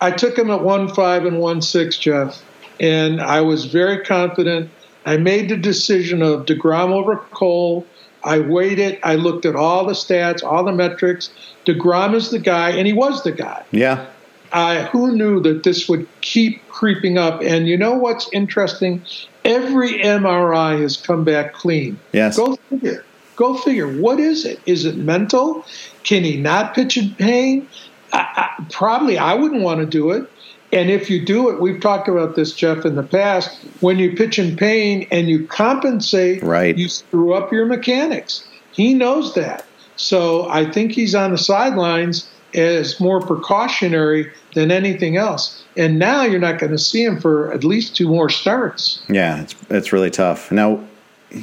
I 0.00 0.10
took 0.10 0.38
him 0.38 0.50
at 0.50 0.62
one 0.62 0.88
five 0.88 1.26
and 1.26 1.38
one 1.38 1.60
six, 1.60 1.98
Jeff, 1.98 2.42
and 2.80 3.20
I 3.20 3.42
was 3.42 3.66
very 3.66 4.02
confident. 4.04 4.70
I 5.04 5.16
made 5.18 5.48
the 5.48 5.56
decision 5.56 6.22
of 6.22 6.46
Degrom 6.46 6.92
over 6.92 7.16
Cole. 7.16 7.86
I 8.24 8.38
waited. 8.38 8.98
I 9.02 9.16
looked 9.16 9.44
at 9.44 9.54
all 9.54 9.84
the 9.84 9.92
stats, 9.92 10.42
all 10.42 10.64
the 10.64 10.72
metrics. 10.72 11.30
Degrom 11.66 12.14
is 12.14 12.30
the 12.30 12.38
guy, 12.38 12.70
and 12.70 12.86
he 12.86 12.92
was 12.92 13.22
the 13.22 13.32
guy. 13.32 13.64
Yeah. 13.70 14.06
I, 14.52 14.82
who 14.84 15.16
knew 15.16 15.40
that 15.40 15.62
this 15.62 15.88
would 15.88 16.06
keep 16.20 16.66
creeping 16.68 17.18
up? 17.18 17.40
And 17.42 17.66
you 17.66 17.76
know 17.76 17.94
what's 17.94 18.28
interesting? 18.32 19.02
Every 19.44 20.00
MRI 20.00 20.80
has 20.80 20.96
come 20.96 21.24
back 21.24 21.52
clean. 21.52 21.98
Yes. 22.12 22.36
Go 22.36 22.56
figure. 22.68 23.04
Go 23.36 23.56
figure. 23.56 23.88
What 24.00 24.20
is 24.20 24.44
it? 24.44 24.60
Is 24.66 24.84
it 24.84 24.96
mental? 24.96 25.64
Can 26.04 26.24
he 26.24 26.36
not 26.36 26.74
pitch 26.74 26.96
in 26.96 27.14
pain? 27.14 27.68
I, 28.12 28.18
I, 28.58 28.64
probably 28.70 29.18
I 29.18 29.34
wouldn't 29.34 29.62
want 29.62 29.80
to 29.80 29.86
do 29.86 30.10
it. 30.10 30.28
And 30.72 30.90
if 30.90 31.10
you 31.10 31.24
do 31.24 31.50
it, 31.50 31.60
we've 31.60 31.80
talked 31.80 32.08
about 32.08 32.34
this, 32.34 32.54
Jeff, 32.54 32.86
in 32.86 32.94
the 32.94 33.02
past. 33.02 33.62
When 33.80 33.98
you 33.98 34.16
pitch 34.16 34.38
in 34.38 34.56
pain 34.56 35.06
and 35.10 35.28
you 35.28 35.46
compensate, 35.46 36.42
right. 36.42 36.76
you 36.76 36.88
screw 36.88 37.34
up 37.34 37.52
your 37.52 37.66
mechanics. 37.66 38.46
He 38.72 38.94
knows 38.94 39.34
that. 39.34 39.66
So 39.96 40.48
I 40.48 40.70
think 40.70 40.92
he's 40.92 41.14
on 41.14 41.32
the 41.32 41.38
sidelines 41.38 42.28
as 42.54 43.00
more 43.00 43.20
precautionary 43.20 44.30
than 44.54 44.70
anything 44.70 45.16
else. 45.16 45.64
And 45.76 45.98
now 45.98 46.22
you're 46.22 46.40
not 46.40 46.58
going 46.58 46.72
to 46.72 46.78
see 46.78 47.04
him 47.04 47.20
for 47.20 47.52
at 47.52 47.64
least 47.64 47.96
two 47.96 48.08
more 48.08 48.28
starts. 48.28 49.02
Yeah, 49.08 49.42
it's 49.42 49.54
it's 49.70 49.92
really 49.92 50.10
tough. 50.10 50.52
Now, 50.52 50.84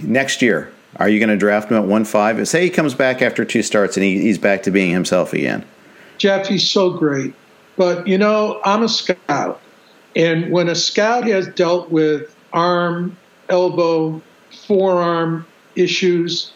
next 0.03 0.41
year, 0.41 0.71
are 0.97 1.09
you 1.09 1.19
going 1.19 1.29
to 1.29 1.37
draft 1.37 1.71
him 1.71 1.77
at 1.77 1.85
one 1.85 2.05
five? 2.05 2.47
Say 2.47 2.63
he 2.63 2.69
comes 2.69 2.93
back 2.93 3.21
after 3.21 3.43
two 3.43 3.63
starts 3.63 3.97
and 3.97 4.03
he, 4.03 4.21
he's 4.21 4.37
back 4.37 4.63
to 4.63 4.71
being 4.71 4.91
himself 4.91 5.33
again. 5.33 5.65
Jeff, 6.17 6.47
he's 6.47 6.69
so 6.69 6.91
great. 6.91 7.33
But 7.75 8.07
you 8.07 8.17
know, 8.17 8.59
I'm 8.65 8.83
a 8.83 8.89
scout, 8.89 9.61
and 10.15 10.51
when 10.51 10.67
a 10.67 10.75
scout 10.75 11.25
has 11.25 11.47
dealt 11.47 11.89
with 11.89 12.35
arm, 12.51 13.17
elbow, 13.47 14.21
forearm 14.67 15.47
issues, 15.75 16.51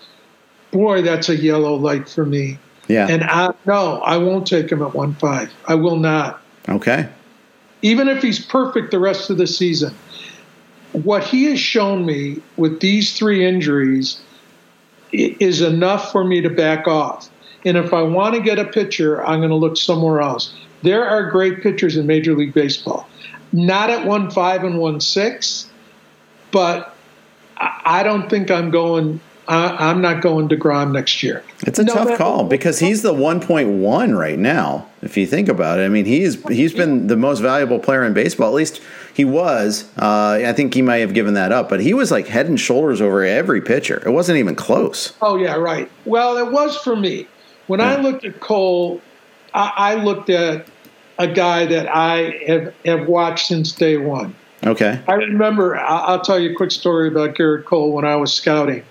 boy, 0.72 1.02
that's 1.02 1.30
a 1.30 1.36
yellow 1.36 1.76
light 1.76 2.10
for 2.10 2.26
me. 2.26 2.60
Yeah. 2.88 3.08
And 3.08 3.24
I 3.24 3.54
no, 3.66 4.00
I 4.02 4.18
won't 4.18 4.48
take 4.48 4.72
him 4.72 4.82
at 4.82 4.94
one 4.94 5.14
five. 5.16 5.52
I 5.68 5.76
will 5.76 5.98
not. 5.98 6.42
Okay. 6.68 7.10
Even 7.82 8.08
if 8.08 8.22
he's 8.22 8.44
perfect 8.44 8.92
the 8.92 9.00
rest 9.00 9.30
of 9.30 9.38
the 9.38 9.48
season, 9.48 9.94
what 10.94 11.24
he 11.24 11.46
has 11.46 11.60
shown 11.60 12.06
me 12.06 12.42
with 12.56 12.80
these 12.80 13.18
three 13.18 13.46
injuries 13.46 14.22
is 15.12 15.62
enough 15.62 16.12
for 16.12 16.24
me 16.24 16.42
to 16.42 16.50
back 16.50 16.88
off. 16.88 17.30
And 17.66 17.78
if 17.78 17.94
I 17.94 18.02
want 18.02 18.36
to 18.36 18.42
get 18.42 18.60
a 18.60 18.66
pitcher, 18.66 19.26
I'm 19.26 19.40
going 19.40 19.50
to 19.50 19.56
look 19.56 19.78
somewhere 19.78 20.22
else. 20.22 20.54
There 20.82 21.08
are 21.08 21.30
great 21.30 21.62
pitchers 21.62 21.96
in 21.96 22.08
Major 22.08 22.36
League 22.36 22.54
Baseball, 22.54 23.08
not 23.52 23.90
at 23.90 24.06
one 24.06 24.30
five 24.32 24.64
and 24.64 24.80
one 24.80 25.00
six, 25.00 25.70
but 26.52 26.96
I 27.58 28.04
don't 28.04 28.30
think 28.30 28.52
I'm 28.52 28.70
going 28.70 29.20
I, 29.48 29.92
am 29.92 30.02
not 30.02 30.22
going 30.22 30.48
Degrom 30.48 30.92
next 30.92 31.22
year. 31.22 31.44
It's 31.68 31.80
a 31.80 31.84
no, 31.84 31.94
tough 31.94 32.18
call 32.18 32.46
because 32.46 32.80
he's 32.80 33.02
the 33.02 33.14
1.1 33.14 34.18
right 34.18 34.40
now. 34.40 34.88
If 35.02 35.18
you 35.18 35.28
think 35.28 35.50
about 35.50 35.80
it, 35.80 35.84
I 35.84 35.90
mean, 35.90 36.06
he's 36.06 36.42
he's 36.48 36.74
been 36.74 37.08
the 37.08 37.18
most 37.18 37.40
valuable 37.40 37.80
player 37.80 38.04
in 38.04 38.14
baseball. 38.14 38.48
At 38.50 38.54
least 38.54 38.82
he 39.14 39.26
was. 39.26 39.90
Uh, 39.98 40.42
I 40.46 40.54
think 40.54 40.74
he 40.74 40.82
might 40.82 40.98
have 40.98 41.14
given 41.14 41.34
that 41.34 41.52
up, 41.52 41.68
but 41.68 41.82
he 41.82 41.94
was 41.94 42.10
like 42.10 42.28
head 42.28 42.48
and 42.48 42.60
shoulders 42.60 43.02
over 43.02 43.24
every 43.24 43.62
pitcher. 43.62 44.02
It 44.06 44.12
wasn't 44.12 44.38
even 44.38 44.56
close. 44.56 45.14
Oh 45.22 45.38
yeah, 45.38 45.56
right. 45.56 45.92
Well, 46.06 46.38
it 46.38 46.52
was 46.52 46.78
for 46.78 46.96
me. 46.96 47.28
When 47.68 47.80
yeah. 47.80 47.94
I 47.94 48.02
looked 48.02 48.24
at 48.26 48.40
Cole, 48.40 49.02
I, 49.54 49.72
I 49.76 49.96
looked 49.96 50.30
at 50.30 50.68
a 51.20 51.28
guy 51.28 51.66
that 51.66 51.94
I 51.94 52.40
have 52.48 52.74
have 52.86 53.08
watched 53.08 53.48
since 53.48 53.74
day 53.74 53.98
one. 53.98 54.36
Okay. 54.66 55.02
I 55.08 55.14
remember. 55.14 55.78
I'll 55.78 56.22
tell 56.22 56.40
you 56.40 56.52
a 56.52 56.56
quick 56.56 56.72
story 56.72 57.10
about 57.10 57.36
Gerrit 57.36 57.66
Cole 57.66 57.92
when 57.92 58.06
I 58.06 58.16
was 58.16 58.34
scouting. 58.34 58.84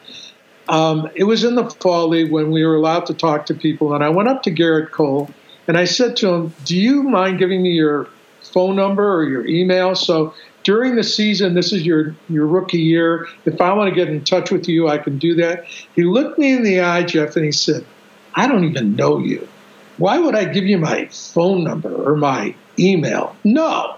Um, 0.68 1.11
it 1.14 1.25
was 1.25 1.44
in 1.44 1.55
the 1.57 1.68
fall 1.68 2.09
league 2.09 2.31
when 2.31 2.51
we 2.51 2.64
were 2.64 2.77
allowed 2.77 3.07
to 3.07 3.14
talk 3.14 3.46
to 3.46 3.55
people, 3.55 3.94
and 3.94 4.05
I 4.05 4.09
went 4.09 4.29
up 4.29 4.42
to 4.44 4.51
Gerrit 4.51 4.90
Cole 4.90 5.31
and 5.68 5.77
I 5.77 5.85
said 5.85 6.16
to 6.18 6.33
him, 6.33 6.55
"Do 6.64 6.77
you 6.77 7.03
mind 7.03 7.38
giving 7.38 7.62
me 7.62 7.70
your 7.70 8.09
phone 8.42 8.77
number 8.77 9.14
or 9.14 9.25
your 9.25 9.46
email 9.46 9.94
so 9.94 10.35
during 10.64 10.96
the 10.96 11.05
season, 11.05 11.55
this 11.55 11.72
is 11.72 11.85
your 11.85 12.14
your 12.29 12.46
rookie 12.46 12.81
year. 12.81 13.27
If 13.44 13.61
I 13.61 13.72
want 13.72 13.88
to 13.88 13.94
get 13.94 14.09
in 14.09 14.22
touch 14.25 14.51
with 14.51 14.68
you, 14.68 14.88
I 14.88 14.98
can 14.98 15.18
do 15.18 15.35
that." 15.37 15.66
He 15.94 16.05
looked 16.05 16.38
me 16.38 16.53
in 16.53 16.62
the 16.62 16.81
eye, 16.81 17.03
Jeff, 17.03 17.37
and 17.37 17.44
he 17.44 17.53
said, 17.53 17.85
"I 18.35 18.46
don't 18.46 18.64
even 18.64 18.96
know 18.96 19.18
you. 19.18 19.46
Why 19.98 20.18
would 20.18 20.35
I 20.35 20.44
give 20.44 20.64
you 20.64 20.79
my 20.79 21.07
phone 21.07 21.64
number 21.64 21.94
or 21.94 22.16
my 22.16 22.55
email? 22.79 23.37
No." 23.44 23.96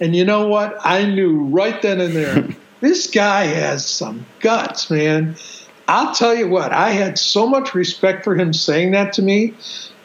And 0.00 0.14
you 0.14 0.24
know 0.24 0.46
what? 0.46 0.78
I 0.84 1.06
knew 1.06 1.44
right 1.44 1.80
then 1.82 2.00
and 2.00 2.14
there. 2.14 2.48
this 2.80 3.08
guy 3.08 3.44
has 3.44 3.84
some 3.84 4.26
guts, 4.40 4.90
man. 4.90 5.36
I'll 5.88 6.14
tell 6.14 6.34
you 6.34 6.48
what, 6.48 6.70
I 6.70 6.90
had 6.90 7.18
so 7.18 7.48
much 7.48 7.74
respect 7.74 8.22
for 8.22 8.36
him 8.36 8.52
saying 8.52 8.90
that 8.90 9.14
to 9.14 9.22
me. 9.22 9.54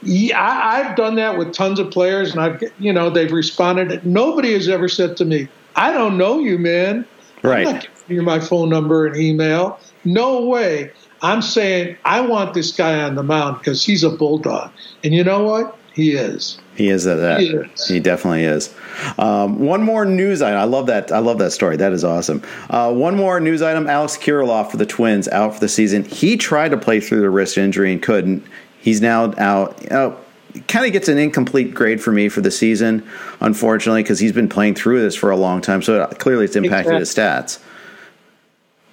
Yeah, 0.01 0.41
I, 0.41 0.81
have 0.81 0.95
done 0.95 1.15
that 1.15 1.37
with 1.37 1.53
tons 1.53 1.79
of 1.79 1.91
players, 1.91 2.31
and 2.31 2.41
I've, 2.41 2.63
you 2.79 2.91
know, 2.91 3.09
they've 3.09 3.31
responded. 3.31 4.05
Nobody 4.05 4.53
has 4.53 4.67
ever 4.67 4.89
said 4.89 5.15
to 5.17 5.25
me, 5.25 5.47
"I 5.75 5.93
don't 5.93 6.17
know 6.17 6.39
you, 6.39 6.57
man. 6.57 7.05
Right. 7.41 7.67
I'm 7.67 7.75
not 7.75 7.81
giving 7.83 8.15
you 8.17 8.21
my 8.21 8.39
phone 8.39 8.69
number 8.69 9.05
and 9.05 9.15
email. 9.15 9.79
No 10.03 10.45
way. 10.45 10.91
I'm 11.21 11.41
saying 11.41 11.97
I 12.03 12.21
want 12.21 12.53
this 12.53 12.71
guy 12.73 13.01
on 13.01 13.15
the 13.15 13.23
mound 13.23 13.59
because 13.59 13.85
he's 13.85 14.03
a 14.03 14.09
bulldog, 14.09 14.71
and 15.03 15.13
you 15.13 15.23
know 15.23 15.43
what? 15.43 15.77
He 15.93 16.11
is. 16.11 16.59
He 16.75 16.89
is 16.89 17.03
that. 17.03 17.39
He, 17.39 17.49
is. 17.49 17.87
he 17.87 17.99
definitely 17.99 18.45
is. 18.45 18.73
Um, 19.17 19.59
one 19.59 19.83
more 19.83 20.05
news 20.05 20.41
item. 20.41 20.59
I 20.59 20.63
love 20.63 20.87
that. 20.87 21.11
I 21.11 21.19
love 21.19 21.37
that 21.39 21.51
story. 21.51 21.77
That 21.77 21.93
is 21.93 22.03
awesome. 22.03 22.41
Uh, 22.69 22.93
one 22.93 23.15
more 23.15 23.39
news 23.39 23.61
item. 23.61 23.87
Alex 23.87 24.17
Kirilloff 24.17 24.71
for 24.71 24.77
the 24.77 24.85
Twins 24.85 25.27
out 25.27 25.53
for 25.53 25.59
the 25.59 25.69
season. 25.69 26.03
He 26.03 26.37
tried 26.37 26.69
to 26.69 26.77
play 26.77 26.99
through 26.99 27.21
the 27.21 27.29
wrist 27.29 27.57
injury 27.57 27.91
and 27.91 28.01
couldn't. 28.01 28.43
He's 28.79 29.01
now 29.01 29.33
out. 29.37 29.91
Oh, 29.91 30.19
kind 30.67 30.85
of 30.85 30.91
gets 30.93 31.07
an 31.07 31.17
incomplete 31.17 31.73
grade 31.73 32.01
for 32.01 32.11
me 32.11 32.29
for 32.29 32.41
the 32.41 32.51
season, 32.51 33.07
unfortunately, 33.39 34.03
because 34.03 34.19
he's 34.19 34.33
been 34.33 34.49
playing 34.49 34.75
through 34.75 35.01
this 35.01 35.15
for 35.15 35.29
a 35.29 35.37
long 35.37 35.61
time. 35.61 35.81
So 35.81 36.05
clearly, 36.07 36.45
it's 36.45 36.55
impacted 36.55 36.93
exactly. 36.93 36.99
his 36.99 37.59
stats. 37.59 37.63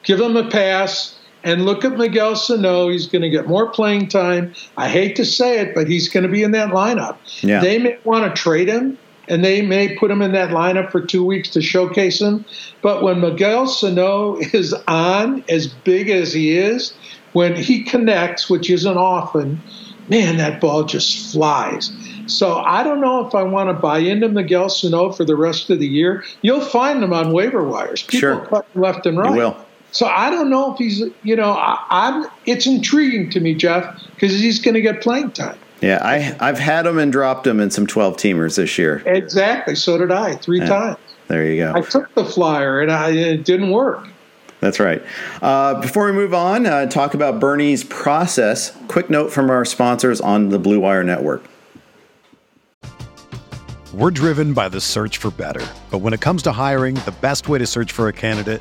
Give 0.03 0.21
him 0.21 0.37
a 0.37 0.49
pass 0.49 1.19
and 1.42 1.64
look 1.64 1.85
at 1.85 1.96
Miguel 1.96 2.37
Sano. 2.37 2.88
He's 2.88 3.07
going 3.07 3.22
to 3.22 3.31
get 3.31 3.46
more 3.46 3.70
playing 3.70 4.09
time. 4.09 4.55
I 4.76 4.88
hate 4.88 5.16
to 5.16 5.24
say 5.24 5.61
it, 5.61 5.74
but 5.74 5.88
he's 5.88 6.09
going 6.09 6.24
to 6.24 6.29
be 6.29 6.42
in 6.42 6.53
that 6.53 6.70
lineup. 6.70 7.16
Yeah. 7.42 7.61
They 7.61 7.79
may 7.79 7.98
want 8.05 8.35
to 8.35 8.40
trade 8.40 8.68
him, 8.68 8.98
and 9.29 9.44
they 9.44 9.62
may 9.62 9.96
put 9.96 10.11
him 10.11 10.22
in 10.22 10.33
that 10.33 10.50
lineup 10.50 10.90
for 10.90 11.00
two 11.00 11.24
weeks 11.24 11.50
to 11.50 11.62
showcase 11.62 12.20
him. 12.20 12.44
But 12.83 13.03
when 13.03 13.20
Miguel 13.20 13.66
Sano 13.66 14.37
is 14.53 14.74
on, 14.87 15.44
as 15.48 15.68
big 15.68 16.11
as 16.11 16.33
he 16.33 16.57
is, 16.57 16.94
when 17.33 17.55
he 17.55 17.85
connects, 17.85 18.50
which 18.50 18.68
isn't 18.68 18.96
often, 18.96 19.61
man, 20.09 20.37
that 20.38 20.61
ball 20.61 20.85
just 20.85 21.33
flies. 21.33 21.92
So 22.26 22.59
I 22.59 22.83
don't 22.83 23.00
know 23.00 23.26
if 23.26 23.35
I 23.35 23.42
want 23.42 23.70
to 23.70 23.74
buy 23.74 23.98
into 23.98 24.29
Miguel 24.29 24.68
Sano 24.68 25.12
for 25.12 25.24
the 25.24 25.37
rest 25.37 25.70
of 25.70 25.79
the 25.79 25.87
year. 25.87 26.24
You'll 26.42 26.61
find 26.61 27.03
them 27.03 27.12
on 27.12 27.33
waiver 27.33 27.64
wires. 27.64 28.03
People 28.03 28.20
sure. 28.20 28.46
cut 28.46 28.66
left 28.74 29.07
and 29.07 29.18
right. 29.18 29.31
You 29.31 29.37
will. 29.37 29.66
So 29.92 30.07
I 30.07 30.31
don't 30.31 30.50
know 30.50 30.72
if 30.72 30.79
he's, 30.79 31.03
you 31.22 31.37
know, 31.37 31.50
I, 31.50 32.09
am 32.09 32.26
It's 32.46 32.66
intriguing 32.66 33.31
to 33.31 33.40
me, 33.40 33.55
Jeff, 33.55 34.00
because 34.14 34.33
he's 34.33 34.59
going 34.59 34.74
to 34.74 34.81
get 34.81 35.00
playing 35.00 35.33
time. 35.33 35.59
Yeah, 35.81 35.98
I 36.03 36.37
I've 36.40 36.59
had 36.59 36.87
him 36.87 36.98
and 36.98 37.11
dropped 37.11 37.46
him 37.46 37.59
in 37.59 37.70
some 37.70 37.87
twelve 37.87 38.16
teamers 38.16 38.57
this 38.57 38.76
year. 38.76 39.03
Exactly. 39.07 39.74
So 39.74 39.96
did 39.96 40.11
I 40.11 40.37
three 40.37 40.59
yeah. 40.59 40.66
times. 40.66 40.98
There 41.29 41.46
you 41.46 41.57
go. 41.57 41.72
I 41.74 41.81
took 41.81 42.14
the 42.14 42.24
flyer 42.24 42.81
and 42.81 42.92
I, 42.92 43.11
it 43.11 43.44
didn't 43.44 43.70
work. 43.70 44.07
That's 44.61 44.79
right. 44.79 45.03
Uh, 45.40 45.81
before 45.81 46.05
we 46.05 46.12
move 46.12 46.35
on, 46.35 46.66
uh, 46.66 46.87
talk 46.87 47.14
about 47.14 47.40
Bernie's 47.40 47.83
process. 47.85 48.76
Quick 48.88 49.09
note 49.09 49.33
from 49.33 49.48
our 49.48 49.64
sponsors 49.64 50.20
on 50.20 50.50
the 50.50 50.59
Blue 50.59 50.81
Wire 50.81 51.03
Network. 51.03 51.44
We're 53.94 54.11
driven 54.11 54.53
by 54.53 54.68
the 54.68 54.81
search 54.81 55.16
for 55.16 55.31
better. 55.31 55.66
But 55.90 55.98
when 55.98 56.12
it 56.12 56.20
comes 56.20 56.42
to 56.42 56.53
hiring, 56.53 56.96
the 56.96 57.14
best 57.22 57.48
way 57.48 57.59
to 57.59 57.66
search 57.66 57.92
for 57.92 58.09
a 58.09 58.12
candidate 58.12 58.61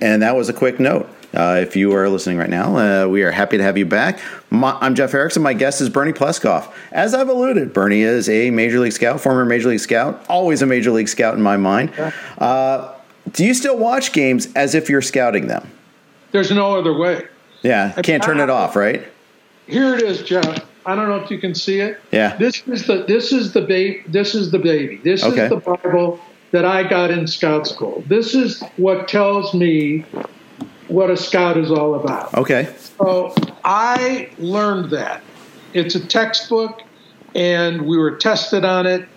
And 0.00 0.22
that 0.22 0.36
was 0.36 0.48
a 0.48 0.52
quick 0.52 0.80
note. 0.80 1.08
Uh, 1.32 1.60
if 1.62 1.76
you 1.76 1.94
are 1.94 2.08
listening 2.08 2.38
right 2.38 2.50
now, 2.50 2.76
uh, 2.76 3.06
we 3.06 3.22
are 3.22 3.30
happy 3.30 3.56
to 3.56 3.62
have 3.62 3.78
you 3.78 3.86
back. 3.86 4.18
My, 4.50 4.76
I'm 4.80 4.96
Jeff 4.96 5.14
Erickson. 5.14 5.42
My 5.42 5.52
guest 5.52 5.80
is 5.80 5.88
Bernie 5.88 6.12
Pleskoff. 6.12 6.72
As 6.90 7.14
I've 7.14 7.28
alluded, 7.28 7.72
Bernie 7.72 8.02
is 8.02 8.28
a 8.28 8.50
Major 8.50 8.80
League 8.80 8.92
Scout, 8.92 9.20
former 9.20 9.44
Major 9.44 9.68
League 9.68 9.78
Scout, 9.78 10.24
always 10.28 10.60
a 10.60 10.66
Major 10.66 10.90
League 10.90 11.08
Scout 11.08 11.34
in 11.34 11.42
my 11.42 11.56
mind. 11.56 11.92
Uh, 12.38 12.94
do 13.32 13.44
you 13.44 13.54
still 13.54 13.78
watch 13.78 14.12
games 14.12 14.52
as 14.54 14.74
if 14.74 14.90
you're 14.90 15.02
scouting 15.02 15.46
them? 15.46 15.70
There's 16.32 16.50
no 16.50 16.76
other 16.76 16.96
way. 16.96 17.28
Yeah, 17.62 17.92
can't 18.02 18.22
turn 18.22 18.40
it 18.40 18.50
off, 18.50 18.74
right? 18.74 19.06
Here 19.66 19.94
it 19.94 20.02
is, 20.02 20.22
Jeff. 20.22 20.66
I 20.86 20.96
don't 20.96 21.08
know 21.08 21.16
if 21.16 21.30
you 21.30 21.38
can 21.38 21.54
see 21.54 21.80
it. 21.80 22.00
Yeah. 22.10 22.36
This 22.36 22.66
is 22.66 22.86
the 22.86 23.04
this 23.06 23.32
is 23.32 23.52
the 23.52 23.60
baby. 23.60 24.02
This 24.08 24.34
is 24.34 24.50
the 24.50 24.58
baby. 24.58 24.96
This 24.96 25.22
okay. 25.22 25.44
is 25.44 25.50
the 25.50 25.56
Bible 25.56 26.18
that 26.52 26.64
I 26.64 26.82
got 26.82 27.10
in 27.10 27.26
scout 27.26 27.66
school. 27.66 28.02
This 28.06 28.34
is 28.34 28.62
what 28.76 29.08
tells 29.08 29.54
me 29.54 30.04
what 30.88 31.10
a 31.10 31.16
scout 31.16 31.56
is 31.56 31.70
all 31.70 31.94
about. 31.94 32.34
Okay. 32.34 32.74
So 32.98 33.34
I 33.64 34.30
learned 34.38 34.90
that. 34.90 35.22
It's 35.72 35.94
a 35.94 36.04
textbook, 36.04 36.82
and 37.34 37.82
we 37.82 37.96
were 37.96 38.16
tested 38.16 38.64
on 38.64 38.86
it. 38.86 39.08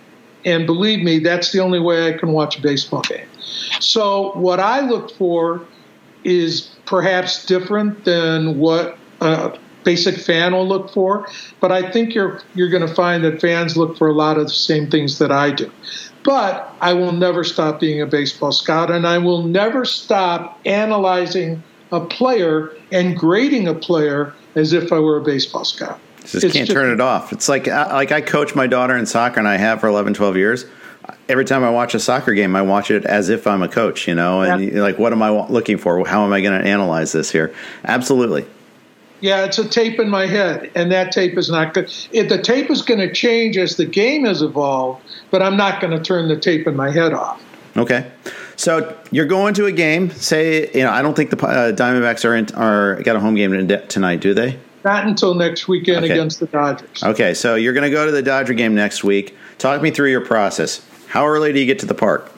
And 0.44 0.66
believe 0.66 1.02
me, 1.02 1.18
that's 1.18 1.52
the 1.52 1.60
only 1.60 1.80
way 1.80 2.14
I 2.14 2.18
can 2.18 2.32
watch 2.32 2.58
a 2.58 2.62
baseball 2.62 3.02
game. 3.02 3.26
So 3.80 4.32
what 4.38 4.60
I 4.60 4.80
look 4.80 5.10
for 5.12 5.66
is 6.22 6.70
perhaps 6.86 7.44
different 7.46 8.04
than 8.04 8.58
what 8.58 8.98
a 9.20 9.58
basic 9.84 10.16
fan 10.16 10.52
will 10.52 10.66
look 10.66 10.90
for, 10.90 11.26
but 11.60 11.70
I 11.70 11.90
think 11.90 12.14
you're 12.14 12.40
you're 12.54 12.70
going 12.70 12.86
to 12.86 12.94
find 12.94 13.24
that 13.24 13.40
fans 13.40 13.76
look 13.76 13.96
for 13.98 14.08
a 14.08 14.12
lot 14.12 14.38
of 14.38 14.44
the 14.46 14.52
same 14.52 14.90
things 14.90 15.18
that 15.18 15.30
I 15.30 15.50
do. 15.50 15.70
But 16.24 16.74
I 16.80 16.94
will 16.94 17.12
never 17.12 17.44
stop 17.44 17.78
being 17.78 18.00
a 18.00 18.06
baseball 18.06 18.50
scout, 18.50 18.90
and 18.90 19.06
I 19.06 19.18
will 19.18 19.42
never 19.42 19.84
stop 19.84 20.58
analyzing 20.64 21.62
a 21.92 22.00
player 22.00 22.72
and 22.90 23.16
grading 23.16 23.68
a 23.68 23.74
player 23.74 24.34
as 24.54 24.72
if 24.72 24.92
I 24.92 24.98
were 24.98 25.18
a 25.18 25.22
baseball 25.22 25.64
scout. 25.64 26.00
Just 26.22 26.36
it's 26.36 26.54
can't 26.54 26.66
just, 26.66 26.72
turn 26.72 26.90
it 26.90 27.00
off. 27.00 27.32
It's 27.32 27.48
like 27.48 27.68
uh, 27.68 27.88
like 27.92 28.10
I 28.10 28.22
coach 28.22 28.54
my 28.54 28.66
daughter 28.66 28.96
in 28.96 29.04
soccer, 29.04 29.38
and 29.38 29.46
I 29.46 29.58
have 29.58 29.80
for 29.80 29.86
11, 29.88 30.14
12 30.14 30.36
years. 30.36 30.64
Every 31.28 31.44
time 31.44 31.62
I 31.62 31.68
watch 31.68 31.94
a 31.94 32.00
soccer 32.00 32.32
game, 32.32 32.56
I 32.56 32.62
watch 32.62 32.90
it 32.90 33.04
as 33.04 33.28
if 33.28 33.46
I'm 33.46 33.62
a 33.62 33.68
coach, 33.68 34.08
you 34.08 34.14
know, 34.14 34.40
and 34.40 34.64
yeah. 34.64 34.80
like, 34.80 34.98
what 34.98 35.12
am 35.12 35.22
I 35.22 35.28
looking 35.28 35.76
for? 35.76 36.06
How 36.06 36.24
am 36.24 36.32
I 36.32 36.40
going 36.40 36.58
to 36.58 36.66
analyze 36.66 37.12
this 37.12 37.30
here? 37.30 37.54
Absolutely. 37.84 38.46
Yeah, 39.24 39.46
it's 39.46 39.56
a 39.56 39.66
tape 39.66 39.98
in 39.98 40.10
my 40.10 40.26
head, 40.26 40.70
and 40.74 40.92
that 40.92 41.10
tape 41.10 41.38
is 41.38 41.48
not 41.48 41.72
good. 41.72 41.90
If 42.12 42.28
the 42.28 42.36
tape 42.36 42.70
is 42.70 42.82
going 42.82 43.00
to 43.00 43.10
change 43.10 43.56
as 43.56 43.78
the 43.78 43.86
game 43.86 44.26
has 44.26 44.42
evolved, 44.42 45.02
but 45.30 45.40
I'm 45.40 45.56
not 45.56 45.80
going 45.80 45.96
to 45.96 45.98
turn 45.98 46.28
the 46.28 46.38
tape 46.38 46.66
in 46.66 46.76
my 46.76 46.90
head 46.90 47.14
off. 47.14 47.42
Okay, 47.74 48.12
so 48.56 48.94
you're 49.12 49.24
going 49.24 49.54
to 49.54 49.64
a 49.64 49.72
game. 49.72 50.10
Say, 50.10 50.70
you 50.72 50.82
know, 50.82 50.90
I 50.90 51.00
don't 51.00 51.16
think 51.16 51.30
the 51.30 51.38
uh, 51.42 51.72
Diamondbacks 51.72 52.26
are 52.26 52.36
in, 52.36 52.54
are 52.54 53.00
got 53.00 53.16
a 53.16 53.20
home 53.20 53.34
game 53.34 53.66
tonight, 53.88 54.20
do 54.20 54.34
they? 54.34 54.58
Not 54.84 55.06
until 55.06 55.34
next 55.34 55.68
weekend 55.68 56.04
okay. 56.04 56.12
against 56.12 56.40
the 56.40 56.46
Dodgers. 56.46 57.02
Okay, 57.02 57.32
so 57.32 57.54
you're 57.54 57.72
going 57.72 57.90
to 57.90 57.90
go 57.90 58.04
to 58.04 58.12
the 58.12 58.20
Dodger 58.20 58.52
game 58.52 58.74
next 58.74 59.04
week. 59.04 59.34
Talk 59.56 59.80
me 59.80 59.90
through 59.90 60.10
your 60.10 60.26
process. 60.26 60.86
How 61.06 61.26
early 61.26 61.50
do 61.50 61.60
you 61.60 61.66
get 61.66 61.78
to 61.78 61.86
the 61.86 61.94
park? 61.94 62.30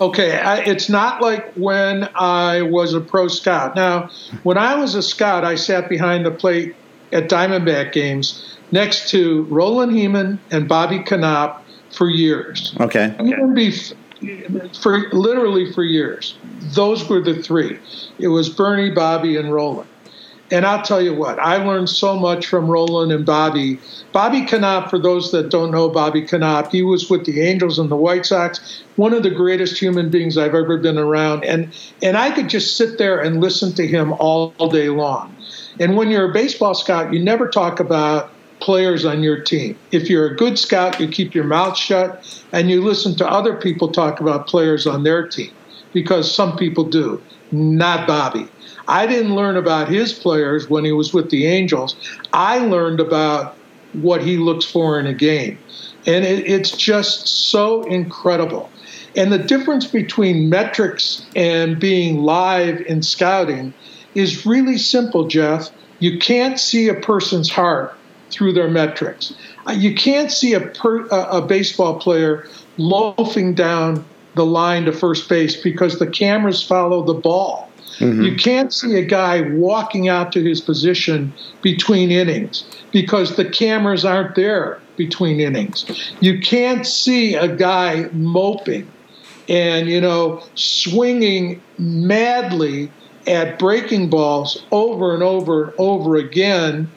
Okay, 0.00 0.38
I, 0.38 0.58
it's 0.58 0.88
not 0.88 1.22
like 1.22 1.52
when 1.54 2.08
I 2.14 2.62
was 2.62 2.94
a 2.94 3.00
pro 3.00 3.28
scout. 3.28 3.76
Now, 3.76 4.10
when 4.42 4.58
I 4.58 4.74
was 4.74 4.94
a 4.94 5.02
scout, 5.02 5.44
I 5.44 5.54
sat 5.54 5.88
behind 5.88 6.26
the 6.26 6.30
plate 6.30 6.74
at 7.12 7.28
Diamondback 7.28 7.92
games 7.92 8.58
next 8.72 9.08
to 9.10 9.44
Roland 9.44 9.92
Hemond 9.92 10.38
and 10.50 10.68
Bobby 10.68 10.98
Knoop 10.98 11.60
for 11.92 12.10
years. 12.10 12.74
Okay. 12.80 13.14
Even 13.20 13.54
be, 13.54 13.72
for 14.80 15.08
literally 15.12 15.72
for 15.72 15.84
years. 15.84 16.36
Those 16.74 17.08
were 17.08 17.20
the 17.20 17.40
three. 17.40 17.78
It 18.18 18.28
was 18.28 18.48
Bernie, 18.48 18.90
Bobby, 18.90 19.36
and 19.36 19.52
Roland. 19.52 19.88
And 20.54 20.64
I'll 20.64 20.82
tell 20.82 21.02
you 21.02 21.12
what, 21.12 21.40
I 21.40 21.56
learned 21.56 21.88
so 21.88 22.16
much 22.16 22.46
from 22.46 22.68
Roland 22.68 23.10
and 23.10 23.26
Bobby. 23.26 23.80
Bobby 24.12 24.42
Knoop, 24.42 24.88
for 24.88 25.00
those 25.00 25.32
that 25.32 25.50
don't 25.50 25.72
know 25.72 25.88
Bobby 25.88 26.22
Knoop, 26.22 26.70
he 26.70 26.80
was 26.84 27.10
with 27.10 27.26
the 27.26 27.40
Angels 27.40 27.80
and 27.80 27.90
the 27.90 27.96
White 27.96 28.24
Sox, 28.24 28.84
one 28.94 29.12
of 29.12 29.24
the 29.24 29.30
greatest 29.30 29.82
human 29.82 30.10
beings 30.10 30.38
I've 30.38 30.54
ever 30.54 30.78
been 30.78 30.96
around. 30.96 31.44
And, 31.44 31.76
and 32.04 32.16
I 32.16 32.30
could 32.30 32.48
just 32.48 32.76
sit 32.76 32.98
there 32.98 33.18
and 33.18 33.40
listen 33.40 33.72
to 33.72 33.84
him 33.84 34.12
all, 34.12 34.54
all 34.58 34.68
day 34.68 34.90
long. 34.90 35.34
And 35.80 35.96
when 35.96 36.08
you're 36.08 36.30
a 36.30 36.32
baseball 36.32 36.74
scout, 36.74 37.12
you 37.12 37.18
never 37.18 37.48
talk 37.48 37.80
about 37.80 38.30
players 38.60 39.04
on 39.04 39.24
your 39.24 39.40
team. 39.40 39.76
If 39.90 40.08
you're 40.08 40.28
a 40.28 40.36
good 40.36 40.56
scout, 40.56 41.00
you 41.00 41.08
keep 41.08 41.34
your 41.34 41.42
mouth 41.42 41.76
shut 41.76 42.44
and 42.52 42.70
you 42.70 42.80
listen 42.80 43.16
to 43.16 43.28
other 43.28 43.56
people 43.56 43.90
talk 43.90 44.20
about 44.20 44.46
players 44.46 44.86
on 44.86 45.02
their 45.02 45.26
team 45.26 45.50
because 45.92 46.32
some 46.32 46.56
people 46.56 46.84
do, 46.84 47.20
not 47.50 48.06
Bobby. 48.06 48.46
I 48.86 49.06
didn't 49.06 49.34
learn 49.34 49.56
about 49.56 49.88
his 49.88 50.12
players 50.12 50.68
when 50.68 50.84
he 50.84 50.92
was 50.92 51.12
with 51.12 51.30
the 51.30 51.46
Angels. 51.46 51.96
I 52.32 52.58
learned 52.58 53.00
about 53.00 53.56
what 53.92 54.22
he 54.22 54.36
looks 54.36 54.64
for 54.64 54.98
in 54.98 55.06
a 55.06 55.14
game. 55.14 55.58
And 56.06 56.24
it, 56.24 56.46
it's 56.46 56.70
just 56.70 57.26
so 57.26 57.82
incredible. 57.84 58.70
And 59.16 59.32
the 59.32 59.38
difference 59.38 59.86
between 59.86 60.48
metrics 60.50 61.24
and 61.36 61.78
being 61.78 62.22
live 62.22 62.80
in 62.82 63.02
scouting 63.02 63.72
is 64.14 64.44
really 64.44 64.76
simple, 64.76 65.28
Jeff. 65.28 65.70
You 66.00 66.18
can't 66.18 66.58
see 66.58 66.88
a 66.88 66.94
person's 66.94 67.50
heart 67.50 67.94
through 68.30 68.52
their 68.52 68.68
metrics. 68.68 69.34
Uh, 69.66 69.72
you 69.72 69.94
can't 69.94 70.30
see 70.30 70.54
a, 70.54 70.60
per, 70.60 71.06
a, 71.06 71.38
a 71.38 71.42
baseball 71.42 71.98
player 71.98 72.46
loafing 72.76 73.54
down 73.54 74.04
the 74.34 74.44
line 74.44 74.84
to 74.84 74.92
first 74.92 75.28
base 75.28 75.56
because 75.56 75.98
the 75.98 76.06
cameras 76.06 76.62
follow 76.62 77.04
the 77.04 77.14
ball. 77.14 77.70
Mm-hmm. 77.98 78.22
You 78.22 78.36
can't 78.36 78.72
see 78.72 78.98
a 78.98 79.04
guy 79.04 79.42
walking 79.52 80.08
out 80.08 80.32
to 80.32 80.42
his 80.42 80.60
position 80.60 81.32
between 81.62 82.10
innings 82.10 82.64
because 82.92 83.36
the 83.36 83.44
cameras 83.44 84.04
aren't 84.04 84.34
there 84.34 84.80
between 84.96 85.40
innings. 85.40 86.12
You 86.20 86.40
can't 86.40 86.86
see 86.86 87.34
a 87.34 87.54
guy 87.54 88.08
moping 88.12 88.90
and, 89.48 89.88
you 89.88 90.00
know, 90.00 90.42
swinging 90.54 91.60
madly 91.78 92.90
at 93.26 93.58
breaking 93.58 94.10
balls 94.10 94.64
over 94.70 95.14
and 95.14 95.22
over 95.22 95.64
and 95.64 95.74
over 95.78 96.16
again 96.16 96.90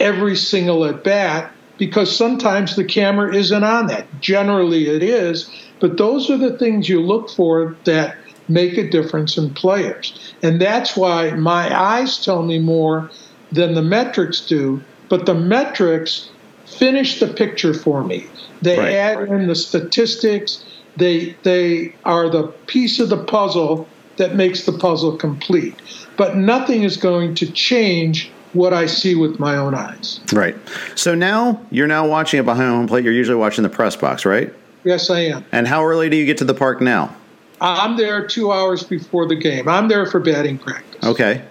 every 0.00 0.36
single 0.36 0.84
at 0.84 1.04
bat 1.04 1.52
because 1.78 2.16
sometimes 2.16 2.76
the 2.76 2.84
camera 2.84 3.34
isn't 3.34 3.64
on 3.64 3.86
that. 3.88 4.06
Generally, 4.20 4.88
it 4.88 5.02
is, 5.02 5.50
but 5.80 5.96
those 5.96 6.30
are 6.30 6.38
the 6.38 6.56
things 6.56 6.88
you 6.88 7.00
look 7.00 7.28
for 7.30 7.76
that 7.84 8.16
make 8.48 8.76
a 8.76 8.88
difference 8.88 9.36
in 9.36 9.52
players. 9.54 10.34
And 10.42 10.60
that's 10.60 10.96
why 10.96 11.30
my 11.30 11.74
eyes 11.76 12.22
tell 12.24 12.42
me 12.42 12.58
more 12.58 13.10
than 13.52 13.74
the 13.74 13.82
metrics 13.82 14.40
do, 14.40 14.82
but 15.08 15.26
the 15.26 15.34
metrics 15.34 16.28
finish 16.66 17.20
the 17.20 17.28
picture 17.28 17.74
for 17.74 18.04
me. 18.04 18.26
They 18.62 18.78
right. 18.78 18.92
add 18.94 19.28
in 19.28 19.46
the 19.46 19.54
statistics, 19.54 20.64
they 20.96 21.36
they 21.42 21.94
are 22.04 22.28
the 22.28 22.48
piece 22.66 23.00
of 23.00 23.08
the 23.08 23.22
puzzle 23.24 23.88
that 24.16 24.34
makes 24.34 24.64
the 24.64 24.72
puzzle 24.72 25.16
complete. 25.16 25.74
But 26.16 26.36
nothing 26.36 26.82
is 26.84 26.96
going 26.96 27.34
to 27.36 27.50
change 27.50 28.30
what 28.52 28.72
I 28.72 28.86
see 28.86 29.16
with 29.16 29.40
my 29.40 29.56
own 29.56 29.74
eyes. 29.74 30.20
Right. 30.32 30.56
So 30.94 31.14
now 31.14 31.60
you're 31.70 31.88
now 31.88 32.06
watching 32.06 32.38
it 32.38 32.44
behind 32.44 32.70
home 32.70 32.86
plate. 32.86 33.04
You're 33.04 33.12
usually 33.12 33.36
watching 33.36 33.64
the 33.64 33.68
press 33.68 33.96
box, 33.96 34.24
right? 34.24 34.52
Yes, 34.84 35.10
I 35.10 35.20
am. 35.20 35.44
And 35.50 35.66
how 35.66 35.84
early 35.84 36.08
do 36.08 36.16
you 36.16 36.24
get 36.24 36.38
to 36.38 36.44
the 36.44 36.54
park 36.54 36.80
now? 36.80 37.14
I'm 37.60 37.96
there 37.96 38.26
two 38.26 38.52
hours 38.52 38.82
before 38.82 39.26
the 39.26 39.36
game. 39.36 39.68
I'm 39.68 39.88
there 39.88 40.06
for 40.06 40.20
batting 40.20 40.58
practice. 40.58 41.04
Okay. 41.04 41.42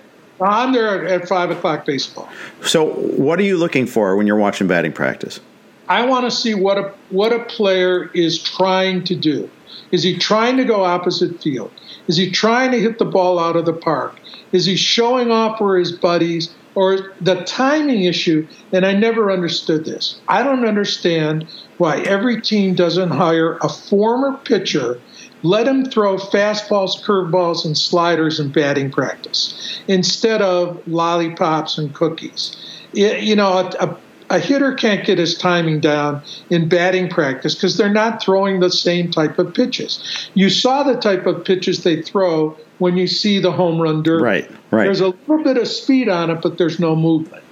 I'm 0.41 0.73
there 0.73 1.05
at 1.05 1.27
five 1.27 1.51
o'clock 1.51 1.85
baseball. 1.85 2.29
So, 2.63 2.93
what 2.93 3.39
are 3.39 3.43
you 3.43 3.57
looking 3.57 3.85
for 3.85 4.15
when 4.15 4.27
you're 4.27 4.37
watching 4.37 4.67
batting 4.67 4.91
practice? 4.91 5.39
I 5.87 6.05
want 6.05 6.25
to 6.25 6.31
see 6.31 6.53
what 6.53 6.77
a 6.77 6.93
what 7.09 7.31
a 7.31 7.43
player 7.45 8.09
is 8.13 8.41
trying 8.41 9.03
to 9.05 9.15
do. 9.15 9.49
Is 9.91 10.03
he 10.03 10.17
trying 10.17 10.57
to 10.57 10.65
go 10.65 10.83
opposite 10.83 11.41
field? 11.41 11.71
Is 12.07 12.17
he 12.17 12.31
trying 12.31 12.71
to 12.71 12.79
hit 12.79 12.99
the 12.99 13.05
ball 13.05 13.39
out 13.39 13.55
of 13.55 13.65
the 13.65 13.73
park? 13.73 14.19
Is 14.51 14.65
he 14.65 14.75
showing 14.75 15.31
off 15.31 15.57
for 15.57 15.77
his 15.77 15.91
buddies? 15.91 16.53
Or 16.75 17.13
the 17.21 17.43
timing 17.43 18.05
issue, 18.05 18.47
and 18.71 18.83
I 18.83 18.93
never 18.93 19.31
understood 19.31 19.85
this. 19.85 20.19
I 20.27 20.41
don't 20.41 20.65
understand 20.65 21.45
why 21.77 21.99
every 21.99 22.41
team 22.41 22.73
doesn't 22.73 23.11
hire 23.11 23.57
a 23.57 23.69
former 23.69 24.35
pitcher 24.37 24.99
let 25.43 25.67
him 25.67 25.85
throw 25.85 26.17
fastballs, 26.17 27.01
curveballs, 27.03 27.65
and 27.65 27.77
sliders 27.77 28.39
in 28.39 28.51
batting 28.51 28.91
practice 28.91 29.81
instead 29.87 30.41
of 30.41 30.81
lollipops 30.87 31.77
and 31.77 31.93
cookies. 31.93 32.55
you 32.93 33.35
know, 33.35 33.51
a, 33.59 33.85
a, 33.85 33.97
a 34.29 34.39
hitter 34.39 34.73
can't 34.73 35.05
get 35.05 35.17
his 35.17 35.37
timing 35.37 35.79
down 35.79 36.21
in 36.49 36.69
batting 36.69 37.09
practice 37.09 37.55
because 37.55 37.77
they're 37.77 37.89
not 37.89 38.21
throwing 38.21 38.59
the 38.59 38.69
same 38.69 39.11
type 39.11 39.37
of 39.37 39.53
pitches. 39.53 40.29
You 40.33 40.49
saw 40.49 40.83
the 40.83 40.95
type 40.95 41.25
of 41.25 41.43
pitches 41.45 41.83
they 41.83 42.01
throw 42.01 42.57
when 42.79 42.97
you 42.97 43.07
see 43.07 43.39
the 43.39 43.51
home 43.51 43.81
run 43.81 44.01
derby. 44.01 44.23
Right, 44.23 44.51
right. 44.71 44.85
There's 44.85 45.01
a 45.01 45.09
little 45.09 45.43
bit 45.43 45.57
of 45.57 45.67
speed 45.67 46.09
on 46.09 46.29
it, 46.29 46.41
but 46.41 46.57
there's 46.57 46.79
no 46.79 46.95
movement. 46.95 47.42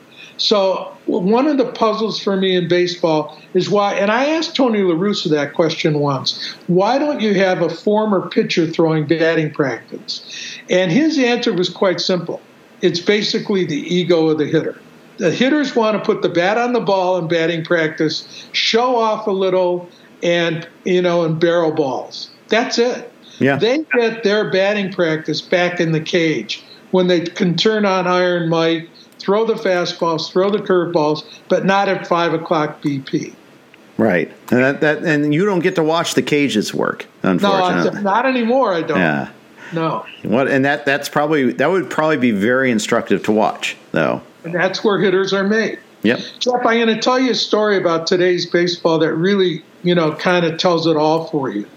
So 0.42 0.92
one 1.06 1.46
of 1.46 1.58
the 1.58 1.72
puzzles 1.72 2.20
for 2.20 2.36
me 2.36 2.56
in 2.56 2.68
baseball 2.68 3.38
is 3.54 3.70
why, 3.70 3.94
and 3.94 4.10
I 4.10 4.26
asked 4.26 4.56
Tony 4.56 4.82
La 4.82 4.96
Russa 4.96 5.30
that 5.30 5.54
question 5.54 6.00
once. 6.00 6.56
Why 6.66 6.98
don't 6.98 7.22
you 7.22 7.36
have 7.36 7.62
a 7.62 7.70
former 7.70 8.28
pitcher 8.28 8.66
throwing 8.66 9.06
batting 9.06 9.52
practice? 9.54 10.58
And 10.68 10.92
his 10.92 11.20
answer 11.20 11.54
was 11.54 11.70
quite 11.70 12.02
simple. 12.02 12.42
It's 12.82 13.00
basically 13.00 13.66
the 13.66 13.78
ego 13.78 14.30
of 14.30 14.40
the 14.40 14.48
hitter. 14.48 14.82
The 15.18 15.30
hitters 15.30 15.76
want 15.76 15.96
to 15.96 16.04
put 16.04 16.24
the 16.24 16.30
bat 16.30 16.58
on 16.58 16.74
the 16.74 16.80
ball 16.80 17.20
in 17.20 17.28
batting 17.28 17.64
practice, 17.64 18.48
show 18.52 18.96
off 18.96 19.28
a 19.28 19.32
little, 19.32 19.88
and 20.24 20.68
you 20.86 21.04
know, 21.04 21.24
and 21.24 21.40
barrel 21.40 21.72
balls. 21.72 22.32
That's 22.48 22.80
it. 22.80 23.12
Yeah. 23.38 23.58
They 23.58 23.86
get 23.94 24.24
their 24.24 24.50
batting 24.50 24.92
practice 24.92 25.40
back 25.40 25.80
in 25.80 25.92
the 25.92 26.02
cage 26.02 26.64
when 26.90 27.08
they 27.08 27.22
can 27.22 27.56
turn 27.56 27.86
on 27.86 28.08
Iron 28.08 28.50
Mike 28.50 28.90
throw 29.22 29.46
the 29.46 29.54
fastballs, 29.54 30.32
throw 30.32 30.50
the 30.50 30.60
curveballs, 30.60 31.24
but 31.50 31.66
not 31.66 31.88
at 31.88 32.08
five 32.08 32.34
o'clock 32.34 32.82
BP. 32.82 33.36
Right, 33.98 34.32
and 34.50 34.60
that, 34.60 34.82
that 34.82 35.04
and 35.04 35.34
you 35.34 35.46
don't 35.46 35.60
get 35.60 35.76
to 35.76 35.84
watch 35.84 36.16
the 36.16 36.24
cages 36.24 36.74
work, 36.74 37.06
unfortunately. 37.24 37.92
No, 37.92 38.02
not 38.02 38.26
anymore. 38.26 38.74
I 38.74 38.82
don't. 38.82 38.98
Yeah. 38.98 39.30
No. 39.74 40.06
What 40.24 40.48
and 40.48 40.66
that 40.66 40.86
that's 40.86 41.08
probably 41.08 41.54
that 41.54 41.70
would 41.70 41.90
probably 41.90 42.18
be 42.18 42.32
very 42.32 42.72
instructive 42.72 43.24
to 43.24 43.32
watch, 43.32 43.78
though. 43.92 44.22
And 44.44 44.54
that's 44.54 44.84
where 44.84 45.00
hitters 45.00 45.34
are 45.34 45.44
made. 45.44 45.80
Yep. 46.04 46.20
Jeff, 46.40 46.56
I'm 46.66 46.78
going 46.78 46.88
to 46.88 47.00
tell 47.00 47.20
you 47.20 47.32
a 47.32 47.36
story 47.36 47.78
about 47.78 48.08
today's 48.08 48.48
baseball 48.48 48.98
that 49.00 49.14
really, 49.14 49.64
you 49.84 49.94
know, 49.94 50.14
kind 50.16 50.46
of 50.46 50.58
tells 50.58 50.88
it 50.88 50.98
all 50.98 51.28
for 51.28 51.50
you. 51.50 51.68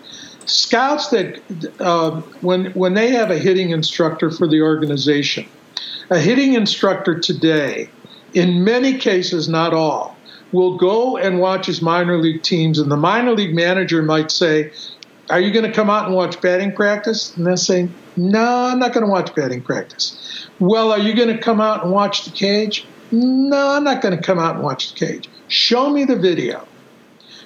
Scouts 0.46 1.08
that 1.08 1.40
uh, 1.80 2.20
when 2.40 2.66
when 2.72 2.94
they 2.94 3.10
have 3.10 3.30
a 3.30 3.38
hitting 3.38 3.70
instructor 3.70 4.30
for 4.30 4.46
the 4.46 4.62
organization, 4.62 5.46
a 6.10 6.18
hitting 6.18 6.54
instructor 6.54 7.18
today, 7.18 7.88
in 8.34 8.64
many 8.64 8.98
cases, 8.98 9.48
not 9.48 9.72
all, 9.72 10.16
will 10.52 10.76
go 10.76 11.16
and 11.16 11.40
watch 11.40 11.66
his 11.66 11.82
minor 11.82 12.18
league 12.18 12.42
teams, 12.42 12.78
and 12.78 12.90
the 12.90 12.96
minor 12.96 13.32
league 13.32 13.54
manager 13.54 14.02
might 14.02 14.30
say, 14.30 14.72
Are 15.30 15.40
you 15.40 15.52
going 15.52 15.64
to 15.64 15.72
come 15.72 15.90
out 15.90 16.06
and 16.06 16.14
watch 16.14 16.40
batting 16.40 16.72
practice? 16.72 17.36
And 17.36 17.46
they'll 17.46 17.56
say, 17.56 17.88
No, 18.16 18.66
I'm 18.66 18.78
not 18.78 18.92
going 18.92 19.04
to 19.04 19.10
watch 19.10 19.34
batting 19.34 19.62
practice. 19.62 20.48
Well, 20.60 20.92
are 20.92 20.98
you 20.98 21.14
going 21.14 21.34
to 21.34 21.38
come 21.38 21.60
out 21.60 21.82
and 21.82 21.92
watch 21.92 22.24
the 22.24 22.30
cage? 22.30 22.86
No, 23.10 23.70
I'm 23.70 23.84
not 23.84 24.02
going 24.02 24.16
to 24.16 24.22
come 24.22 24.38
out 24.38 24.56
and 24.56 24.64
watch 24.64 24.92
the 24.92 25.06
cage. 25.06 25.28
Show 25.48 25.90
me 25.90 26.04
the 26.04 26.16
video. 26.16 26.66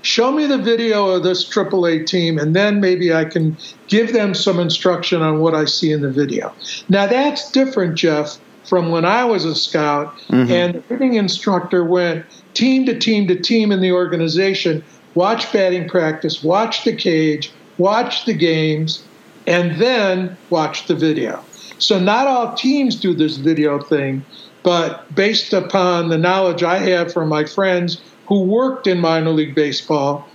Show 0.03 0.31
me 0.31 0.47
the 0.47 0.59
video 0.59 1.09
of 1.09 1.25
this 1.25 1.49
AAA 1.49 2.07
team, 2.07 2.39
and 2.39 2.55
then 2.55 2.81
maybe 2.81 3.13
I 3.13 3.25
can 3.25 3.57
give 3.89 4.13
them 4.13 4.33
some 4.33 4.61
instruction 4.61 5.23
on 5.23 5.41
what 5.41 5.55
I 5.55 5.65
see 5.65 5.91
in 5.91 6.03
the 6.03 6.11
video. 6.11 6.55
Now, 6.89 7.07
that's 7.07 7.51
different, 7.51 7.97
Jeff, 7.97 8.39
from 8.69 8.91
when 8.91 9.05
I 9.05 9.25
was 9.25 9.45
a 9.45 9.55
scout, 9.55 10.17
mm-hmm. 10.29 10.51
and 10.53 10.75
the 10.75 10.81
hitting 10.83 11.15
instructor 11.15 11.85
went 11.85 12.27
team 12.55 12.85
to 12.87 12.99
team 12.99 13.27
to 13.29 13.41
team 13.41 13.73
in 13.73 13.81
the 13.81 13.93
organization, 13.93 14.85
watch 15.15 15.51
batting 15.53 15.89
practice, 15.89 16.43
watch 16.43 16.85
the 16.85 16.95
cage, 16.95 17.51
watch 17.79 18.27
the 18.27 18.35
games, 18.35 19.03
and 19.47 19.81
then 19.81 20.37
watch 20.51 20.87
the 20.87 20.95
video. 20.95 21.43
So 21.79 21.99
not 21.99 22.27
all 22.27 22.55
teams 22.55 22.97
do 22.97 23.15
this 23.15 23.37
video 23.37 23.81
thing, 23.81 24.25
but 24.63 25.15
based 25.15 25.53
upon 25.53 26.09
the 26.09 26.19
knowledge 26.19 26.63
I 26.63 26.79
have 26.79 27.13
from 27.13 27.29
my 27.29 27.45
friends 27.45 28.01
who 28.27 28.43
worked 28.43 28.87
in 28.87 29.01
minor 29.01 29.31
league 29.31 29.55
baseball, 29.55 30.29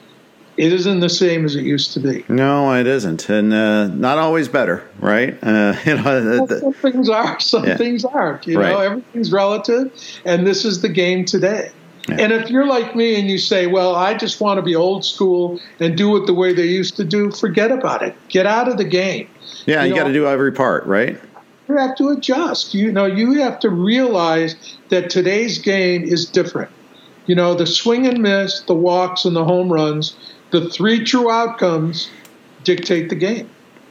it 0.55 0.71
isn't 0.71 0.99
the 0.99 1.09
same 1.09 1.45
as 1.45 1.55
it 1.55 1.63
used 1.63 1.93
to 1.93 1.99
be. 1.99 2.23
No, 2.29 2.73
it 2.73 2.85
isn't, 2.85 3.27
and 3.29 3.53
uh, 3.53 3.87
not 3.87 4.17
always 4.17 4.47
better, 4.47 4.87
right? 4.99 5.37
Uh, 5.41 5.75
you 5.85 5.95
know, 5.95 6.47
well, 6.47 6.47
some 6.47 6.73
things 6.73 7.09
are, 7.09 7.39
some 7.39 7.65
yeah. 7.65 7.77
things 7.77 8.05
aren't. 8.05 8.45
You 8.45 8.59
right. 8.59 8.69
know, 8.71 8.79
everything's 8.79 9.31
relative, 9.31 9.91
and 10.25 10.45
this 10.45 10.65
is 10.65 10.81
the 10.81 10.89
game 10.89 11.25
today. 11.25 11.71
Yeah. 12.07 12.17
And 12.19 12.33
if 12.33 12.49
you're 12.49 12.67
like 12.67 12.95
me 12.95 13.19
and 13.19 13.29
you 13.29 13.37
say, 13.37 13.67
"Well, 13.67 13.95
I 13.95 14.13
just 14.13 14.41
want 14.41 14.57
to 14.57 14.61
be 14.61 14.75
old 14.75 15.05
school 15.05 15.59
and 15.79 15.97
do 15.97 16.15
it 16.17 16.27
the 16.27 16.33
way 16.33 16.53
they 16.53 16.65
used 16.65 16.97
to 16.97 17.03
do," 17.03 17.31
forget 17.31 17.71
about 17.71 18.03
it. 18.03 18.15
Get 18.27 18.45
out 18.45 18.67
of 18.67 18.77
the 18.77 18.83
game. 18.83 19.29
Yeah, 19.65 19.83
you, 19.83 19.89
you 19.89 19.95
got 19.95 20.07
to 20.07 20.13
do 20.13 20.27
every 20.27 20.51
part, 20.51 20.85
right? 20.85 21.19
You 21.67 21.77
have 21.77 21.95
to 21.95 22.09
adjust. 22.09 22.73
You 22.73 22.91
know, 22.91 23.05
you 23.05 23.39
have 23.41 23.59
to 23.61 23.69
realize 23.69 24.55
that 24.89 25.09
today's 25.09 25.57
game 25.59 26.03
is 26.03 26.25
different. 26.25 26.69
You 27.25 27.35
know, 27.35 27.53
the 27.55 27.65
swing 27.65 28.05
and 28.05 28.21
miss, 28.21 28.61
the 28.63 28.75
walks, 28.75 29.23
and 29.23 29.33
the 29.33 29.45
home 29.45 29.71
runs 29.71 30.17
the 30.53 30.69
three 30.69 31.03
true 31.03 31.31
outcomes 31.31 32.09
dictate 32.63 33.09
the 33.09 33.15
game. 33.15 33.49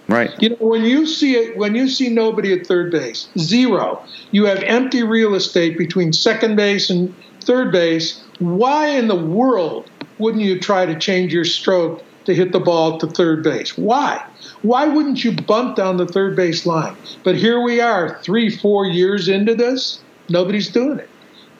Right. 0.08 0.30
You 0.40 0.50
know, 0.50 0.56
when 0.60 0.84
you 0.84 1.06
see 1.06 1.34
it, 1.34 1.56
when 1.56 1.74
you 1.74 1.88
see 1.88 2.08
nobody 2.08 2.52
at 2.52 2.66
third 2.66 2.92
base, 2.92 3.28
zero, 3.36 4.02
you 4.30 4.46
have 4.46 4.62
empty 4.62 5.02
real 5.02 5.34
estate 5.34 5.76
between 5.76 6.12
second 6.12 6.56
base 6.56 6.88
and 6.88 7.14
third 7.40 7.72
base. 7.72 8.22
Why 8.38 8.88
in 8.88 9.08
the 9.08 9.16
world 9.16 9.90
wouldn't 10.18 10.44
you 10.44 10.60
try 10.60 10.86
to 10.86 10.98
change 10.98 11.34
your 11.34 11.44
stroke 11.44 12.02
to 12.26 12.34
hit 12.34 12.52
the 12.52 12.60
ball 12.60 12.98
to 12.98 13.08
third 13.08 13.42
base? 13.42 13.76
Why? 13.76 14.24
Why 14.62 14.86
wouldn't 14.86 15.24
you 15.24 15.32
bump 15.32 15.76
down 15.76 15.96
the 15.96 16.06
third 16.06 16.36
base 16.36 16.64
line? 16.64 16.96
But 17.24 17.36
here 17.36 17.60
we 17.60 17.80
are, 17.80 18.20
three, 18.22 18.56
four 18.56 18.86
years 18.86 19.28
into 19.28 19.56
this, 19.56 20.00
nobody's 20.28 20.70
doing 20.70 21.00
it. 21.00 21.08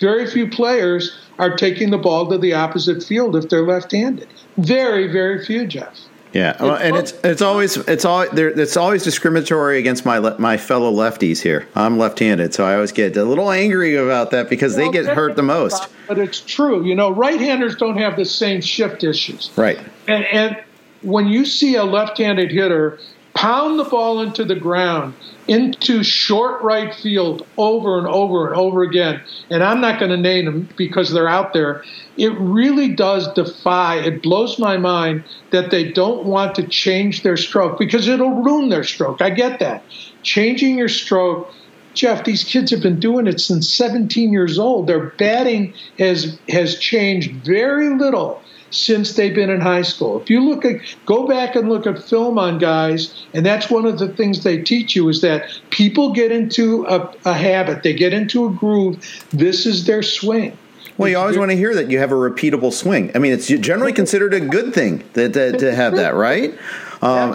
Very 0.02 0.26
few 0.26 0.48
players 0.48 1.16
are 1.38 1.56
taking 1.56 1.90
the 1.90 1.98
ball 1.98 2.28
to 2.28 2.36
the 2.36 2.52
opposite 2.54 3.04
field 3.04 3.36
if 3.36 3.48
they're 3.48 3.64
left-handed. 3.64 4.26
Very, 4.58 5.06
very 5.06 5.44
few, 5.44 5.64
Jeff. 5.64 5.96
Yeah, 6.32 6.56
well, 6.60 6.74
and 6.76 6.96
it's 6.96 7.12
it's 7.22 7.42
always 7.42 7.76
it's 7.76 8.04
all 8.04 8.28
there. 8.30 8.48
It's 8.48 8.76
always 8.76 9.04
discriminatory 9.04 9.78
against 9.78 10.04
my 10.04 10.18
my 10.38 10.56
fellow 10.56 10.90
lefties 10.90 11.40
here. 11.40 11.68
I'm 11.74 11.98
left-handed, 11.98 12.52
so 12.52 12.64
I 12.64 12.74
always 12.74 12.90
get 12.90 13.16
a 13.16 13.24
little 13.24 13.50
angry 13.50 13.94
about 13.94 14.30
that 14.32 14.48
because 14.48 14.74
well, 14.74 14.90
they 14.90 14.92
get 14.92 15.14
hurt 15.14 15.36
the 15.36 15.42
most. 15.42 15.86
But 16.08 16.18
it's 16.18 16.40
true, 16.40 16.84
you 16.84 16.94
know. 16.94 17.10
Right-handers 17.10 17.76
don't 17.76 17.98
have 17.98 18.16
the 18.16 18.24
same 18.24 18.60
shift 18.60 19.04
issues. 19.04 19.50
Right. 19.56 19.78
And 20.08 20.24
and 20.24 20.56
when 21.02 21.28
you 21.28 21.44
see 21.44 21.76
a 21.76 21.84
left-handed 21.84 22.50
hitter 22.50 22.98
pound 23.34 23.78
the 23.78 23.85
ball 23.85 24.20
into 24.20 24.44
the 24.44 24.54
ground, 24.54 25.14
into 25.48 26.02
short 26.02 26.62
right 26.62 26.94
field 26.94 27.46
over 27.56 27.98
and 27.98 28.06
over 28.06 28.46
and 28.46 28.56
over 28.56 28.83
again. 28.83 29.20
And 29.50 29.62
I'm 29.62 29.80
not 29.80 29.98
going 29.98 30.10
to 30.10 30.16
name 30.16 30.44
them 30.44 30.68
because 30.76 31.10
they're 31.10 31.28
out 31.28 31.52
there. 31.52 31.85
It 32.16 32.33
really 32.38 32.88
does 32.94 33.33
defy, 33.35 33.96
it 33.96 34.22
blows 34.22 34.58
my 34.58 34.76
mind 34.76 35.24
that 35.50 35.70
they 35.70 35.90
don't 35.90 36.24
want 36.24 36.54
to 36.56 36.66
change 36.66 37.22
their 37.22 37.37
stroke 37.37 37.78
because 37.78 38.08
it'll 38.08 38.42
ruin 38.42 38.68
their 38.68 38.85
stroke. 38.85 39.22
I 39.22 39.30
get 39.30 39.60
that. 39.60 39.83
Changing 40.22 40.78
your 40.78 40.88
stroke. 40.88 41.52
Jeff, 41.94 42.24
these 42.24 42.44
kids 42.44 42.70
have 42.70 42.80
been 42.80 43.00
doing 43.00 43.26
it 43.26 43.38
since 43.38 43.68
17 43.68 44.33
years 44.33 44.58
old. 44.58 44.87
Their 44.87 45.10
batting 45.10 45.74
has 45.98 46.38
has 46.48 46.78
changed 46.78 47.44
very 47.44 47.90
little 47.90 48.42
since 48.73 49.14
they've 49.14 49.35
been 49.35 49.50
in 49.50 49.60
high 49.60 49.83
school. 49.83 50.20
If 50.20 50.29
you 50.29 50.40
look 50.40 50.64
at 50.64 50.81
go 51.06 51.27
back 51.27 51.54
and 51.54 51.68
look 51.68 51.87
at 51.87 52.02
film 52.02 52.38
on 52.38 52.58
guys, 52.58 53.25
and 53.33 53.46
that's 53.46 53.70
one 53.70 53.87
of 53.87 53.98
the 53.98 54.08
things 54.08 54.42
they 54.42 54.60
teach 54.60 54.96
you 54.96 55.08
is 55.08 55.20
that 55.20 55.46
people 55.70 56.12
get 56.12 56.33
into 56.33 56.85
a, 56.87 57.14
a 57.25 57.35
habit, 57.35 57.83
they 57.83 57.92
get 57.92 58.12
into 58.12 58.46
a 58.46 58.50
groove. 58.50 59.25
This 59.31 59.66
is 59.66 59.87
their 59.87 60.02
swing. 60.02 60.56
Well, 60.98 61.08
you 61.08 61.18
always 61.18 61.38
want 61.38 61.50
to 61.50 61.56
hear 61.56 61.75
that 61.75 61.90
you 61.90 61.98
have 61.98 62.12
a 62.12 62.16
repeatable 62.16 62.73
swing. 62.73 63.10
I 63.14 63.18
mean, 63.18 63.33
it's 63.33 63.48
generally 63.48 63.92
considered 63.92 64.35
a 64.35 64.40
good 64.40 64.75
thing 64.75 65.02
to, 65.14 65.29
to, 65.29 65.52
to 65.52 65.75
have 65.75 65.96
that, 65.96 66.14
right? 66.14 66.54
Um, 67.00 67.35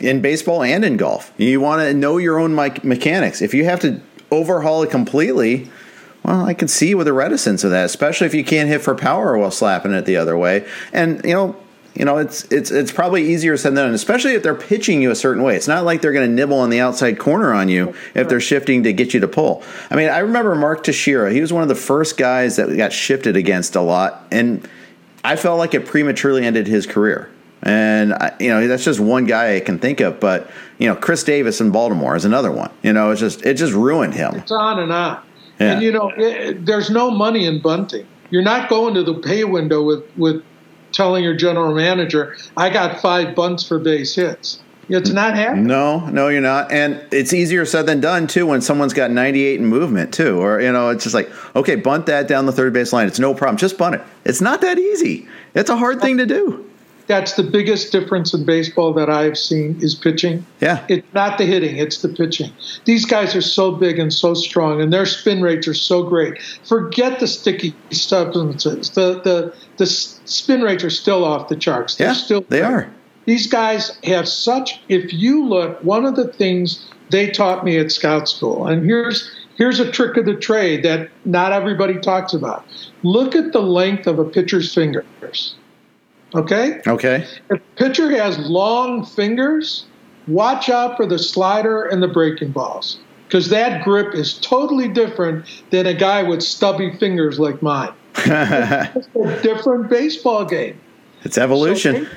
in 0.00 0.20
baseball 0.20 0.62
and 0.62 0.84
in 0.84 0.96
golf, 0.96 1.32
you 1.38 1.60
want 1.60 1.82
to 1.82 1.94
know 1.94 2.18
your 2.18 2.38
own 2.38 2.54
mechanics. 2.54 3.42
If 3.42 3.54
you 3.54 3.64
have 3.64 3.80
to 3.80 4.00
overhaul 4.30 4.82
it 4.82 4.90
completely, 4.90 5.68
well, 6.28 6.44
I 6.44 6.52
can 6.52 6.68
see 6.68 6.94
with 6.94 7.06
the 7.06 7.14
reticence 7.14 7.64
of 7.64 7.70
that, 7.70 7.86
especially 7.86 8.26
if 8.26 8.34
you 8.34 8.44
can't 8.44 8.68
hit 8.68 8.82
for 8.82 8.94
power 8.94 9.38
while 9.38 9.50
slapping 9.50 9.92
it 9.92 10.04
the 10.04 10.18
other 10.18 10.36
way. 10.36 10.68
And 10.92 11.24
you 11.24 11.32
know, 11.32 11.56
you 11.94 12.04
know, 12.04 12.18
it's 12.18 12.44
it's 12.52 12.70
it's 12.70 12.92
probably 12.92 13.32
easier 13.32 13.56
said 13.56 13.70
than 13.70 13.86
done, 13.86 13.94
especially 13.94 14.34
if 14.34 14.42
they're 14.42 14.54
pitching 14.54 15.00
you 15.00 15.10
a 15.10 15.14
certain 15.14 15.42
way. 15.42 15.56
It's 15.56 15.66
not 15.66 15.86
like 15.86 16.02
they're 16.02 16.12
going 16.12 16.28
to 16.28 16.34
nibble 16.34 16.58
on 16.58 16.68
the 16.68 16.80
outside 16.80 17.18
corner 17.18 17.54
on 17.54 17.70
you 17.70 17.94
if 18.14 18.28
they're 18.28 18.40
shifting 18.40 18.82
to 18.82 18.92
get 18.92 19.14
you 19.14 19.20
to 19.20 19.28
pull. 19.28 19.62
I 19.90 19.96
mean, 19.96 20.10
I 20.10 20.18
remember 20.18 20.54
Mark 20.54 20.84
Teixeira. 20.84 21.32
He 21.32 21.40
was 21.40 21.50
one 21.50 21.62
of 21.62 21.70
the 21.70 21.74
first 21.74 22.18
guys 22.18 22.56
that 22.56 22.76
got 22.76 22.92
shifted 22.92 23.34
against 23.34 23.74
a 23.74 23.80
lot, 23.80 24.26
and 24.30 24.68
I 25.24 25.36
felt 25.36 25.58
like 25.58 25.72
it 25.72 25.86
prematurely 25.86 26.44
ended 26.44 26.66
his 26.66 26.86
career. 26.86 27.30
And 27.62 28.12
I, 28.12 28.36
you 28.38 28.50
know, 28.50 28.68
that's 28.68 28.84
just 28.84 29.00
one 29.00 29.24
guy 29.24 29.56
I 29.56 29.60
can 29.60 29.78
think 29.78 30.00
of. 30.00 30.20
But 30.20 30.50
you 30.76 30.88
know, 30.88 30.94
Chris 30.94 31.24
Davis 31.24 31.62
in 31.62 31.70
Baltimore 31.70 32.16
is 32.16 32.26
another 32.26 32.52
one. 32.52 32.70
You 32.82 32.92
know, 32.92 33.12
it's 33.12 33.20
just 33.20 33.46
it 33.46 33.54
just 33.54 33.72
ruined 33.72 34.12
him. 34.12 34.34
It's 34.34 34.52
on 34.52 34.78
and 34.78 34.92
on. 34.92 35.22
Yeah. 35.58 35.72
And 35.72 35.82
you 35.82 35.92
know, 35.92 36.12
it, 36.16 36.64
there's 36.64 36.90
no 36.90 37.10
money 37.10 37.46
in 37.46 37.60
bunting. 37.60 38.06
You're 38.30 38.42
not 38.42 38.68
going 38.68 38.94
to 38.94 39.02
the 39.02 39.14
pay 39.14 39.44
window 39.44 39.82
with 39.82 40.04
with 40.16 40.44
telling 40.92 41.24
your 41.24 41.34
general 41.34 41.74
manager, 41.74 42.36
"I 42.56 42.70
got 42.70 43.00
five 43.00 43.34
bunts 43.34 43.66
for 43.66 43.78
base 43.78 44.14
hits." 44.14 44.60
It's 44.90 45.10
not 45.10 45.34
happening. 45.34 45.66
No, 45.66 46.06
no, 46.06 46.28
you're 46.28 46.40
not. 46.40 46.72
And 46.72 47.04
it's 47.10 47.34
easier 47.34 47.66
said 47.66 47.84
than 47.84 48.00
done 48.00 48.26
too 48.26 48.46
when 48.46 48.62
someone's 48.62 48.94
got 48.94 49.10
98 49.10 49.60
in 49.60 49.66
movement 49.66 50.14
too, 50.14 50.40
or 50.40 50.62
you 50.62 50.72
know, 50.72 50.88
it's 50.88 51.04
just 51.04 51.14
like, 51.14 51.30
okay, 51.54 51.74
bunt 51.76 52.06
that 52.06 52.26
down 52.26 52.46
the 52.46 52.52
third 52.52 52.72
base 52.72 52.92
line. 52.92 53.06
It's 53.06 53.18
no 53.18 53.34
problem. 53.34 53.58
Just 53.58 53.76
bunt 53.76 53.96
it. 53.96 54.02
It's 54.24 54.40
not 54.40 54.62
that 54.62 54.78
easy. 54.78 55.28
It's 55.54 55.68
a 55.68 55.76
hard 55.76 56.00
thing 56.00 56.18
to 56.18 56.26
do 56.26 56.64
that's 57.08 57.34
the 57.34 57.42
biggest 57.42 57.90
difference 57.90 58.32
in 58.34 58.44
baseball 58.44 58.92
that 58.92 59.10
I've 59.10 59.36
seen 59.36 59.78
is 59.80 59.94
pitching. 59.94 60.46
Yeah. 60.60 60.84
It's 60.88 61.06
not 61.14 61.38
the 61.38 61.46
hitting, 61.46 61.76
it's 61.76 62.02
the 62.02 62.08
pitching. 62.08 62.52
These 62.84 63.06
guys 63.06 63.34
are 63.34 63.42
so 63.42 63.72
big 63.72 63.98
and 63.98 64.12
so 64.12 64.34
strong 64.34 64.80
and 64.80 64.92
their 64.92 65.06
spin 65.06 65.42
rates 65.42 65.66
are 65.66 65.74
so 65.74 66.02
great. 66.02 66.40
Forget 66.64 67.18
the 67.18 67.26
sticky 67.26 67.74
substances. 67.90 68.90
The 68.90 69.20
the 69.22 69.54
the 69.78 69.86
spin 69.86 70.62
rates 70.62 70.84
are 70.84 70.90
still 70.90 71.24
off 71.24 71.48
the 71.48 71.56
charts. 71.56 71.96
They're 71.96 72.08
yeah, 72.08 72.12
still 72.12 72.42
they 72.48 72.62
are. 72.62 72.92
These 73.24 73.46
guys 73.46 73.98
have 74.04 74.28
such 74.28 74.80
if 74.88 75.12
you 75.12 75.44
look, 75.44 75.82
one 75.82 76.04
of 76.04 76.14
the 76.14 76.28
things 76.28 76.86
they 77.10 77.30
taught 77.30 77.64
me 77.64 77.78
at 77.78 77.90
scout 77.90 78.28
school, 78.28 78.66
and 78.66 78.84
here's 78.84 79.30
here's 79.56 79.80
a 79.80 79.90
trick 79.90 80.18
of 80.18 80.26
the 80.26 80.34
trade 80.34 80.84
that 80.84 81.08
not 81.24 81.52
everybody 81.52 81.98
talks 81.98 82.34
about. 82.34 82.66
Look 83.02 83.34
at 83.34 83.52
the 83.52 83.62
length 83.62 84.06
of 84.06 84.18
a 84.18 84.24
pitcher's 84.24 84.74
fingers. 84.74 85.54
Okay? 86.34 86.80
Okay. 86.86 87.26
If 87.50 87.60
pitcher 87.76 88.10
has 88.10 88.38
long 88.38 89.04
fingers, 89.04 89.86
watch 90.26 90.68
out 90.68 90.96
for 90.96 91.06
the 91.06 91.18
slider 91.18 91.84
and 91.84 92.02
the 92.02 92.08
breaking 92.08 92.52
balls 92.52 92.98
because 93.26 93.48
that 93.50 93.84
grip 93.84 94.14
is 94.14 94.38
totally 94.38 94.88
different 94.88 95.44
than 95.70 95.86
a 95.86 95.94
guy 95.94 96.22
with 96.22 96.42
stubby 96.42 96.96
fingers 96.98 97.38
like 97.38 97.62
mine. 97.62 97.92
it's 98.16 99.08
a 99.14 99.42
different 99.42 99.90
baseball 99.90 100.44
game. 100.44 100.80
It's 101.22 101.38
evolution. 101.38 102.04
So 102.04 102.10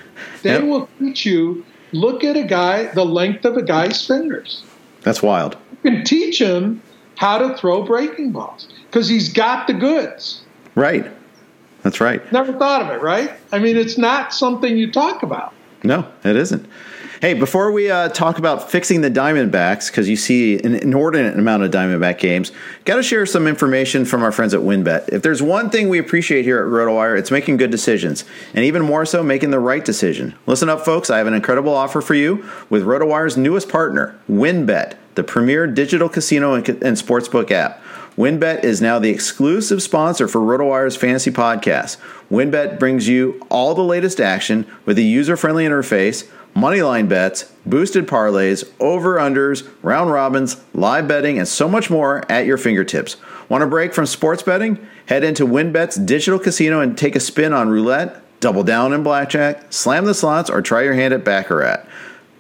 they, 0.44 0.50
they 0.50 0.54
yep. 0.56 0.64
will 0.64 0.90
teach 1.00 1.26
you 1.26 1.66
look 1.92 2.24
at 2.24 2.38
a 2.38 2.44
guy, 2.44 2.86
the 2.94 3.06
length 3.06 3.46
of 3.46 3.58
a 3.58 3.62
guy's 3.62 4.06
fingers. 4.06 4.64
That's 5.02 5.22
wild. 5.22 5.58
You 5.84 5.92
can 5.92 6.04
teach 6.04 6.40
him 6.40 6.82
how 7.16 7.38
to 7.38 7.58
throw 7.58 7.84
breaking 7.84 8.32
balls 8.32 8.68
because 8.86 9.08
he's 9.08 9.32
got 9.32 9.68
the 9.68 9.74
goods. 9.74 10.44
Right. 10.76 11.12
That's 11.84 12.00
right. 12.00 12.32
Never 12.32 12.54
thought 12.54 12.82
of 12.82 12.90
it, 12.90 13.02
right? 13.02 13.32
I 13.52 13.60
mean, 13.60 13.78
it's 13.78 13.98
not 13.98 14.34
something 14.34 14.78
you 14.78 14.92
talk 14.92 15.24
about. 15.24 15.54
No, 15.84 16.08
it 16.24 16.36
isn't. 16.36 16.68
Hey, 17.22 17.36
before 17.36 17.72
we 17.72 17.92
uh, 17.92 18.10
talk 18.10 18.40
about 18.40 18.72
fixing 18.72 19.02
the 19.02 19.12
Diamondbacks, 19.12 19.92
because 19.92 20.10
you 20.10 20.16
see 20.16 20.60
an 20.64 20.74
inordinate 20.74 21.38
amount 21.38 21.62
of 21.62 21.70
Diamondback 21.70 22.18
games, 22.18 22.52
got 22.84 22.96
to 22.96 23.04
share 23.04 23.28
some 23.28 23.46
information 23.46 24.06
from 24.06 24.24
our 24.24 24.32
friends 24.32 24.56
at 24.56 24.62
WynnBET. 24.62 25.10
If 25.10 25.22
there's 25.22 25.40
one 25.40 25.70
thing 25.70 25.88
we 25.88 26.00
appreciate 26.00 26.46
here 26.46 26.58
at 26.60 26.66
RotoWire, 26.66 27.16
it's 27.20 27.30
making 27.30 27.58
good 27.58 27.70
decisions, 27.70 28.26
and 28.56 28.66
even 28.66 28.82
more 28.82 29.06
so, 29.06 29.22
making 29.22 29.52
the 29.52 29.60
right 29.60 29.86
decision. 29.86 30.34
Listen 30.48 30.68
up, 30.68 30.84
folks. 30.84 31.12
I 31.12 31.20
have 31.20 31.28
an 31.28 31.36
incredible 31.36 31.76
offer 31.76 32.02
for 32.02 32.16
you 32.16 32.44
with 32.72 32.84
RotoWire's 32.84 33.38
newest 33.38 33.70
partner, 33.70 34.20
WynnBET, 34.28 34.96
the 35.14 35.24
premier 35.24 35.68
digital 35.68 36.10
casino 36.10 36.56
and, 36.56 36.68
and 36.68 36.98
sportsbook 36.98 37.52
app. 37.52 37.84
WynnBET 38.18 38.66
is 38.66 38.82
now 38.82 39.00
the 39.00 39.10
exclusive 39.10 39.82
sponsor 39.82 40.28
for 40.28 40.42
RotoWire's 40.42 40.98
fantasy 40.98 41.32
podcast. 41.32 41.96
WynnBET 42.30 42.78
brings 42.78 43.08
you 43.08 43.42
all 43.50 43.74
the 43.74 43.82
latest 43.82 44.20
action 44.20 44.68
with 44.86 44.98
a 44.98 45.02
user-friendly 45.02 45.64
interface, 45.64 46.30
moneyline 46.54 47.08
bets, 47.08 47.54
boosted 47.66 48.06
parlays, 48.06 48.70
over-unders, 48.82 49.66
round 49.82 50.12
robins, 50.12 50.62
live 50.74 51.08
betting, 51.08 51.40
and 51.40 51.48
so 51.48 51.70
much 51.70 51.90
more 51.90 52.30
at 52.30 52.46
your 52.46 52.58
fingertips. 52.58 53.16
Want 53.48 53.64
a 53.64 53.68
break 53.68 53.94
from 53.94 54.06
sports 54.06 54.44
betting? 54.44 54.86
Head 55.06 55.24
into 55.24 55.48
WynnBET's 55.48 55.96
digital 55.96 56.38
casino 56.40 56.82
and 56.82 56.98
take 56.98 57.16
a 57.16 57.20
spin 57.22 57.54
on 57.54 57.70
roulette, 57.70 58.22
double 58.42 58.64
down 58.64 58.92
in 58.92 59.04
blackjack, 59.04 59.72
slam 59.72 60.04
the 60.04 60.14
slots, 60.14 60.50
or 60.50 60.62
try 60.62 60.84
your 60.84 60.96
hand 60.96 61.14
at 61.14 61.24
baccarat. 61.24 61.86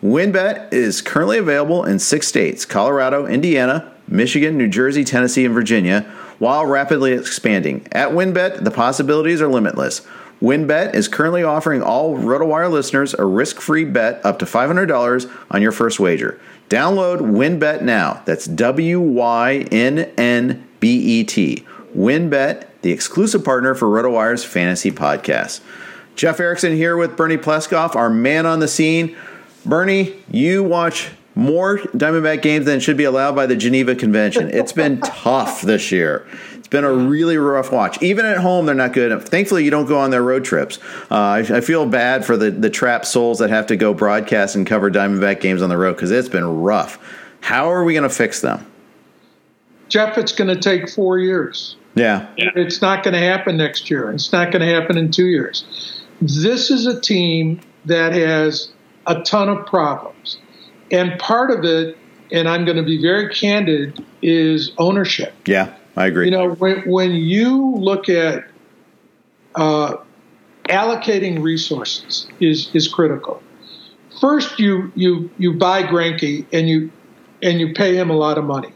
WynnBET 0.04 0.74
is 0.74 1.02
currently 1.02 1.38
available 1.38 1.86
in 1.86 1.98
six 1.98 2.28
states 2.28 2.66
Colorado, 2.66 3.26
Indiana, 3.26 3.94
Michigan, 4.12 4.58
New 4.58 4.68
Jersey, 4.68 5.04
Tennessee, 5.04 5.46
and 5.46 5.54
Virginia, 5.54 6.02
while 6.38 6.66
rapidly 6.66 7.14
expanding. 7.14 7.88
At 7.92 8.10
WynnBET, 8.10 8.64
the 8.64 8.72
possibilities 8.72 9.42
are 9.42 9.48
limitless. 9.48 10.02
WynnBET 10.42 10.96
is 10.96 11.08
currently 11.08 11.44
offering 11.44 11.84
all 11.84 12.18
RotoWire 12.18 12.70
listeners 12.72 13.14
a 13.14 13.24
risk-free 13.26 13.86
bet 13.86 14.20
up 14.26 14.40
to 14.40 14.46
$500 14.46 15.32
on 15.52 15.62
your 15.62 15.72
first 15.72 16.00
wager. 16.00 16.40
Download 16.68 17.20
WynnBET 17.20 17.84
now. 17.84 18.24
That's 18.26 18.46
W-Y-N-N-B-E-T. 18.46 19.66
WynnBET, 21.96 22.68
the 22.82 22.92
exclusive 22.92 23.46
partner 23.46 23.76
for 23.76 23.88
RotoWire's 23.88 24.44
fantasy 24.44 24.92
podcast. 24.92 25.62
Jeff 26.16 26.40
Erickson 26.40 26.76
here 26.76 26.98
with 26.98 27.16
Bernie 27.16 27.38
Pleskoff, 27.38 27.96
our 27.96 28.10
man 28.10 28.48
on 28.48 28.60
the 28.60 28.68
scene. 28.68 29.16
Bernie, 29.66 30.16
you 30.32 30.64
watch 30.64 31.12
more 31.36 31.78
Diamondback 31.78 32.42
games 32.42 32.66
than 32.66 32.80
should 32.80 32.98
be 32.98 33.04
allowed 33.04 33.36
by 33.36 33.46
the 33.46 33.56
Geneva 33.56 33.96
Convention. 33.96 34.50
It's 34.50 34.74
been 34.74 35.00
tough 35.06 35.62
this 35.62 35.92
year. 35.92 36.26
It's 36.58 36.68
been 36.68 36.84
a 36.84 36.94
really 36.94 37.38
rough 37.38 37.72
watch. 37.72 38.02
Even 38.02 38.26
at 38.26 38.38
home, 38.38 38.66
they're 38.66 38.76
not 38.76 38.94
good. 38.94 39.22
Thankfully, 39.28 39.64
you 39.64 39.72
don't 39.72 39.88
go 39.88 40.00
on 40.00 40.12
their 40.12 40.24
road 40.24 40.44
trips. 40.44 40.80
Uh, 41.10 41.16
I, 41.16 41.40
I, 41.40 41.62
feel 41.62 41.86
bad 41.86 42.26
for 42.26 42.38
the, 42.38 42.52
the 42.52 42.70
trapped 42.70 43.06
souls 43.06 43.40
that 43.40 43.50
have 43.50 43.68
to 43.68 43.76
go 43.76 43.94
broadcast 43.94 44.56
and 44.56 44.68
cover 44.68 44.92
Diamondback 44.92 45.42
games 45.42 45.62
on 45.62 45.70
the 45.70 45.78
road 45.78 45.94
because 45.94 46.12
it's 46.12 46.30
been 46.30 46.46
rough. 46.46 47.00
How 47.42 47.72
are 47.72 47.84
we 47.84 47.94
going 47.94 48.04
to 48.04 48.10
fix 48.10 48.42
them? 48.42 48.66
Jeff, 49.90 50.18
it's 50.18 50.32
going 50.32 50.48
to 50.48 50.60
take 50.60 50.90
four 50.90 51.20
years. 51.20 51.76
Yeah. 51.96 52.28
It's 52.38 52.82
not 52.82 53.04
going 53.04 53.14
to 53.14 53.20
happen 53.20 53.58
next 53.58 53.90
year. 53.90 54.12
It's 54.12 54.32
not 54.32 54.52
going 54.52 54.62
to 54.62 54.74
happen 54.74 54.98
in 54.98 55.12
two 55.12 55.26
years. 55.26 56.02
This 56.22 56.72
is 56.72 56.86
a 56.86 57.00
team 57.00 57.60
that 57.86 58.14
has 58.14 58.72
a 59.08 59.22
ton 59.22 59.50
of 59.50 59.66
problems. 59.66 60.38
And 60.92 61.18
part 61.20 61.52
of 61.52 61.64
it, 61.64 61.98
and 62.32 62.48
I'm 62.48 62.66
going 62.66 62.78
to 62.78 62.84
be 62.84 63.02
very 63.02 63.34
candid, 63.34 64.04
is 64.22 64.72
ownership. 64.78 65.34
Yeah, 65.46 65.74
I 65.96 66.08
agree. 66.08 66.26
You 66.26 66.32
know, 66.32 66.52
when, 66.56 66.90
when 66.90 67.12
you 67.12 67.76
look 67.76 68.10
at 68.10 68.46
uh, 69.56 69.98
allocating 70.70 71.42
resources 71.42 72.28
is 72.40 72.74
is 72.74 72.88
critical. 72.88 73.42
First, 74.20 74.60
you 74.60 74.92
you 74.96 75.30
you 75.38 75.54
buy 75.54 75.84
Greinke 75.84 76.46
and 76.54 76.70
you 76.70 76.92
and 77.42 77.60
you 77.60 77.74
pay 77.74 77.96
him 77.96 78.10
a 78.10 78.16
lot 78.16 78.38
of 78.38 78.44
money, 78.44 78.74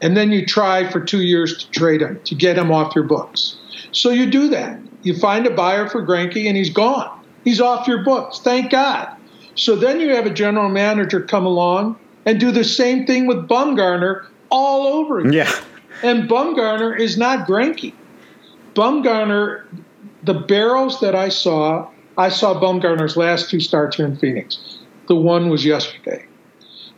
and 0.00 0.16
then 0.16 0.32
you 0.32 0.44
try 0.44 0.90
for 0.90 1.00
two 1.00 1.22
years 1.22 1.64
to 1.64 1.70
trade 1.70 2.02
him 2.02 2.20
to 2.24 2.34
get 2.34 2.58
him 2.58 2.70
off 2.70 2.94
your 2.94 3.04
books. 3.04 3.56
So 3.92 4.10
you 4.10 4.30
do 4.30 4.48
that. 4.48 4.80
You 5.02 5.16
find 5.16 5.46
a 5.46 5.50
buyer 5.50 5.88
for 5.88 6.04
Greinke, 6.04 6.46
and 6.46 6.56
he's 6.56 6.70
gone. 6.70 7.24
He's 7.44 7.60
off 7.60 7.86
your 7.86 8.04
books. 8.04 8.40
Thank 8.40 8.70
God. 8.70 9.14
So 9.58 9.74
then 9.74 9.98
you 9.98 10.14
have 10.14 10.24
a 10.24 10.30
general 10.30 10.68
manager 10.68 11.20
come 11.20 11.44
along 11.44 11.98
and 12.24 12.38
do 12.38 12.52
the 12.52 12.62
same 12.62 13.06
thing 13.06 13.26
with 13.26 13.48
Bumgarner 13.48 14.26
all 14.50 14.86
over 14.86 15.18
again. 15.18 15.32
Yeah. 15.32 15.52
And 16.02 16.28
Bumgarner 16.28 16.96
is 16.98 17.18
not 17.18 17.48
Greinke. 17.48 17.92
Bumgarner, 18.74 19.64
the 20.22 20.34
barrels 20.34 21.00
that 21.00 21.16
I 21.16 21.28
saw, 21.28 21.90
I 22.16 22.28
saw 22.28 22.54
Bumgarner's 22.60 23.16
last 23.16 23.50
two 23.50 23.58
starts 23.58 23.96
here 23.96 24.06
in 24.06 24.16
Phoenix. 24.16 24.78
The 25.08 25.16
one 25.16 25.48
was 25.48 25.64
yesterday. 25.64 26.24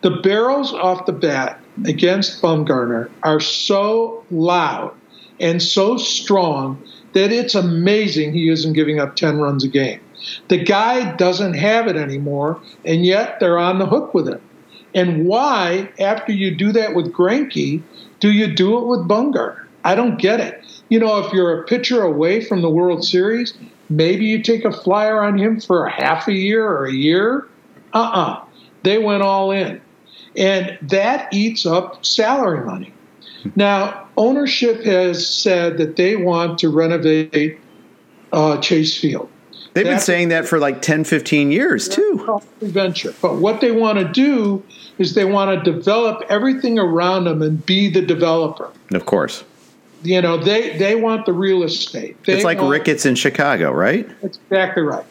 The 0.03 0.11
barrels 0.11 0.75
off 0.75 1.07
the 1.07 1.13
bat 1.13 1.61
against 1.87 2.43
Bumgarner 2.43 3.11
are 3.23 3.41
so 3.41 4.25
loud 4.31 4.95
and 5.39 5.63
so 5.63 5.97
strong 5.97 6.83
that 7.15 7.33
it's 7.33 7.55
amazing 7.55 8.35
he 8.35 8.51
isn't 8.51 8.75
giving 8.75 9.01
up 9.01 9.17
10 9.17 9.39
runs 9.39 9.65
a 9.65 9.69
game. 9.69 10.01
The 10.49 10.63
guy 10.63 11.15
doesn't 11.17 11.55
have 11.55 11.87
it 11.87 11.97
anymore, 11.97 12.61
and 12.85 13.05
yet 13.05 13.41
they're 13.41 13.59
on 13.59 13.79
the 13.79 13.87
hook 13.87 14.15
with 14.15 14.29
him. 14.29 14.41
And 14.95 15.27
why, 15.27 15.91
after 15.99 16.33
you 16.33 16.55
do 16.55 16.73
that 16.73 16.95
with 16.95 17.13
Greinke, 17.13 17.83
do 18.19 18.31
you 18.31 18.53
do 18.53 18.79
it 18.79 18.87
with 18.87 19.09
Bumgarner? 19.09 19.67
I 19.85 19.95
don't 19.95 20.21
get 20.21 20.41
it. 20.41 20.63
You 20.89 20.99
know, 20.99 21.19
if 21.19 21.33
you're 21.33 21.61
a 21.61 21.65
pitcher 21.65 22.03
away 22.03 22.45
from 22.45 22.63
the 22.63 22.71
World 22.71 23.05
Series, 23.05 23.55
maybe 23.89 24.27
you 24.27 24.43
take 24.43 24.65
a 24.65 24.73
flyer 24.73 25.23
on 25.23 25.39
him 25.39 25.61
for 25.61 25.87
a 25.87 25.91
half 25.91 26.29
a 26.29 26.33
year 26.33 26.67
or 26.67 26.87
a 26.87 26.93
year. 26.93 27.47
Uh 27.95 27.99
uh-uh. 27.99 28.33
uh 28.33 28.45
They 28.83 28.99
went 28.99 29.23
all 29.23 29.51
in. 29.53 29.81
And 30.37 30.79
that 30.83 31.33
eats 31.33 31.67
up 31.67 32.05
salary 32.05 32.65
money. 32.65 32.93
Now, 33.57 34.09
ownership 34.17 34.85
has 34.85 35.27
said 35.27 35.79
that 35.79 35.97
they 35.97 36.17
want 36.17 36.59
to 36.59 36.69
renovate 36.69 37.59
uh, 38.33 38.59
Chase 38.59 38.97
Field. 38.99 39.29
They've 39.73 39.85
been 39.85 40.01
saying 40.01 40.31
that 40.31 40.49
for 40.49 40.59
like 40.59 40.83
10, 40.83 41.05
15 41.05 41.53
years, 41.53 41.89
too. 41.89 42.41
Venture. 42.61 43.15
But 43.23 43.37
what 43.37 43.61
they 43.61 43.71
want 43.71 43.99
to 43.99 44.05
do 44.05 44.65
is 44.99 45.15
they 45.15 45.25
want 45.25 45.65
to 45.65 45.73
develop 45.73 46.23
everything 46.29 46.79
around 46.79 47.25
them 47.25 47.41
and 47.41 47.65
be 47.65 47.89
the 47.89 48.03
developer. 48.03 48.71
Of 48.93 49.07
course. 49.07 49.45
You 50.03 50.21
know, 50.23 50.39
they, 50.39 50.77
they 50.79 50.97
want 50.97 51.27
the 51.27 51.33
real 51.33 51.63
estate. 51.63 52.23
They 52.25 52.35
it's 52.35 52.45
like 52.45 52.59
want, 52.59 52.71
Ricketts 52.71 53.07
in 53.07 53.15
Chicago, 53.15 53.71
right? 53.71 54.09
That's 54.23 54.39
exactly 54.39 54.83
right. 54.83 55.05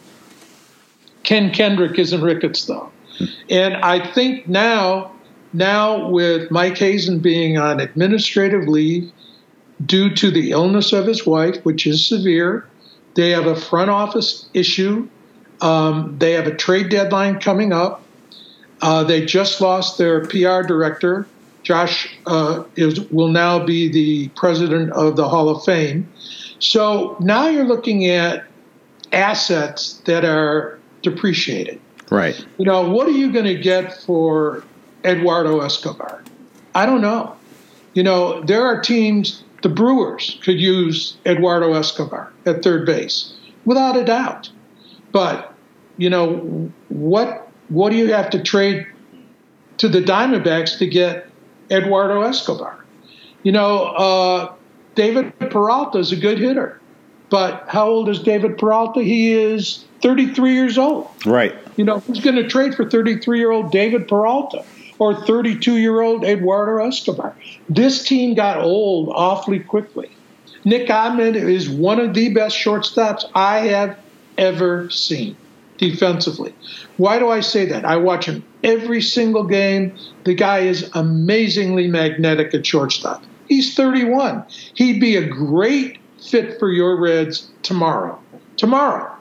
Ken 1.22 1.52
Kendrick 1.52 1.98
isn't 1.98 2.20
Ricketts, 2.20 2.66
though. 2.66 2.90
Hmm. 3.18 3.24
And 3.48 3.76
I 3.76 4.12
think 4.12 4.46
now, 4.46 5.12
now 5.52 6.08
with 6.08 6.50
Mike 6.50 6.76
Hazen 6.76 7.20
being 7.20 7.56
on 7.56 7.80
administrative 7.80 8.68
leave 8.68 9.10
due 9.86 10.14
to 10.14 10.30
the 10.30 10.50
illness 10.50 10.92
of 10.92 11.06
his 11.06 11.24
wife, 11.24 11.56
which 11.64 11.86
is 11.86 12.06
severe, 12.06 12.66
they 13.14 13.30
have 13.30 13.46
a 13.46 13.56
front 13.56 13.90
office 13.90 14.48
issue. 14.54 15.08
Um, 15.60 16.16
they 16.18 16.32
have 16.32 16.46
a 16.46 16.54
trade 16.54 16.88
deadline 16.88 17.40
coming 17.40 17.72
up. 17.72 18.02
Uh, 18.80 19.04
they 19.04 19.24
just 19.24 19.60
lost 19.60 19.98
their 19.98 20.26
PR 20.26 20.62
director. 20.62 21.26
Josh 21.62 22.08
uh, 22.26 22.64
is, 22.76 23.00
will 23.10 23.28
now 23.28 23.64
be 23.64 23.90
the 23.90 24.28
president 24.28 24.90
of 24.92 25.16
the 25.16 25.28
Hall 25.28 25.48
of 25.50 25.64
Fame. 25.64 26.08
So 26.58 27.16
now 27.20 27.48
you're 27.48 27.64
looking 27.64 28.06
at 28.06 28.44
assets 29.12 30.00
that 30.06 30.24
are 30.24 30.78
depreciated. 31.02 31.80
Right. 32.10 32.42
You 32.58 32.64
know, 32.64 32.88
what 32.88 33.06
are 33.06 33.12
you 33.12 33.32
going 33.32 33.44
to 33.44 33.58
get 33.58 34.00
for 34.02 34.64
Eduardo 35.04 35.60
Escobar? 35.60 36.22
I 36.74 36.86
don't 36.86 37.00
know. 37.00 37.36
You 37.94 38.02
know, 38.02 38.42
there 38.42 38.64
are 38.64 38.80
teams, 38.80 39.42
the 39.62 39.68
Brewers 39.68 40.38
could 40.42 40.60
use 40.60 41.16
Eduardo 41.26 41.74
Escobar 41.74 42.32
at 42.46 42.62
third 42.62 42.86
base, 42.86 43.34
without 43.64 43.96
a 43.96 44.04
doubt. 44.04 44.50
But, 45.12 45.54
you 45.96 46.10
know, 46.10 46.70
what 46.88 47.48
what 47.68 47.90
do 47.90 47.96
you 47.96 48.12
have 48.12 48.30
to 48.30 48.42
trade 48.42 48.86
to 49.78 49.88
the 49.88 50.00
Diamondbacks 50.00 50.78
to 50.78 50.86
get 50.86 51.28
Eduardo 51.70 52.22
Escobar? 52.22 52.84
You 53.42 53.52
know, 53.52 53.84
uh, 53.84 54.52
David 54.94 55.38
Peralta 55.50 55.98
is 55.98 56.12
a 56.12 56.16
good 56.16 56.38
hitter, 56.38 56.80
but 57.28 57.64
how 57.68 57.88
old 57.88 58.08
is 58.08 58.18
David 58.20 58.58
Peralta? 58.58 59.02
He 59.02 59.32
is 59.32 59.84
33 60.02 60.52
years 60.52 60.78
old. 60.78 61.08
Right. 61.24 61.54
You 61.76 61.84
know, 61.84 62.00
who's 62.00 62.20
going 62.20 62.36
to 62.36 62.48
trade 62.48 62.74
for 62.74 62.88
33 62.88 63.38
year 63.38 63.50
old 63.50 63.72
David 63.72 64.08
Peralta 64.08 64.64
or 65.00 65.14
32 65.14 65.78
year 65.78 66.00
old 66.00 66.24
Eduardo 66.24 66.86
Escobar? 66.86 67.34
This 67.68 68.04
team 68.04 68.34
got 68.34 68.58
old 68.58 69.08
awfully 69.08 69.58
quickly. 69.58 70.10
Nick 70.64 70.88
Ahmed 70.90 71.34
is 71.34 71.68
one 71.68 71.98
of 71.98 72.14
the 72.14 72.32
best 72.32 72.56
shortstops 72.56 73.24
I 73.34 73.60
have 73.60 73.98
ever 74.38 74.88
seen 74.90 75.36
defensively. 75.78 76.54
Why 76.98 77.18
do 77.18 77.30
I 77.30 77.40
say 77.40 77.64
that? 77.66 77.86
I 77.86 77.96
watch 77.96 78.26
him 78.26 78.44
every 78.62 79.00
single 79.00 79.44
game. 79.44 79.96
The 80.24 80.34
guy 80.34 80.60
is 80.60 80.90
amazingly 80.94 81.88
magnetic 81.88 82.54
at 82.54 82.66
shortstop. 82.66 83.24
He's 83.48 83.74
31. 83.74 84.44
He'd 84.74 85.00
be 85.00 85.16
a 85.16 85.26
great 85.26 85.98
fit 86.22 86.58
for 86.58 86.70
your 86.70 87.00
Reds 87.00 87.48
tomorrow. 87.62 88.20
Tomorrow. 88.58 89.16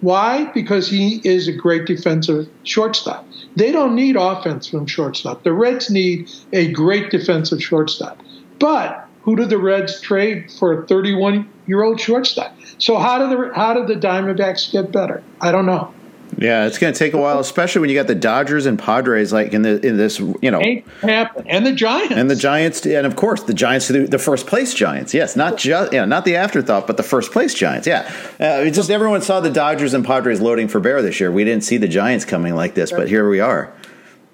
Why? 0.00 0.50
Because 0.52 0.88
he 0.88 1.20
is 1.24 1.48
a 1.48 1.52
great 1.52 1.86
defensive 1.86 2.48
shortstop. 2.64 3.28
They 3.56 3.70
don't 3.70 3.94
need 3.94 4.16
offense 4.16 4.68
from 4.68 4.86
shortstop. 4.86 5.44
The 5.44 5.52
Reds 5.52 5.90
need 5.90 6.30
a 6.52 6.72
great 6.72 7.10
defensive 7.10 7.62
shortstop. 7.62 8.22
But 8.58 9.08
who 9.22 9.36
do 9.36 9.44
the 9.44 9.58
Reds 9.58 10.00
trade 10.00 10.50
for 10.58 10.82
a 10.82 10.86
31 10.86 11.48
year 11.66 11.82
old 11.82 12.00
shortstop? 12.00 12.56
So 12.78 12.98
how 12.98 13.18
do 13.18 13.28
the 13.28 13.54
how 13.54 13.74
do 13.74 13.86
the 13.86 14.00
Diamondbacks 14.00 14.72
get 14.72 14.92
better? 14.92 15.22
I 15.40 15.52
don't 15.52 15.66
know. 15.66 15.94
Yeah, 16.38 16.66
it's 16.66 16.78
going 16.78 16.92
to 16.92 16.98
take 16.98 17.12
a 17.12 17.18
while, 17.18 17.38
especially 17.38 17.82
when 17.82 17.90
you 17.90 17.96
got 17.96 18.06
the 18.06 18.14
Dodgers 18.14 18.66
and 18.66 18.78
Padres 18.78 19.32
like 19.32 19.52
in 19.52 19.62
the 19.62 19.84
in 19.86 19.96
this 19.96 20.18
you 20.18 20.50
know 20.50 20.60
and 20.60 21.66
the 21.66 21.72
Giants 21.74 22.14
and 22.14 22.30
the 22.30 22.36
Giants 22.36 22.86
and 22.86 23.06
of 23.06 23.16
course 23.16 23.42
the 23.42 23.54
Giants 23.54 23.88
the, 23.88 24.06
the 24.06 24.18
first 24.18 24.46
place 24.46 24.72
Giants. 24.72 25.12
Yes, 25.12 25.36
not 25.36 25.58
just 25.58 25.92
yeah, 25.92 26.04
not 26.04 26.24
the 26.24 26.36
afterthought, 26.36 26.86
but 26.86 26.96
the 26.96 27.02
first 27.02 27.32
place 27.32 27.54
Giants. 27.54 27.86
Yeah, 27.86 28.10
uh, 28.40 28.64
just 28.70 28.90
everyone 28.90 29.20
saw 29.22 29.40
the 29.40 29.50
Dodgers 29.50 29.94
and 29.94 30.04
Padres 30.04 30.40
loading 30.40 30.68
for 30.68 30.80
bear 30.80 31.02
this 31.02 31.20
year. 31.20 31.30
We 31.30 31.44
didn't 31.44 31.64
see 31.64 31.76
the 31.76 31.88
Giants 31.88 32.24
coming 32.24 32.54
like 32.54 32.74
this, 32.74 32.90
but 32.90 33.08
here 33.08 33.28
we 33.28 33.40
are. 33.40 33.72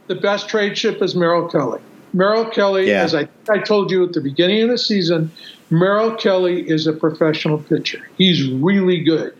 The 0.06 0.14
best 0.14 0.48
trade 0.48 0.78
ship 0.78 1.02
is 1.02 1.14
Merrill 1.14 1.48
Kelly. 1.48 1.80
Merrill 2.14 2.46
Kelly, 2.46 2.88
yeah. 2.88 3.02
as 3.02 3.14
I, 3.14 3.28
I 3.50 3.58
told 3.58 3.90
you 3.90 4.04
at 4.04 4.14
the 4.14 4.22
beginning 4.22 4.62
of 4.62 4.70
the 4.70 4.78
season, 4.78 5.30
Merrill 5.68 6.14
Kelly 6.16 6.66
is 6.66 6.86
a 6.86 6.92
professional 6.94 7.58
pitcher. 7.58 8.08
He's 8.16 8.50
really 8.50 9.02
good 9.04 9.34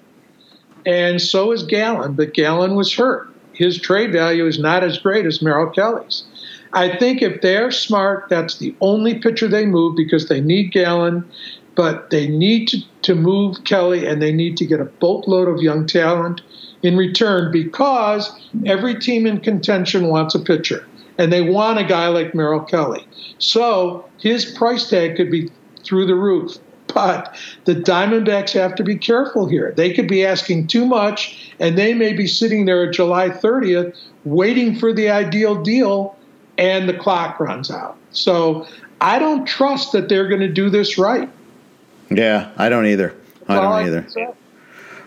and 0.89 1.21
so 1.21 1.53
is 1.53 1.65
Gallen, 1.65 2.15
but 2.15 2.33
Gallen 2.33 2.75
was 2.75 2.95
hurt. 2.95 3.29
His 3.53 3.79
trade 3.79 4.11
value 4.11 4.47
is 4.47 4.59
not 4.59 4.83
as 4.83 4.97
great 4.97 5.27
as 5.27 5.43
Merrill 5.43 5.71
Kelly's. 5.71 6.25
I 6.73 6.97
think 6.97 7.21
if 7.21 7.43
they're 7.43 7.71
smart, 7.71 8.29
that's 8.31 8.57
the 8.57 8.75
only 8.81 9.19
pitcher 9.19 9.49
they 9.49 9.67
move 9.67 9.97
because 9.97 10.29
they 10.29 10.41
need 10.41 10.73
Gallen, 10.73 11.29
but 11.75 12.09
they 12.09 12.27
need 12.27 12.69
to, 12.69 12.79
to 13.03 13.15
move 13.15 13.65
Kelly 13.65 14.07
and 14.07 14.23
they 14.23 14.33
need 14.33 14.57
to 14.57 14.65
get 14.65 14.81
a 14.81 14.87
boatload 14.87 15.47
of 15.47 15.61
young 15.61 15.87
talent 15.87 16.41
in 16.83 16.97
return 16.97 17.53
because 17.53 18.33
every 18.65 18.99
team 18.99 19.27
in 19.27 19.41
contention 19.41 20.07
wants 20.07 20.35
a 20.35 20.41
pitcher 20.41 20.87
and 21.19 21.31
they 21.31 21.43
want 21.43 21.79
a 21.79 21.85
guy 21.85 22.09
like 22.09 22.35
Merrill 22.35 22.65
Kelly. 22.65 23.07
So 23.37 24.09
his 24.19 24.47
price 24.47 24.89
tag 24.89 25.17
could 25.17 25.31
be 25.31 25.51
through 25.85 26.07
the 26.07 26.15
roof. 26.15 26.57
But 26.95 27.37
the 27.65 27.75
Diamondbacks 27.75 28.53
have 28.53 28.75
to 28.77 28.85
be 28.85 28.97
careful 28.97 29.47
here. 29.47 29.73
They 29.77 29.93
could 29.93 30.09
be 30.09 30.25
asking 30.25 30.69
too 30.69 30.87
much, 30.87 31.53
and 31.61 31.77
they 31.77 31.95
may 31.95 32.13
be 32.13 32.27
sitting 32.27 32.65
there 32.65 32.89
at 32.89 32.95
July 32.95 33.29
30th 33.29 33.97
waiting 34.25 34.77
for 34.77 34.93
the 34.93 35.11
ideal 35.11 35.63
deal, 35.63 36.17
and 36.57 36.89
the 36.89 36.95
clock 36.95 37.39
runs 37.41 37.71
out. 37.71 37.97
So 38.11 38.67
I 39.01 39.19
don't 39.19 39.47
trust 39.47 39.93
that 39.93 40.09
they're 40.09 40.29
going 40.29 40.41
to 40.41 40.49
do 40.49 40.71
this 40.71 40.99
right. 40.99 41.29
Yeah, 42.11 42.51
I 42.57 42.69
don't 42.69 42.87
either. 42.87 43.15
I 43.49 43.57
don't 43.57 43.87
either. 43.87 44.07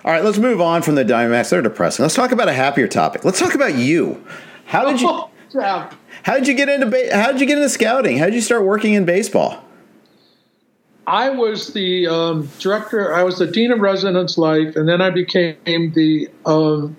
All 0.04 0.12
right, 0.12 0.24
let's 0.24 0.38
move 0.38 0.62
on 0.62 0.82
from 0.82 0.96
the 0.96 1.06
Diamondbacks. 1.06 1.50
They're 1.50 1.62
depressing. 1.62 2.04
Let's 2.04 2.16
talk 2.16 2.32
about 2.32 2.48
a 2.48 2.54
happier 2.54 2.88
topic. 2.88 3.24
Let's 3.24 3.40
talk 3.40 3.54
about 3.54 3.76
you. 3.76 4.24
How 4.66 4.90
did 4.90 5.02
you? 5.02 5.08
How 6.24 6.36
did 6.36 6.48
you 6.48 6.54
get 6.54 6.70
into? 6.70 7.10
How 7.14 7.32
did 7.32 7.42
you 7.42 7.48
get 7.48 7.58
into 7.58 7.70
scouting? 7.70 8.18
How 8.18 8.26
did 8.26 8.36
you 8.36 8.42
start 8.42 8.64
working 8.64 8.94
in 8.94 9.06
baseball? 9.06 9.64
I 11.12 11.30
was 11.30 11.74
the 11.74 12.08
um, 12.08 12.50
director, 12.58 13.14
I 13.14 13.24
was 13.24 13.38
the 13.38 13.46
dean 13.46 13.74
of 13.74 13.82
residence 13.82 14.38
life, 14.38 14.78
and 14.78 14.88
then 14.88 15.02
I 15.02 15.10
became 15.10 15.92
the 15.92 16.30
um, 16.46 16.96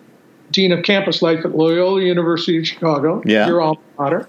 dean 0.51 0.71
of 0.71 0.85
campus 0.85 1.23
life 1.23 1.47
at 1.47 1.57
Loyola 1.57 2.03
University 2.03 2.59
of 2.59 2.67
Chicago, 2.67 3.23
yeah. 3.25 3.47
your 3.47 3.63
alma 3.63 3.81
mater. 3.99 4.29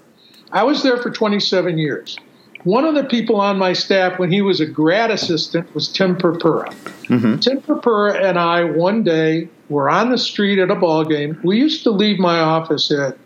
I 0.52 0.62
was 0.62 0.82
there 0.82 0.96
for 0.96 1.10
27 1.10 1.76
years. 1.76 2.16
One 2.62 2.86
of 2.86 2.94
the 2.94 3.04
people 3.04 3.38
on 3.38 3.58
my 3.58 3.74
staff 3.74 4.18
when 4.18 4.32
he 4.32 4.40
was 4.40 4.58
a 4.58 4.64
grad 4.64 5.10
assistant 5.10 5.74
was 5.74 5.86
Tim 5.86 6.16
Purpura. 6.16 6.70
Mm-hmm. 7.08 7.40
Tim 7.40 7.60
Purpura 7.60 8.26
and 8.26 8.38
I 8.38 8.64
one 8.64 9.02
day 9.02 9.50
were 9.68 9.90
on 9.90 10.10
the 10.10 10.16
street 10.16 10.58
at 10.58 10.70
a 10.70 10.74
ball 10.74 11.04
game. 11.04 11.38
We 11.44 11.58
used 11.58 11.82
to 11.82 11.90
leave 11.90 12.18
my 12.18 12.38
office 12.38 12.90
at, 12.90 13.18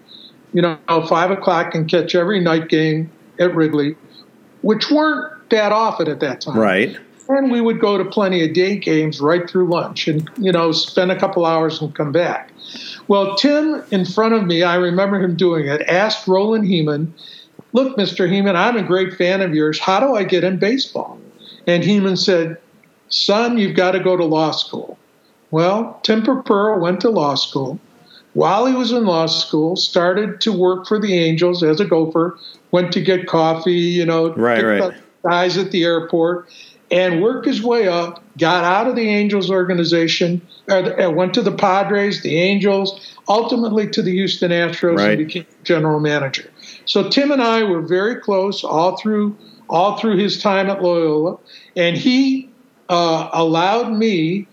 you 0.53 0.63
know, 0.63 0.77
five 1.09 1.31
o'clock 1.31 1.77
and 1.77 1.89
catch 1.89 2.17
every 2.17 2.41
night 2.41 2.69
game 2.69 3.13
at 3.39 3.55
Wrigley, 3.55 3.95
which 4.63 4.91
weren't 4.91 5.38
that 5.51 5.73
often 5.73 6.09
at 6.09 6.21
that 6.21 6.41
time. 6.41 6.59
Right. 6.59 6.97
And 7.29 7.51
we 7.51 7.61
would 7.61 7.79
go 7.79 7.99
to 7.99 8.05
plenty 8.05 8.43
of 8.45 8.55
day 8.55 8.77
games 8.79 9.21
right 9.21 9.49
through 9.49 9.69
lunch 9.69 10.09
and, 10.09 10.29
you 10.39 10.51
know, 10.51 10.73
spend 10.73 11.11
a 11.11 11.19
couple 11.19 11.45
hours 11.45 11.81
and 11.83 11.95
come 11.95 12.11
back. 12.11 12.53
Well, 13.07 13.37
Tim, 13.37 13.83
in 13.91 14.07
front 14.07 14.35
of 14.35 14.47
me, 14.47 14.63
I 14.63 14.77
remember 14.77 15.21
him 15.21 15.37
doing 15.37 15.67
it, 15.67 15.83
asked 15.83 16.27
Roland 16.27 16.67
Hemond, 16.67 17.13
Look, 17.73 17.99
Mr. 17.99 18.29
Hemond, 18.29 18.57
I'm 18.57 18.77
a 18.77 18.83
great 18.83 19.15
fan 19.15 19.43
of 19.43 19.55
yours. 19.55 19.79
How 19.79 20.01
do 20.01 20.15
I 20.15 20.25
get 20.25 20.43
in 20.43 20.59
baseball? 20.59 21.19
And 21.67 21.83
Hemond 21.83 22.19
said, 22.19 22.57
Son, 23.11 23.59
you've 23.59 23.77
got 23.77 23.93
to 23.93 24.01
go 24.01 24.17
to 24.17 24.25
law 24.25 24.53
school. 24.53 24.99
Well, 25.51 26.01
Tim 26.03 26.23
Purpura 26.23 26.79
went 26.79 27.01
to 27.03 27.11
law 27.11 27.35
school. 27.35 27.79
While 28.35 28.67
he 28.67 28.75
was 28.75 28.93
in 28.93 29.05
law 29.05 29.27
school, 29.27 29.77
started 29.77 30.41
to 30.43 30.53
work 30.53 30.87
for 30.87 30.99
the 30.99 31.15
Angels 31.15 31.63
as 31.63 31.81
a 31.81 31.85
gopher, 31.85 32.39
went 32.71 32.93
to 32.93 33.01
get 33.01 33.27
coffee, 33.27 33.73
you 33.73 34.05
know, 34.05 34.35
right, 34.35 34.63
right. 34.63 34.95
Guys 35.23 35.57
at 35.59 35.71
the 35.71 35.85
airport, 35.85 36.49
and 36.91 37.23
worked 37.23 37.47
his 37.47 37.63
way 37.63 37.89
up, 37.89 38.23
got 38.39 38.65
out 38.65 38.87
of 38.87 38.97
the 38.97 39.09
Angels 39.09 39.51
organization, 39.51 40.41
uh, 40.69 41.11
went 41.15 41.35
to 41.35 41.43
the 41.43 41.53
Padres, 41.53 42.23
the 42.23 42.39
Angels, 42.39 43.15
ultimately 43.29 43.89
to 43.91 44.03
the 44.03 44.13
Houston 44.13 44.51
Astros, 44.51 44.97
right. 44.97 45.19
and 45.19 45.27
became 45.27 45.47
general 45.65 46.01
manager. 46.01 46.51
So 46.87 47.09
Tim 47.09 47.31
and 47.31 47.43
I 47.43 47.63
were 47.63 47.83
very 47.83 48.17
close 48.17 48.65
all 48.65 48.97
through 48.97 49.37
all 49.69 49.99
through 49.99 50.17
his 50.17 50.41
time 50.41 50.71
at 50.71 50.83
Loyola, 50.83 51.37
and 51.77 51.95
he 51.95 52.49
uh, 52.89 53.29
allowed 53.35 53.93
me 53.93 54.47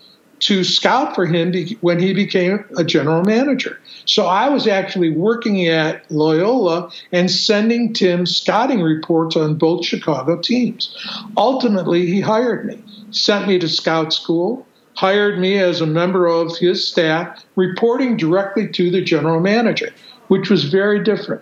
to 0.46 0.64
scout 0.64 1.16
for 1.16 1.26
him 1.26 1.52
when 1.82 1.98
he 1.98 2.14
became 2.14 2.64
a 2.78 2.84
general 2.84 3.24
manager. 3.24 3.80
So 4.06 4.28
I 4.28 4.48
was 4.48 4.68
actually 4.68 5.10
working 5.10 5.68
at 5.68 6.10
Loyola 6.12 6.92
and 7.12 7.32
sending 7.32 7.94
Tim 7.94 8.28
scouting 8.28 8.84
reports 8.84 9.36
on 9.36 9.56
both 9.56 9.84
Chicago 9.84 10.40
teams. 10.40 10.96
Ultimately, 11.36 12.06
he 12.06 12.22
hired 12.22 12.68
me, 12.68 12.84
sent 13.10 13.48
me 13.48 13.58
to 13.58 13.68
scout 13.68 14.14
school, 14.14 14.68
hired 14.94 15.40
me 15.40 15.58
as 15.58 15.82
a 15.82 15.88
member 15.88 16.28
of 16.28 16.56
his 16.60 16.88
staff, 16.88 17.44
reporting 17.56 18.16
directly 18.16 18.68
to 18.68 18.92
the 18.92 19.02
general 19.02 19.40
manager, 19.40 19.90
which 20.28 20.52
was 20.52 20.66
very 20.66 21.04
different. 21.04 21.42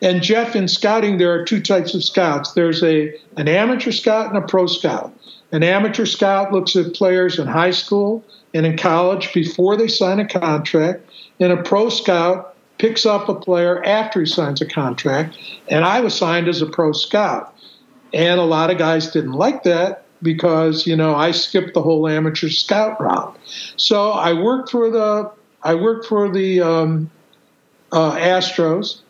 And 0.00 0.22
Jeff, 0.22 0.54
in 0.54 0.68
scouting, 0.68 1.18
there 1.18 1.32
are 1.32 1.44
two 1.44 1.60
types 1.60 1.94
of 1.94 2.04
scouts. 2.04 2.52
There's 2.52 2.84
a 2.84 3.12
an 3.36 3.48
amateur 3.48 3.90
scout 3.90 4.32
and 4.32 4.36
a 4.36 4.46
pro 4.46 4.68
scout. 4.68 5.12
An 5.52 5.62
amateur 5.62 6.06
scout 6.06 6.52
looks 6.52 6.76
at 6.76 6.94
players 6.94 7.38
in 7.38 7.46
high 7.46 7.70
school 7.70 8.24
and 8.56 8.64
in 8.64 8.76
college 8.76 9.34
before 9.34 9.76
they 9.76 9.86
sign 9.86 10.18
a 10.18 10.26
contract, 10.26 11.04
and 11.38 11.52
a 11.52 11.62
pro 11.62 11.90
scout 11.90 12.56
picks 12.78 13.04
up 13.04 13.28
a 13.28 13.34
player 13.34 13.84
after 13.84 14.20
he 14.20 14.26
signs 14.26 14.62
a 14.62 14.66
contract. 14.66 15.36
And 15.68 15.84
I 15.84 16.00
was 16.00 16.14
signed 16.14 16.48
as 16.48 16.62
a 16.62 16.66
pro 16.66 16.92
scout. 16.92 17.54
And 18.14 18.40
a 18.40 18.44
lot 18.44 18.70
of 18.70 18.78
guys 18.78 19.10
didn't 19.10 19.32
like 19.32 19.62
that 19.64 20.04
because, 20.22 20.86
you 20.86 20.96
know, 20.96 21.14
I 21.14 21.32
skipped 21.32 21.74
the 21.74 21.82
whole 21.82 22.08
amateur 22.08 22.48
scout 22.48 22.98
route. 22.98 23.36
So 23.76 24.12
I 24.12 24.32
worked 24.32 24.70
for 24.70 24.90
the 24.90 25.30
I 25.62 25.74
worked 25.74 26.06
for 26.06 26.30
the 26.30 26.62
um, 26.62 27.10
uh, 27.92 28.16
Astros. 28.16 29.00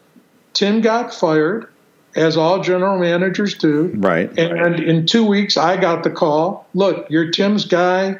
Tim 0.54 0.80
got 0.80 1.14
fired 1.14 1.68
as 2.16 2.36
all 2.36 2.62
general 2.62 2.98
managers 2.98 3.54
do. 3.54 3.92
Right. 3.94 4.36
And 4.38 4.80
in 4.80 5.06
two 5.06 5.24
weeks, 5.24 5.56
I 5.56 5.76
got 5.76 6.02
the 6.02 6.10
call 6.10 6.66
look, 6.74 7.06
you're 7.10 7.30
Tim's 7.30 7.64
guy. 7.64 8.18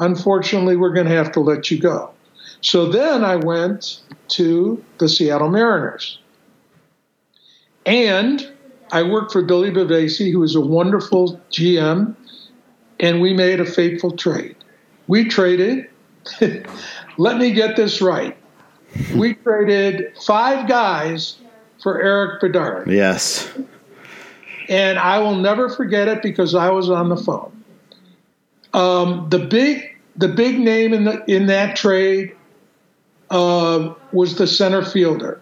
Unfortunately, 0.00 0.76
we're 0.76 0.92
going 0.92 1.06
to 1.06 1.14
have 1.14 1.30
to 1.32 1.40
let 1.40 1.70
you 1.70 1.78
go. 1.78 2.10
So 2.62 2.86
then 2.86 3.24
I 3.24 3.36
went 3.36 4.00
to 4.28 4.82
the 4.98 5.08
Seattle 5.08 5.48
Mariners. 5.48 6.18
And 7.86 8.50
I 8.92 9.02
worked 9.02 9.32
for 9.32 9.42
Billy 9.42 9.70
Bavasi, 9.70 10.32
who 10.32 10.40
was 10.40 10.54
a 10.54 10.60
wonderful 10.60 11.40
GM, 11.50 12.14
and 12.98 13.20
we 13.20 13.32
made 13.32 13.60
a 13.60 13.64
fateful 13.64 14.16
trade. 14.16 14.56
We 15.06 15.24
traded, 15.24 15.88
let 17.18 17.38
me 17.38 17.52
get 17.52 17.76
this 17.76 18.02
right. 18.02 18.36
We 19.14 19.34
traded 19.34 20.16
five 20.18 20.68
guys 20.68 21.38
for 21.82 22.00
Erik 22.00 22.40
Bedard. 22.40 22.90
Yes. 22.90 23.50
And 24.68 24.98
I 24.98 25.18
will 25.18 25.36
never 25.36 25.68
forget 25.68 26.08
it 26.08 26.22
because 26.22 26.54
I 26.54 26.70
was 26.70 26.90
on 26.90 27.08
the 27.08 27.16
phone. 27.16 27.59
Um, 28.72 29.28
the 29.30 29.38
big 29.38 29.96
the 30.16 30.28
big 30.28 30.58
name 30.58 30.92
in 30.92 31.04
the 31.04 31.24
in 31.26 31.46
that 31.46 31.76
trade 31.76 32.34
uh, 33.30 33.94
was 34.12 34.36
the 34.36 34.46
center 34.46 34.84
fielder, 34.84 35.40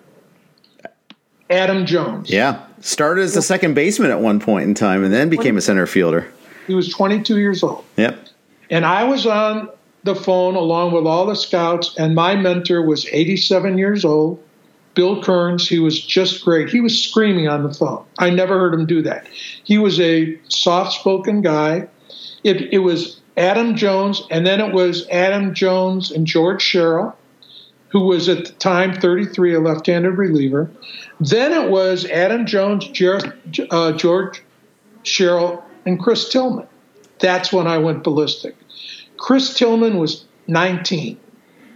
Adam 1.51 1.87
Jones. 1.87 2.31
Yeah, 2.31 2.65
started 2.81 3.23
as 3.23 3.37
a 3.37 3.43
second 3.43 3.75
baseman 3.75 4.11
at 4.11 4.21
one 4.21 4.41
point 4.41 4.65
in 4.65 4.75
time, 4.75 5.05
and 5.05 5.13
then 5.13 5.29
became 5.29 5.57
a 5.57 5.61
center 5.61 5.87
fielder. 5.87 6.31
He 6.67 6.75
was 6.75 6.89
22 6.91 7.39
years 7.39 7.63
old. 7.63 7.85
Yep. 7.97 8.29
And 8.71 8.85
I 8.85 9.05
was 9.05 9.27
on 9.27 9.71
the 10.05 10.15
phone 10.15 10.55
along 10.55 10.93
with 10.93 11.07
all 11.07 11.27
the 11.27 11.35
scouts, 11.35 11.95
and 11.97 12.15
my 12.15 12.37
mentor 12.37 12.83
was 12.83 13.07
87 13.07 13.79
years 13.79 14.05
old, 14.05 14.43
Bill 14.99 15.23
Kearns, 15.23 15.69
he 15.69 15.79
was 15.79 16.05
just 16.05 16.45
great. 16.45 16.69
He 16.71 16.81
was 16.81 17.01
screaming 17.01 17.47
on 17.47 17.63
the 17.63 17.73
phone. 17.73 18.05
I 18.19 18.31
never 18.31 18.59
heard 18.59 18.75
him 18.75 18.85
do 18.85 19.01
that. 19.03 19.29
He 19.63 19.79
was 19.79 20.01
a 20.01 20.37
soft 20.49 20.93
spoken 20.93 21.41
guy. 21.41 21.87
It, 22.45 22.73
it 22.73 22.79
was 22.79 23.21
Adam 23.37 23.77
Jones, 23.77 24.27
and 24.31 24.47
then 24.47 24.61
it 24.61 24.73
was 24.73 25.09
Adam 25.11 25.55
Jones 25.55 26.11
and 26.11 26.27
George 26.27 26.63
Sherrill, 26.63 27.17
who 27.89 28.01
was 28.01 28.29
at 28.29 28.47
the 28.47 28.53
time 28.53 28.95
33, 28.95 29.55
a 29.55 29.61
left 29.61 29.87
handed 29.87 30.13
reliever. 30.13 30.71
Then 31.21 31.53
it 31.53 31.71
was 31.71 32.05
Adam 32.07 32.47
Jones, 32.47 32.87
Jer- 32.89 33.37
uh, 33.71 33.93
George 33.93 34.43
Sherrill, 35.03 35.65
and 35.87 35.99
Chris 35.99 36.29
Tillman. 36.29 36.67
That's 37.19 37.53
when 37.53 37.67
I 37.67 37.79
went 37.79 38.05
ballistic. 38.05 38.57
Chris 39.17 39.55
Tillman 39.55 39.99
was 39.99 40.25
19. 40.47 41.19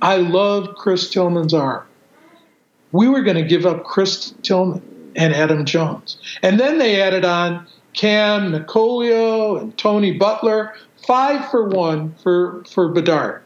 I 0.01 0.17
loved 0.17 0.77
Chris 0.77 1.11
Tillman's 1.11 1.55
arm 1.55 1.87
we 2.93 3.09
were 3.09 3.23
going 3.23 3.37
to 3.37 3.43
give 3.43 3.67
up 3.67 3.85
Chris 3.85 4.35
Tillman 4.43 4.83
and 5.17 5.35
Adam 5.35 5.65
Jones. 5.65 6.19
And 6.43 6.61
then 6.61 6.79
they 6.79 7.01
added 7.03 7.25
on 7.25 7.67
Kam 7.95 8.53
Mickolio 8.53 9.61
and 9.61 9.77
Tony 9.77 10.13
Butler, 10.13 10.75
five 11.07 11.51
for 11.51 11.69
one 11.69 12.15
for, 12.23 12.65
for 12.65 12.89
Bedard. 12.89 13.43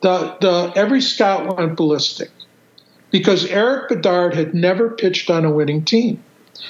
The, 0.00 0.36
the, 0.40 0.72
every 0.76 1.02
scout 1.02 1.56
went 1.56 1.76
ballistic 1.76 2.30
because 3.10 3.44
Erik 3.46 3.88
Bedard 3.88 4.34
had 4.34 4.54
never 4.54 4.90
pitched 4.90 5.30
on 5.30 5.44
a 5.44 5.52
winning 5.52 5.84
team. 5.84 6.22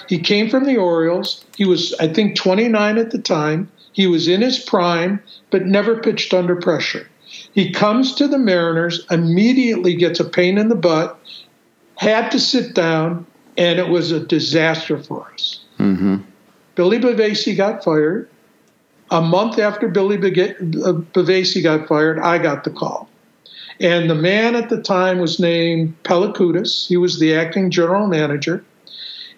He 0.08 0.18
came 0.18 0.50
from 0.50 0.64
the 0.64 0.76
Orioles. 0.76 1.44
He 1.56 1.64
was, 1.64 1.94
I 2.00 2.08
think, 2.08 2.36
29 2.36 2.98
at 2.98 3.10
the 3.10 3.18
time. 3.18 3.70
He 3.92 4.06
was 4.06 4.28
in 4.28 4.40
his 4.40 4.58
prime, 4.58 5.22
but 5.50 5.66
never 5.66 5.96
pitched 6.00 6.32
under 6.32 6.56
pressure. 6.56 7.08
He 7.52 7.70
comes 7.70 8.14
to 8.16 8.26
the 8.26 8.38
Mariners, 8.38 9.06
immediately 9.10 9.94
gets 9.94 10.20
a 10.20 10.24
pain 10.24 10.58
in 10.58 10.68
the 10.68 10.74
butt, 10.74 11.18
had 11.96 12.30
to 12.30 12.40
sit 12.40 12.74
down, 12.74 13.26
and 13.56 13.78
it 13.78 13.88
was 13.88 14.10
a 14.10 14.20
disaster 14.20 14.98
for 14.98 15.30
us. 15.32 15.64
Mm-hmm. 15.78 16.16
Billy 16.80 16.98
Bavasi 16.98 17.54
got 17.54 17.84
fired. 17.84 18.26
A 19.10 19.20
month 19.20 19.58
after 19.58 19.86
Billy 19.86 20.16
Bavasi 20.16 21.62
got 21.62 21.86
fired, 21.86 22.18
I 22.18 22.38
got 22.38 22.64
the 22.64 22.70
call. 22.70 23.06
And 23.80 24.08
the 24.08 24.14
man 24.14 24.56
at 24.56 24.70
the 24.70 24.80
time 24.80 25.18
was 25.18 25.38
named 25.38 25.94
Pelekoudas. 26.04 26.88
He 26.88 26.96
was 26.96 27.20
the 27.20 27.34
acting 27.34 27.70
general 27.70 28.06
manager. 28.06 28.64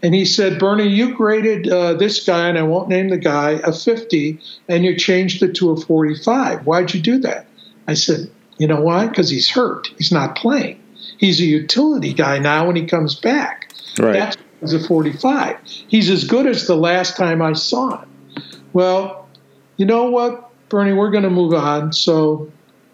And 0.05 0.15
he 0.15 0.25
said, 0.25 0.61
Bernie, 0.61 0.87
you 0.87 1.17
graded 1.17 1.69
uh, 1.69 1.95
this 1.95 2.25
guy, 2.25 2.47
and 2.47 2.57
I 2.57 2.63
won't 2.63 2.89
name 2.89 3.09
the 3.09 3.19
guy, 3.19 3.61
a 3.65 3.73
50, 3.73 4.39
and 4.69 4.85
you 4.85 4.97
changed 4.97 5.43
it 5.43 5.57
to 5.57 5.73
a 5.73 5.77
45. 5.77 6.65
Why'd 6.65 6.95
you 6.95 7.01
do 7.01 7.19
that? 7.19 7.47
I 7.89 7.95
said, 7.95 8.31
You 8.59 8.69
know 8.69 8.81
why? 8.81 9.09
Because 9.09 9.29
he's 9.29 9.51
hurt. 9.51 9.89
He's 9.99 10.13
not 10.13 10.37
playing. 10.37 10.81
He's 11.19 11.41
a 11.41 11.45
utility 11.45 12.13
guy 12.13 12.39
now 12.39 12.69
when 12.69 12.77
he 12.77 12.87
comes 12.87 13.17
back. 13.17 13.75
Right. 13.99 14.13
That's 14.13 14.37
he's 14.63 14.73
a 14.73 14.87
45. 14.87 15.59
He's 15.65 16.09
as 16.09 16.25
good 16.25 16.47
as 16.47 16.67
the 16.67 16.77
last 16.77 17.17
time 17.17 17.43
I 17.43 17.53
saw 17.53 18.01
him. 18.01 18.09
Well, 18.73 19.29
you 19.77 19.85
know 19.85 20.05
what, 20.11 20.51
Bernie, 20.71 20.95
we're 20.95 21.11
going 21.11 21.25
to 21.25 21.31
move 21.31 21.53
on. 21.53 21.93
So 21.93 22.51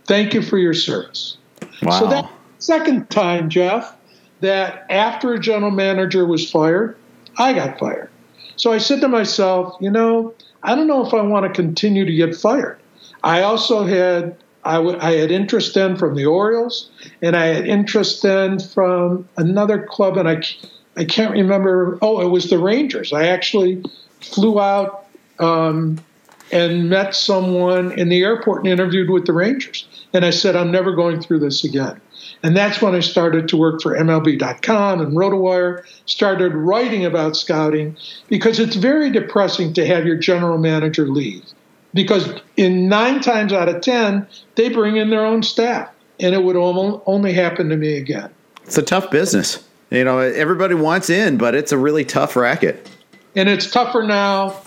thank 0.06 0.34
you 0.34 0.42
for 0.42 0.58
your 0.58 0.74
service. 0.74 1.36
Wow. 1.82 2.00
So 2.00 2.06
that 2.08 2.30
second 2.58 3.10
time, 3.10 3.48
Jeff, 3.48 3.96
that 4.40 4.86
after 4.90 5.34
a 5.34 5.38
general 5.38 5.70
manager 5.70 6.26
was 6.26 6.50
fired, 6.50 6.96
I 7.36 7.52
got 7.52 7.78
fired. 7.78 8.10
So 8.56 8.72
I 8.72 8.78
said 8.78 9.00
to 9.02 9.08
myself, 9.08 9.76
you 9.80 9.90
know, 9.90 10.34
I 10.64 10.74
don't 10.74 10.88
know 10.88 11.06
if 11.06 11.14
I 11.14 11.22
want 11.22 11.46
to 11.46 11.52
continue 11.52 12.04
to 12.04 12.12
get 12.12 12.34
fired. 12.34 12.80
I 13.22 13.42
also 13.42 13.84
had 13.84 14.36
I, 14.64 14.74
w- 14.74 14.98
I 15.00 15.12
had 15.12 15.30
interest 15.30 15.74
then 15.74 15.96
from 15.96 16.14
the 16.14 16.26
Orioles, 16.26 16.90
and 17.22 17.36
I 17.36 17.46
had 17.46 17.66
interest 17.66 18.22
then 18.22 18.58
from 18.58 19.28
another 19.36 19.82
club, 19.82 20.16
and 20.18 20.28
I, 20.28 20.42
I 20.98 21.04
can't 21.04 21.32
remember. 21.32 21.98
Oh, 22.02 22.20
it 22.20 22.28
was 22.28 22.50
the 22.50 22.58
Rangers. 22.58 23.12
I 23.12 23.28
actually 23.28 23.82
flew 24.20 24.60
out 24.60 25.06
um, 25.38 25.98
and 26.50 26.90
met 26.90 27.14
someone 27.14 27.92
in 27.92 28.08
the 28.08 28.22
airport 28.22 28.60
and 28.60 28.68
interviewed 28.68 29.10
with 29.10 29.26
the 29.26 29.32
Rangers. 29.32 29.86
And 30.12 30.24
I 30.24 30.30
said, 30.30 30.56
I'm 30.56 30.70
never 30.72 30.92
going 30.94 31.20
through 31.20 31.40
this 31.40 31.64
again. 31.64 32.00
And 32.42 32.56
that's 32.56 32.80
when 32.80 32.94
I 32.94 33.00
started 33.00 33.48
to 33.48 33.56
work 33.56 33.82
for 33.82 33.96
MLB.com 33.96 35.00
and 35.00 35.12
RotoWire, 35.16 35.84
started 36.06 36.54
writing 36.54 37.04
about 37.04 37.36
scouting 37.36 37.96
because 38.28 38.60
it's 38.60 38.76
very 38.76 39.10
depressing 39.10 39.72
to 39.74 39.86
have 39.86 40.06
your 40.06 40.16
general 40.16 40.58
manager 40.58 41.08
leave. 41.08 41.42
because 41.94 42.28
in 42.56 42.88
nine 42.88 43.20
times 43.20 43.52
out 43.52 43.68
of 43.68 43.80
ten 43.80 44.26
they 44.56 44.68
bring 44.68 44.96
in 44.96 45.10
their 45.10 45.24
own 45.24 45.42
staff, 45.42 45.88
and 46.20 46.34
it 46.34 46.42
would 46.42 46.56
only 46.56 47.32
happen 47.32 47.68
to 47.68 47.76
me 47.76 47.96
again. 47.96 48.30
It's 48.64 48.78
a 48.78 48.82
tough 48.82 49.10
business. 49.10 49.67
You 49.90 50.04
know, 50.04 50.18
everybody 50.18 50.74
wants 50.74 51.08
in, 51.10 51.38
but 51.38 51.54
it's 51.54 51.72
a 51.72 51.78
really 51.78 52.04
tough 52.04 52.36
racket. 52.36 52.90
And 53.34 53.48
it's 53.48 53.70
tougher 53.70 54.02
now 54.02 54.60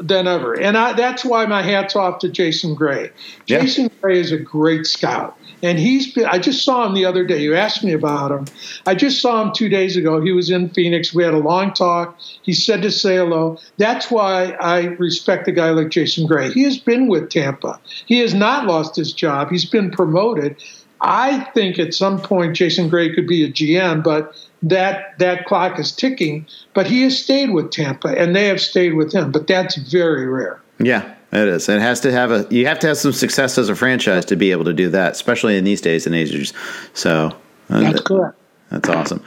than 0.00 0.26
ever. 0.26 0.58
And 0.58 0.76
I, 0.76 0.92
that's 0.92 1.24
why 1.24 1.44
my 1.46 1.62
hat's 1.62 1.96
off 1.96 2.20
to 2.20 2.28
Jason 2.28 2.74
Gray. 2.74 3.10
Yeah. 3.46 3.60
Jason 3.60 3.90
Gray 4.00 4.20
is 4.20 4.32
a 4.32 4.38
great 4.38 4.86
scout. 4.86 5.36
And 5.60 5.76
he's 5.76 6.12
been, 6.12 6.26
I 6.26 6.38
just 6.38 6.64
saw 6.64 6.86
him 6.86 6.94
the 6.94 7.04
other 7.04 7.26
day. 7.26 7.42
You 7.42 7.56
asked 7.56 7.82
me 7.82 7.92
about 7.92 8.30
him. 8.30 8.44
I 8.86 8.94
just 8.94 9.20
saw 9.20 9.42
him 9.42 9.52
two 9.52 9.68
days 9.68 9.96
ago. 9.96 10.20
He 10.20 10.30
was 10.30 10.50
in 10.50 10.68
Phoenix. 10.70 11.12
We 11.12 11.24
had 11.24 11.34
a 11.34 11.38
long 11.38 11.74
talk. 11.74 12.16
He 12.42 12.52
said 12.52 12.80
to 12.82 12.92
say 12.92 13.16
hello. 13.16 13.58
That's 13.76 14.08
why 14.08 14.52
I 14.60 14.84
respect 14.84 15.48
a 15.48 15.52
guy 15.52 15.70
like 15.70 15.88
Jason 15.88 16.28
Gray. 16.28 16.52
He 16.52 16.62
has 16.62 16.78
been 16.78 17.08
with 17.08 17.28
Tampa. 17.28 17.80
He 18.06 18.20
has 18.20 18.34
not 18.34 18.66
lost 18.66 18.94
his 18.94 19.12
job. 19.12 19.50
He's 19.50 19.64
been 19.64 19.90
promoted. 19.90 20.62
I 21.00 21.40
think 21.54 21.78
at 21.78 21.94
some 21.94 22.20
point 22.20 22.56
Jason 22.56 22.88
Gray 22.88 23.14
could 23.14 23.26
be 23.26 23.44
a 23.44 23.48
GM, 23.50 24.02
but 24.02 24.34
that 24.62 25.18
that 25.18 25.46
clock 25.46 25.78
is 25.78 25.92
ticking. 25.92 26.46
But 26.74 26.86
he 26.86 27.02
has 27.02 27.18
stayed 27.18 27.50
with 27.50 27.70
Tampa, 27.70 28.08
and 28.08 28.34
they 28.34 28.46
have 28.46 28.60
stayed 28.60 28.94
with 28.94 29.12
him. 29.12 29.30
But 29.30 29.46
that's 29.46 29.76
very 29.76 30.26
rare. 30.26 30.60
Yeah, 30.80 31.14
it 31.32 31.48
is. 31.48 31.68
It 31.68 31.80
has 31.80 32.00
to 32.00 32.12
have 32.12 32.30
a. 32.30 32.46
You 32.50 32.66
have 32.66 32.78
to 32.80 32.88
have 32.88 32.98
some 32.98 33.12
success 33.12 33.58
as 33.58 33.68
a 33.68 33.76
franchise 33.76 34.24
to 34.26 34.36
be 34.36 34.50
able 34.50 34.64
to 34.64 34.72
do 34.72 34.88
that, 34.90 35.12
especially 35.12 35.56
in 35.56 35.64
these 35.64 35.80
days 35.80 36.06
and 36.06 36.14
ages. 36.14 36.52
So 36.94 37.36
uh, 37.70 37.80
that's 37.80 38.00
correct. 38.00 38.36
That's 38.70 38.88
awesome. 38.88 39.24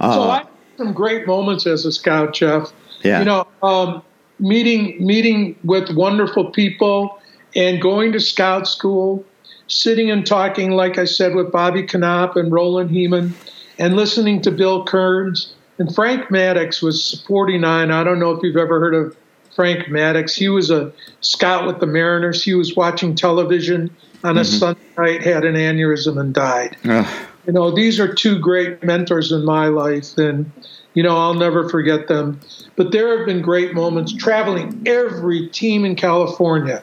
Uh, 0.00 0.14
so 0.14 0.22
I 0.22 0.38
had 0.38 0.48
some 0.76 0.92
great 0.92 1.26
moments 1.26 1.66
as 1.66 1.84
a 1.86 1.92
scout, 1.92 2.34
Jeff. 2.34 2.72
Yeah. 3.02 3.20
You 3.20 3.24
know, 3.24 3.46
um, 3.62 4.02
meeting 4.38 5.04
meeting 5.04 5.56
with 5.64 5.90
wonderful 5.94 6.50
people 6.50 7.20
and 7.54 7.80
going 7.80 8.12
to 8.12 8.20
scout 8.20 8.66
school 8.66 9.24
sitting 9.66 10.10
and 10.10 10.26
talking, 10.26 10.72
like 10.72 10.98
I 10.98 11.04
said, 11.04 11.34
with 11.34 11.52
Bobby 11.52 11.82
Knoop 11.82 12.36
and 12.36 12.52
Roland 12.52 12.90
Hemond, 12.90 13.32
and 13.78 13.96
listening 13.96 14.42
to 14.42 14.50
Bill 14.50 14.84
Kearns. 14.84 15.54
And 15.78 15.92
Frank 15.94 16.30
Maddox 16.30 16.82
was 16.82 17.24
49. 17.26 17.90
I 17.90 18.04
don't 18.04 18.20
know 18.20 18.30
if 18.30 18.42
you've 18.42 18.56
ever 18.56 18.78
heard 18.78 18.94
of 18.94 19.16
Frank 19.54 19.88
Maddox. 19.88 20.34
He 20.34 20.48
was 20.48 20.70
a 20.70 20.92
scout 21.20 21.66
with 21.66 21.80
the 21.80 21.86
Mariners. 21.86 22.44
He 22.44 22.54
was 22.54 22.76
watching 22.76 23.14
television 23.14 23.94
on 24.24 24.36
a 24.36 24.42
mm-hmm. 24.42 24.58
Sunday 24.58 24.80
night, 24.96 25.22
had 25.22 25.44
an 25.44 25.54
aneurysm, 25.54 26.20
and 26.20 26.32
died. 26.32 26.76
Ugh. 26.84 27.06
You 27.46 27.52
know, 27.52 27.74
these 27.74 27.98
are 27.98 28.12
two 28.12 28.38
great 28.38 28.84
mentors 28.84 29.32
in 29.32 29.44
my 29.44 29.66
life, 29.66 30.16
and 30.16 30.50
you 30.94 31.02
know, 31.02 31.16
I'll 31.16 31.34
never 31.34 31.68
forget 31.68 32.08
them. 32.08 32.40
But 32.76 32.92
there 32.92 33.16
have 33.16 33.26
been 33.26 33.42
great 33.42 33.74
moments 33.74 34.12
traveling 34.12 34.82
every 34.86 35.48
team 35.48 35.84
in 35.84 35.96
California, 35.96 36.82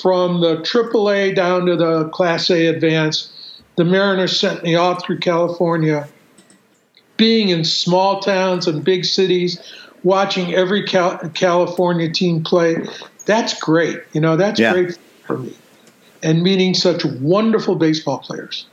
from 0.00 0.40
the 0.40 0.56
AAA 0.56 1.34
down 1.34 1.66
to 1.66 1.76
the 1.76 2.08
Class 2.10 2.50
A 2.50 2.66
Advance. 2.66 3.32
The 3.76 3.84
Mariners 3.84 4.38
sent 4.38 4.62
me 4.62 4.74
all 4.74 4.96
through 4.96 5.18
California, 5.18 6.08
being 7.16 7.48
in 7.48 7.64
small 7.64 8.20
towns 8.20 8.66
and 8.66 8.84
big 8.84 9.04
cities, 9.04 9.60
watching 10.02 10.54
every 10.54 10.84
Cal- 10.84 11.18
California 11.30 12.10
team 12.10 12.42
play. 12.42 12.76
That's 13.26 13.58
great. 13.60 14.00
You 14.12 14.20
know, 14.20 14.36
that's 14.36 14.58
yeah. 14.58 14.72
great 14.72 14.98
for 15.26 15.38
me. 15.38 15.54
And 16.22 16.42
meeting 16.42 16.74
such 16.74 17.04
wonderful 17.04 17.76
baseball 17.76 18.18
players. 18.18 18.66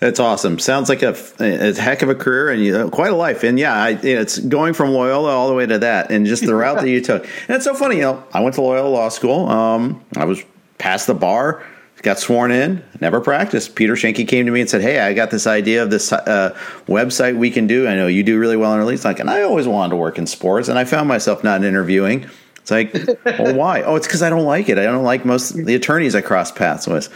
That's 0.00 0.18
awesome. 0.18 0.58
Sounds 0.58 0.88
like 0.88 1.02
a, 1.02 1.14
a 1.40 1.74
heck 1.74 2.00
of 2.00 2.08
a 2.08 2.14
career 2.14 2.48
and 2.48 2.64
you, 2.64 2.88
quite 2.88 3.12
a 3.12 3.16
life. 3.16 3.44
And 3.44 3.58
yeah, 3.58 3.74
I, 3.74 3.90
it's 3.90 4.38
going 4.38 4.72
from 4.72 4.92
Loyola 4.92 5.30
all 5.30 5.48
the 5.48 5.54
way 5.54 5.66
to 5.66 5.78
that, 5.80 6.10
and 6.10 6.24
just 6.24 6.44
the 6.44 6.54
route 6.54 6.80
that 6.80 6.88
you 6.88 7.02
took. 7.02 7.28
And 7.48 7.56
it's 7.56 7.64
so 7.64 7.74
funny. 7.74 7.96
You 7.96 8.02
know, 8.02 8.24
I 8.32 8.40
went 8.40 8.54
to 8.54 8.62
Loyola 8.62 8.88
Law 8.88 9.08
School. 9.10 9.48
Um, 9.48 10.02
I 10.16 10.24
was 10.24 10.42
past 10.78 11.06
the 11.06 11.14
bar, 11.14 11.62
got 12.02 12.18
sworn 12.18 12.50
in, 12.50 12.82
never 13.00 13.20
practiced. 13.20 13.74
Peter 13.74 13.94
Schoenke 13.94 14.26
came 14.26 14.46
to 14.46 14.52
me 14.52 14.60
and 14.60 14.70
said, 14.70 14.80
"Hey, 14.80 15.00
I 15.00 15.12
got 15.12 15.30
this 15.30 15.46
idea 15.46 15.82
of 15.82 15.90
this 15.90 16.12
uh, 16.12 16.56
website 16.86 17.36
we 17.36 17.50
can 17.50 17.66
do. 17.66 17.86
I 17.86 17.94
know 17.94 18.06
you 18.06 18.22
do 18.22 18.38
really 18.38 18.56
well 18.56 18.72
in 18.72 18.78
release." 18.78 19.04
Like, 19.04 19.20
and 19.20 19.28
I 19.28 19.42
always 19.42 19.68
wanted 19.68 19.90
to 19.90 19.96
work 19.96 20.16
in 20.16 20.26
sports, 20.26 20.68
and 20.68 20.78
I 20.78 20.84
found 20.84 21.08
myself 21.08 21.44
not 21.44 21.62
interviewing. 21.62 22.26
It's 22.56 22.70
like, 22.70 22.94
well, 23.24 23.54
why? 23.54 23.82
Oh, 23.82 23.96
it's 23.96 24.06
because 24.06 24.22
I 24.22 24.30
don't 24.30 24.44
like 24.44 24.70
it. 24.70 24.78
I 24.78 24.84
don't 24.84 25.04
like 25.04 25.26
most 25.26 25.52
the 25.52 25.74
attorneys 25.74 26.14
I 26.14 26.22
cross 26.22 26.50
paths 26.50 26.86
with. 26.86 27.08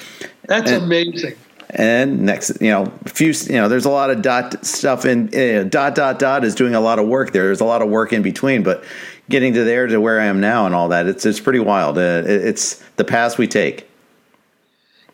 That's 0.47 0.71
and, 0.71 0.85
amazing 0.85 1.37
and 1.71 2.21
next 2.21 2.61
you 2.61 2.71
know 2.71 2.93
a 3.05 3.09
few 3.09 3.33
you 3.33 3.61
know 3.61 3.69
there's 3.69 3.85
a 3.85 3.91
lot 3.91 4.11
of 4.11 4.23
dot 4.23 4.65
stuff 4.65 5.05
in 5.05 5.29
uh, 5.35 5.65
dot 5.65 5.95
dot 5.95 6.19
dot 6.19 6.45
is 6.45 6.55
doing 6.55 6.75
a 6.75 6.81
lot 6.81 6.99
of 6.99 7.07
work 7.07 7.33
there 7.33 7.45
there's 7.45 7.61
a 7.61 7.65
lot 7.65 7.83
of 7.83 7.89
work 7.89 8.13
in 8.13 8.23
between 8.23 8.63
but 8.63 8.85
getting 9.29 9.55
to 9.55 9.65
there 9.65 9.87
to 9.87 10.01
where 10.01 10.21
i 10.21 10.25
am 10.25 10.41
now 10.41 10.67
and 10.67 10.75
all 10.75 10.89
that 10.89 11.07
it's 11.07 11.25
it's 11.25 11.41
pretty 11.41 11.59
wild 11.59 11.99
uh, 11.99 12.23
it's 12.25 12.77
the 12.97 13.05
paths 13.05 13.39
we 13.39 13.47
take 13.47 13.89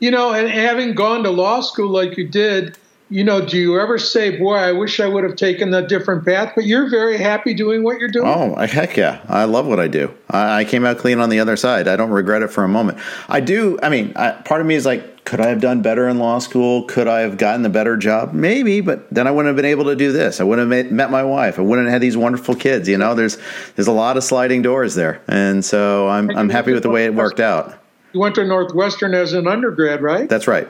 you 0.00 0.10
know 0.10 0.32
and 0.32 0.48
having 0.48 0.94
gone 0.94 1.22
to 1.22 1.30
law 1.30 1.60
school 1.60 1.88
like 1.88 2.16
you 2.16 2.28
did 2.28 2.76
you 3.10 3.24
know, 3.24 3.44
do 3.44 3.58
you 3.58 3.78
ever 3.80 3.98
say, 3.98 4.38
"Boy, 4.38 4.54
I 4.54 4.70
wish 4.70 5.00
I 5.00 5.08
would 5.08 5.24
have 5.24 5.34
taken 5.34 5.74
a 5.74 5.86
different 5.86 6.24
path"? 6.24 6.52
But 6.54 6.64
you're 6.64 6.88
very 6.88 7.18
happy 7.18 7.54
doing 7.54 7.82
what 7.82 7.98
you're 7.98 8.08
doing. 8.08 8.28
Oh, 8.28 8.54
heck 8.66 8.96
yeah! 8.96 9.20
I 9.28 9.44
love 9.44 9.66
what 9.66 9.80
I 9.80 9.88
do. 9.88 10.14
I, 10.30 10.64
came 10.64 10.86
out 10.86 10.98
clean 10.98 11.18
on 11.18 11.28
the 11.28 11.40
other 11.40 11.56
side. 11.56 11.88
I 11.88 11.96
don't 11.96 12.10
regret 12.10 12.42
it 12.42 12.48
for 12.48 12.62
a 12.62 12.68
moment. 12.68 12.98
I 13.28 13.40
do. 13.40 13.80
I 13.82 13.88
mean, 13.88 14.12
I, 14.14 14.30
part 14.30 14.60
of 14.60 14.66
me 14.68 14.76
is 14.76 14.86
like, 14.86 15.09
could 15.30 15.40
I 15.40 15.46
have 15.50 15.60
done 15.60 15.80
better 15.80 16.08
in 16.08 16.18
law 16.18 16.40
school? 16.40 16.82
Could 16.86 17.06
I 17.06 17.20
have 17.20 17.38
gotten 17.38 17.64
a 17.64 17.68
better 17.68 17.96
job? 17.96 18.32
Maybe, 18.32 18.80
but 18.80 19.08
then 19.14 19.28
I 19.28 19.30
wouldn't 19.30 19.46
have 19.46 19.54
been 19.54 19.64
able 19.64 19.84
to 19.84 19.94
do 19.94 20.10
this. 20.10 20.40
I 20.40 20.42
wouldn't 20.42 20.72
have 20.72 20.90
met 20.90 21.08
my 21.08 21.22
wife. 21.22 21.56
I 21.56 21.62
wouldn't 21.62 21.86
have 21.86 21.92
had 21.92 22.02
these 22.02 22.16
wonderful 22.16 22.56
kids. 22.56 22.88
You 22.88 22.98
know, 22.98 23.14
there's 23.14 23.38
there's 23.76 23.86
a 23.86 23.92
lot 23.92 24.16
of 24.16 24.24
sliding 24.24 24.62
doors 24.62 24.96
there, 24.96 25.22
and 25.28 25.64
so 25.64 26.08
I'm 26.08 26.36
I'm 26.36 26.48
happy 26.48 26.72
with 26.72 26.82
the 26.82 26.90
way 26.90 27.04
it 27.04 27.14
worked 27.14 27.38
out. 27.38 27.78
You 28.12 28.18
went 28.18 28.34
to 28.34 28.44
Northwestern 28.44 29.14
as 29.14 29.32
an 29.32 29.46
undergrad, 29.46 30.02
right? 30.02 30.28
That's 30.28 30.48
right 30.48 30.66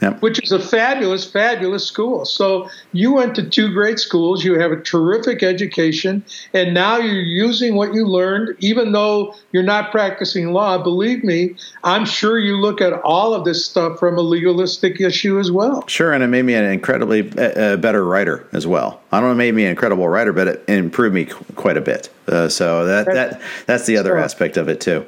yep. 0.00 0.20
which 0.22 0.42
is 0.42 0.52
a 0.52 0.58
fabulous, 0.58 1.30
fabulous 1.30 1.86
school. 1.86 2.24
So 2.24 2.68
you 2.92 3.12
went 3.12 3.34
to 3.36 3.48
two 3.48 3.72
great 3.72 3.98
schools. 3.98 4.44
You 4.44 4.58
have 4.58 4.72
a 4.72 4.80
terrific 4.80 5.42
education, 5.42 6.24
and 6.52 6.74
now 6.74 6.98
you're 6.98 7.14
using 7.22 7.74
what 7.74 7.94
you 7.94 8.06
learned, 8.06 8.56
even 8.60 8.92
though 8.92 9.34
you're 9.52 9.62
not 9.62 9.90
practicing 9.90 10.52
law. 10.52 10.78
Believe 10.78 11.24
me, 11.24 11.56
I'm 11.84 12.04
sure 12.04 12.38
you 12.38 12.56
look 12.56 12.80
at 12.80 12.92
all 13.02 13.34
of 13.34 13.44
this 13.44 13.64
stuff 13.64 13.98
from 13.98 14.18
a 14.18 14.22
legalistic 14.22 15.00
issue 15.00 15.38
as 15.38 15.50
well. 15.50 15.86
Sure, 15.86 16.12
and 16.12 16.22
it 16.22 16.28
made 16.28 16.44
me 16.44 16.54
an 16.54 16.64
incredibly 16.64 17.30
uh, 17.38 17.76
better 17.76 18.04
writer 18.04 18.46
as 18.52 18.66
well. 18.66 19.00
I 19.12 19.20
don't 19.20 19.28
know, 19.28 19.32
it 19.32 19.36
made 19.36 19.54
me 19.54 19.64
an 19.64 19.70
incredible 19.70 20.08
writer, 20.08 20.32
but 20.32 20.48
it 20.48 20.64
improved 20.68 21.14
me 21.14 21.26
quite 21.26 21.76
a 21.76 21.80
bit. 21.80 22.08
Uh, 22.28 22.48
so 22.48 22.84
that 22.84 23.06
that 23.06 23.40
that's 23.66 23.86
the 23.86 23.96
other 23.96 24.16
aspect 24.16 24.56
of 24.56 24.68
it 24.68 24.80
too. 24.80 25.06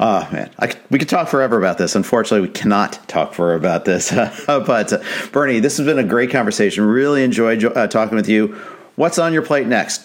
Oh 0.00 0.28
man, 0.30 0.50
I, 0.60 0.72
we 0.90 0.98
could 0.98 1.08
talk 1.08 1.28
forever 1.28 1.58
about 1.58 1.78
this. 1.78 1.96
Unfortunately, 1.96 2.46
we 2.46 2.52
cannot 2.52 3.06
talk 3.08 3.34
forever 3.34 3.56
about 3.56 3.84
this. 3.84 4.12
but 4.46 4.92
uh, 4.92 5.02
Bernie, 5.32 5.58
this 5.58 5.76
has 5.76 5.86
been 5.86 5.98
a 5.98 6.04
great 6.04 6.30
conversation. 6.30 6.84
Really 6.84 7.24
enjoyed 7.24 7.64
uh, 7.64 7.88
talking 7.88 8.16
with 8.16 8.28
you. 8.28 8.56
What's 8.94 9.18
on 9.18 9.32
your 9.32 9.42
plate 9.42 9.66
next? 9.66 10.02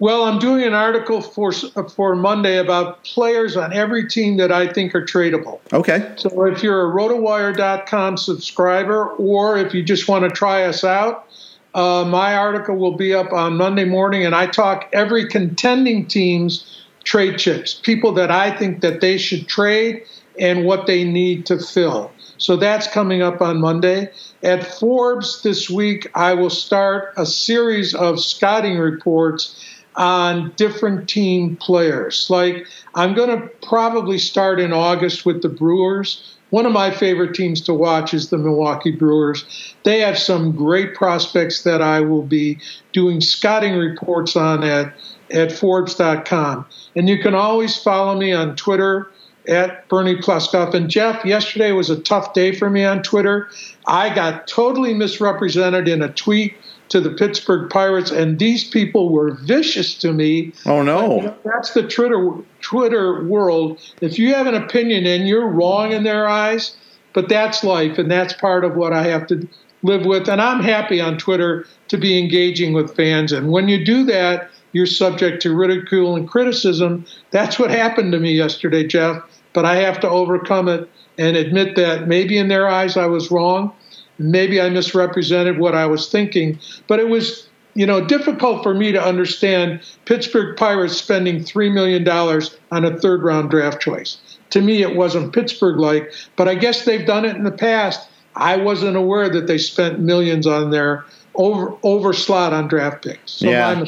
Well, 0.00 0.24
I'm 0.24 0.38
doing 0.38 0.64
an 0.64 0.74
article 0.74 1.20
for 1.20 1.52
for 1.52 2.14
Monday 2.14 2.58
about 2.58 3.04
players 3.04 3.56
on 3.56 3.72
every 3.72 4.08
team 4.08 4.36
that 4.38 4.52
I 4.52 4.66
think 4.70 4.94
are 4.94 5.04
tradable. 5.04 5.60
Okay. 5.72 6.12
So 6.16 6.46
if 6.46 6.62
you're 6.62 6.90
a 6.90 6.94
rotowire.com 6.94 8.16
subscriber 8.16 9.06
or 9.06 9.58
if 9.58 9.74
you 9.74 9.82
just 9.82 10.08
want 10.08 10.24
to 10.24 10.30
try 10.30 10.64
us 10.64 10.84
out, 10.84 11.26
uh, 11.74 12.04
my 12.06 12.34
article 12.34 12.76
will 12.76 12.96
be 12.96 13.14
up 13.14 13.32
on 13.32 13.56
Monday 13.56 13.84
morning, 13.84 14.24
and 14.26 14.34
I 14.34 14.46
talk 14.46 14.88
every 14.92 15.28
contending 15.28 16.06
team's 16.06 16.80
trade 17.10 17.36
chips, 17.38 17.74
people 17.74 18.12
that 18.12 18.30
I 18.30 18.56
think 18.56 18.82
that 18.82 19.00
they 19.00 19.18
should 19.18 19.48
trade 19.48 20.04
and 20.38 20.64
what 20.64 20.86
they 20.86 21.02
need 21.02 21.44
to 21.46 21.58
fill. 21.58 22.12
So 22.38 22.56
that's 22.56 22.86
coming 22.86 23.20
up 23.20 23.42
on 23.42 23.60
Monday. 23.60 24.12
At 24.44 24.64
Forbes 24.64 25.42
this 25.42 25.68
week, 25.68 26.08
I 26.14 26.34
will 26.34 26.50
start 26.50 27.12
a 27.16 27.26
series 27.26 27.96
of 27.96 28.20
scouting 28.20 28.78
reports 28.78 29.60
on 29.96 30.52
different 30.54 31.08
team 31.08 31.56
players. 31.56 32.30
Like 32.30 32.64
I'm 32.94 33.14
going 33.14 33.40
to 33.40 33.48
probably 33.66 34.18
start 34.18 34.60
in 34.60 34.72
August 34.72 35.26
with 35.26 35.42
the 35.42 35.48
Brewers. 35.48 36.38
One 36.50 36.64
of 36.64 36.70
my 36.72 36.92
favorite 36.92 37.34
teams 37.34 37.60
to 37.62 37.74
watch 37.74 38.14
is 38.14 38.30
the 38.30 38.38
Milwaukee 38.38 38.92
Brewers. 38.92 39.74
They 39.82 39.98
have 39.98 40.16
some 40.16 40.52
great 40.52 40.94
prospects 40.94 41.64
that 41.64 41.82
I 41.82 42.02
will 42.02 42.22
be 42.22 42.60
doing 42.92 43.20
scouting 43.20 43.74
reports 43.74 44.36
on 44.36 44.62
at 44.62 44.94
at 45.32 45.52
Forbes.com. 45.52 46.66
And 46.96 47.08
you 47.08 47.18
can 47.18 47.34
always 47.34 47.76
follow 47.76 48.16
me 48.16 48.32
on 48.32 48.56
Twitter 48.56 49.10
at 49.48 49.88
Bernie 49.88 50.16
Pleskoff. 50.16 50.74
And 50.74 50.90
Jeff, 50.90 51.24
yesterday 51.24 51.72
was 51.72 51.90
a 51.90 52.00
tough 52.00 52.34
day 52.34 52.54
for 52.54 52.70
me 52.70 52.84
on 52.84 53.02
Twitter. 53.02 53.48
I 53.86 54.14
got 54.14 54.46
totally 54.46 54.94
misrepresented 54.94 55.88
in 55.88 56.02
a 56.02 56.12
tweet 56.12 56.54
to 56.90 57.00
the 57.00 57.10
Pittsburgh 57.10 57.70
Pirates, 57.70 58.10
and 58.10 58.38
these 58.38 58.64
people 58.64 59.10
were 59.10 59.34
vicious 59.34 59.94
to 59.98 60.12
me. 60.12 60.52
Oh 60.66 60.82
no! 60.82 61.34
That's 61.44 61.72
the 61.72 61.86
Twitter 61.86 62.34
Twitter 62.60 63.24
world. 63.24 63.80
If 64.00 64.18
you 64.18 64.34
have 64.34 64.46
an 64.46 64.56
opinion 64.56 65.06
and 65.06 65.26
you're 65.26 65.48
wrong 65.48 65.92
in 65.92 66.02
their 66.02 66.28
eyes, 66.28 66.76
but 67.12 67.28
that's 67.28 67.62
life, 67.62 67.96
and 67.96 68.10
that's 68.10 68.32
part 68.34 68.64
of 68.64 68.74
what 68.74 68.92
I 68.92 69.04
have 69.04 69.26
to 69.28 69.48
live 69.82 70.04
with. 70.04 70.28
And 70.28 70.42
I'm 70.42 70.60
happy 70.60 71.00
on 71.00 71.16
Twitter 71.16 71.64
to 71.88 71.96
be 71.96 72.18
engaging 72.18 72.72
with 72.72 72.94
fans. 72.94 73.32
And 73.32 73.50
when 73.50 73.68
you 73.68 73.84
do 73.84 74.04
that, 74.06 74.50
you're 74.72 74.86
subject 74.86 75.42
to 75.42 75.54
ridicule 75.54 76.16
and 76.16 76.28
criticism. 76.28 77.04
That's 77.30 77.58
what 77.58 77.70
happened 77.70 78.12
to 78.12 78.18
me 78.18 78.32
yesterday, 78.32 78.86
Jeff. 78.86 79.22
but 79.52 79.64
I 79.64 79.76
have 79.76 80.00
to 80.00 80.08
overcome 80.08 80.68
it 80.68 80.88
and 81.18 81.36
admit 81.36 81.76
that 81.76 82.08
maybe 82.08 82.38
in 82.38 82.48
their 82.48 82.68
eyes 82.68 82.96
I 82.96 83.06
was 83.06 83.30
wrong. 83.30 83.72
Maybe 84.18 84.60
I 84.60 84.68
misrepresented 84.70 85.58
what 85.58 85.74
I 85.74 85.86
was 85.86 86.10
thinking, 86.10 86.58
but 86.86 87.00
it 87.00 87.08
was 87.08 87.48
you 87.74 87.86
know, 87.86 88.04
difficult 88.04 88.62
for 88.62 88.74
me 88.74 88.92
to 88.92 89.02
understand 89.02 89.80
Pittsburgh 90.04 90.56
Pirates 90.56 90.96
spending 90.96 91.40
$3 91.40 91.72
million 91.72 92.06
on 92.08 92.84
a 92.84 92.98
third 92.98 93.22
round 93.22 93.50
draft 93.50 93.80
choice. 93.80 94.18
To 94.50 94.60
me, 94.60 94.82
it 94.82 94.96
wasn't 94.96 95.32
Pittsburgh 95.32 95.78
like, 95.78 96.12
but 96.36 96.48
I 96.48 96.56
guess 96.56 96.84
they've 96.84 97.06
done 97.06 97.24
it 97.24 97.36
in 97.36 97.44
the 97.44 97.52
past. 97.52 98.08
I 98.34 98.56
wasn't 98.56 98.96
aware 98.96 99.28
that 99.28 99.46
they 99.46 99.58
spent 99.58 100.00
millions 100.00 100.46
on 100.46 100.70
their 100.70 101.04
over 101.36 101.76
over 101.82 102.12
slot 102.12 102.52
on 102.52 102.66
draft 102.66 103.04
picks. 103.04 103.32
So 103.32 103.48
yeah. 103.48 103.84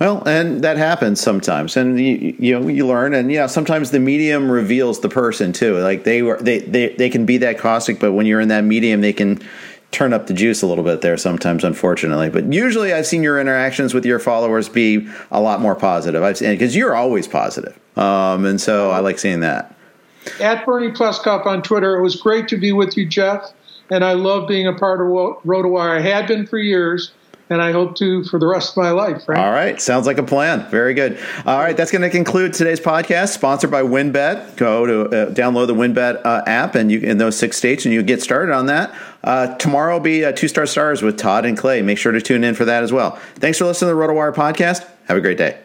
Well, 0.00 0.26
and 0.26 0.62
that 0.64 0.78
happens 0.78 1.20
sometimes, 1.20 1.76
and 1.76 2.00
you, 2.00 2.34
you 2.38 2.58
know 2.58 2.68
you 2.68 2.86
learn, 2.86 3.12
and 3.12 3.30
yeah, 3.30 3.46
sometimes 3.46 3.90
the 3.90 4.00
medium 4.00 4.50
reveals 4.50 5.00
the 5.00 5.10
person 5.10 5.52
too. 5.52 5.76
Like 5.78 6.04
they 6.04 6.22
were, 6.22 6.38
they, 6.40 6.60
they 6.60 6.94
they 6.94 7.10
can 7.10 7.26
be 7.26 7.36
that 7.36 7.58
caustic, 7.58 8.00
but 8.00 8.12
when 8.12 8.24
you're 8.24 8.40
in 8.40 8.48
that 8.48 8.64
medium, 8.64 9.02
they 9.02 9.12
can 9.12 9.42
turn 9.90 10.14
up 10.14 10.26
the 10.26 10.32
juice 10.32 10.62
a 10.62 10.66
little 10.66 10.84
bit 10.84 11.02
there 11.02 11.18
sometimes, 11.18 11.64
unfortunately. 11.64 12.30
But 12.30 12.50
usually, 12.50 12.94
I've 12.94 13.06
seen 13.06 13.22
your 13.22 13.38
interactions 13.38 13.92
with 13.92 14.06
your 14.06 14.18
followers 14.18 14.70
be 14.70 15.06
a 15.30 15.40
lot 15.40 15.60
more 15.60 15.76
positive. 15.76 16.22
I've 16.22 16.38
seen 16.38 16.52
because 16.52 16.74
you're 16.74 16.94
always 16.94 17.28
positive, 17.28 17.78
um, 17.98 18.46
and 18.46 18.58
so 18.58 18.90
I 18.90 19.00
like 19.00 19.18
seeing 19.18 19.40
that. 19.40 19.76
At 20.40 20.64
Bernie 20.64 20.92
Pleskoff 20.92 21.44
on 21.44 21.60
Twitter, 21.60 21.98
it 21.98 22.02
was 22.02 22.16
great 22.16 22.48
to 22.48 22.56
be 22.56 22.72
with 22.72 22.96
you, 22.96 23.04
Jeff, 23.04 23.52
and 23.90 24.02
I 24.02 24.14
love 24.14 24.48
being 24.48 24.66
a 24.66 24.72
part 24.72 25.02
of 25.02 25.08
RotoWire. 25.08 25.98
I 25.98 26.00
had 26.00 26.26
been 26.26 26.46
for 26.46 26.56
years 26.56 27.12
and 27.50 27.60
I 27.60 27.72
hope 27.72 27.96
to 27.96 28.24
for 28.24 28.38
the 28.38 28.46
rest 28.46 28.70
of 28.70 28.76
my 28.78 28.90
life. 28.90 29.28
Right? 29.28 29.38
All 29.38 29.50
right, 29.50 29.80
sounds 29.80 30.06
like 30.06 30.18
a 30.18 30.22
plan. 30.22 30.68
Very 30.70 30.94
good. 30.94 31.18
All 31.44 31.58
right, 31.58 31.76
that's 31.76 31.90
going 31.90 32.02
to 32.02 32.10
conclude 32.10 32.54
today's 32.54 32.80
podcast, 32.80 33.34
sponsored 33.34 33.70
by 33.70 33.82
WynnBET. 33.82 34.56
Go 34.56 34.86
to 34.86 35.02
uh, 35.04 35.30
download 35.32 35.66
the 35.66 35.74
WynnBET 35.74 36.24
uh, 36.24 36.42
app, 36.46 36.76
and 36.76 36.90
you 36.90 37.00
in 37.00 37.18
those 37.18 37.36
six 37.36 37.56
states, 37.56 37.84
and 37.84 37.92
you 37.92 38.02
get 38.02 38.22
started 38.22 38.54
on 38.54 38.66
that. 38.66 38.94
Uh, 39.22 39.54
tomorrow 39.56 39.94
will 39.94 40.00
be 40.00 40.24
uh, 40.24 40.32
two 40.32 40.48
star 40.48 40.64
stars 40.64 41.02
with 41.02 41.18
Todd 41.18 41.44
and 41.44 41.58
Clay. 41.58 41.82
Make 41.82 41.98
sure 41.98 42.12
to 42.12 42.20
tune 42.20 42.44
in 42.44 42.54
for 42.54 42.64
that 42.64 42.82
as 42.82 42.92
well. 42.92 43.16
Thanks 43.34 43.58
for 43.58 43.66
listening 43.66 43.90
to 43.90 43.94
the 43.94 44.00
RotoWire 44.00 44.34
podcast. 44.34 44.88
Have 45.06 45.18
a 45.18 45.20
great 45.20 45.36
day. 45.38 45.58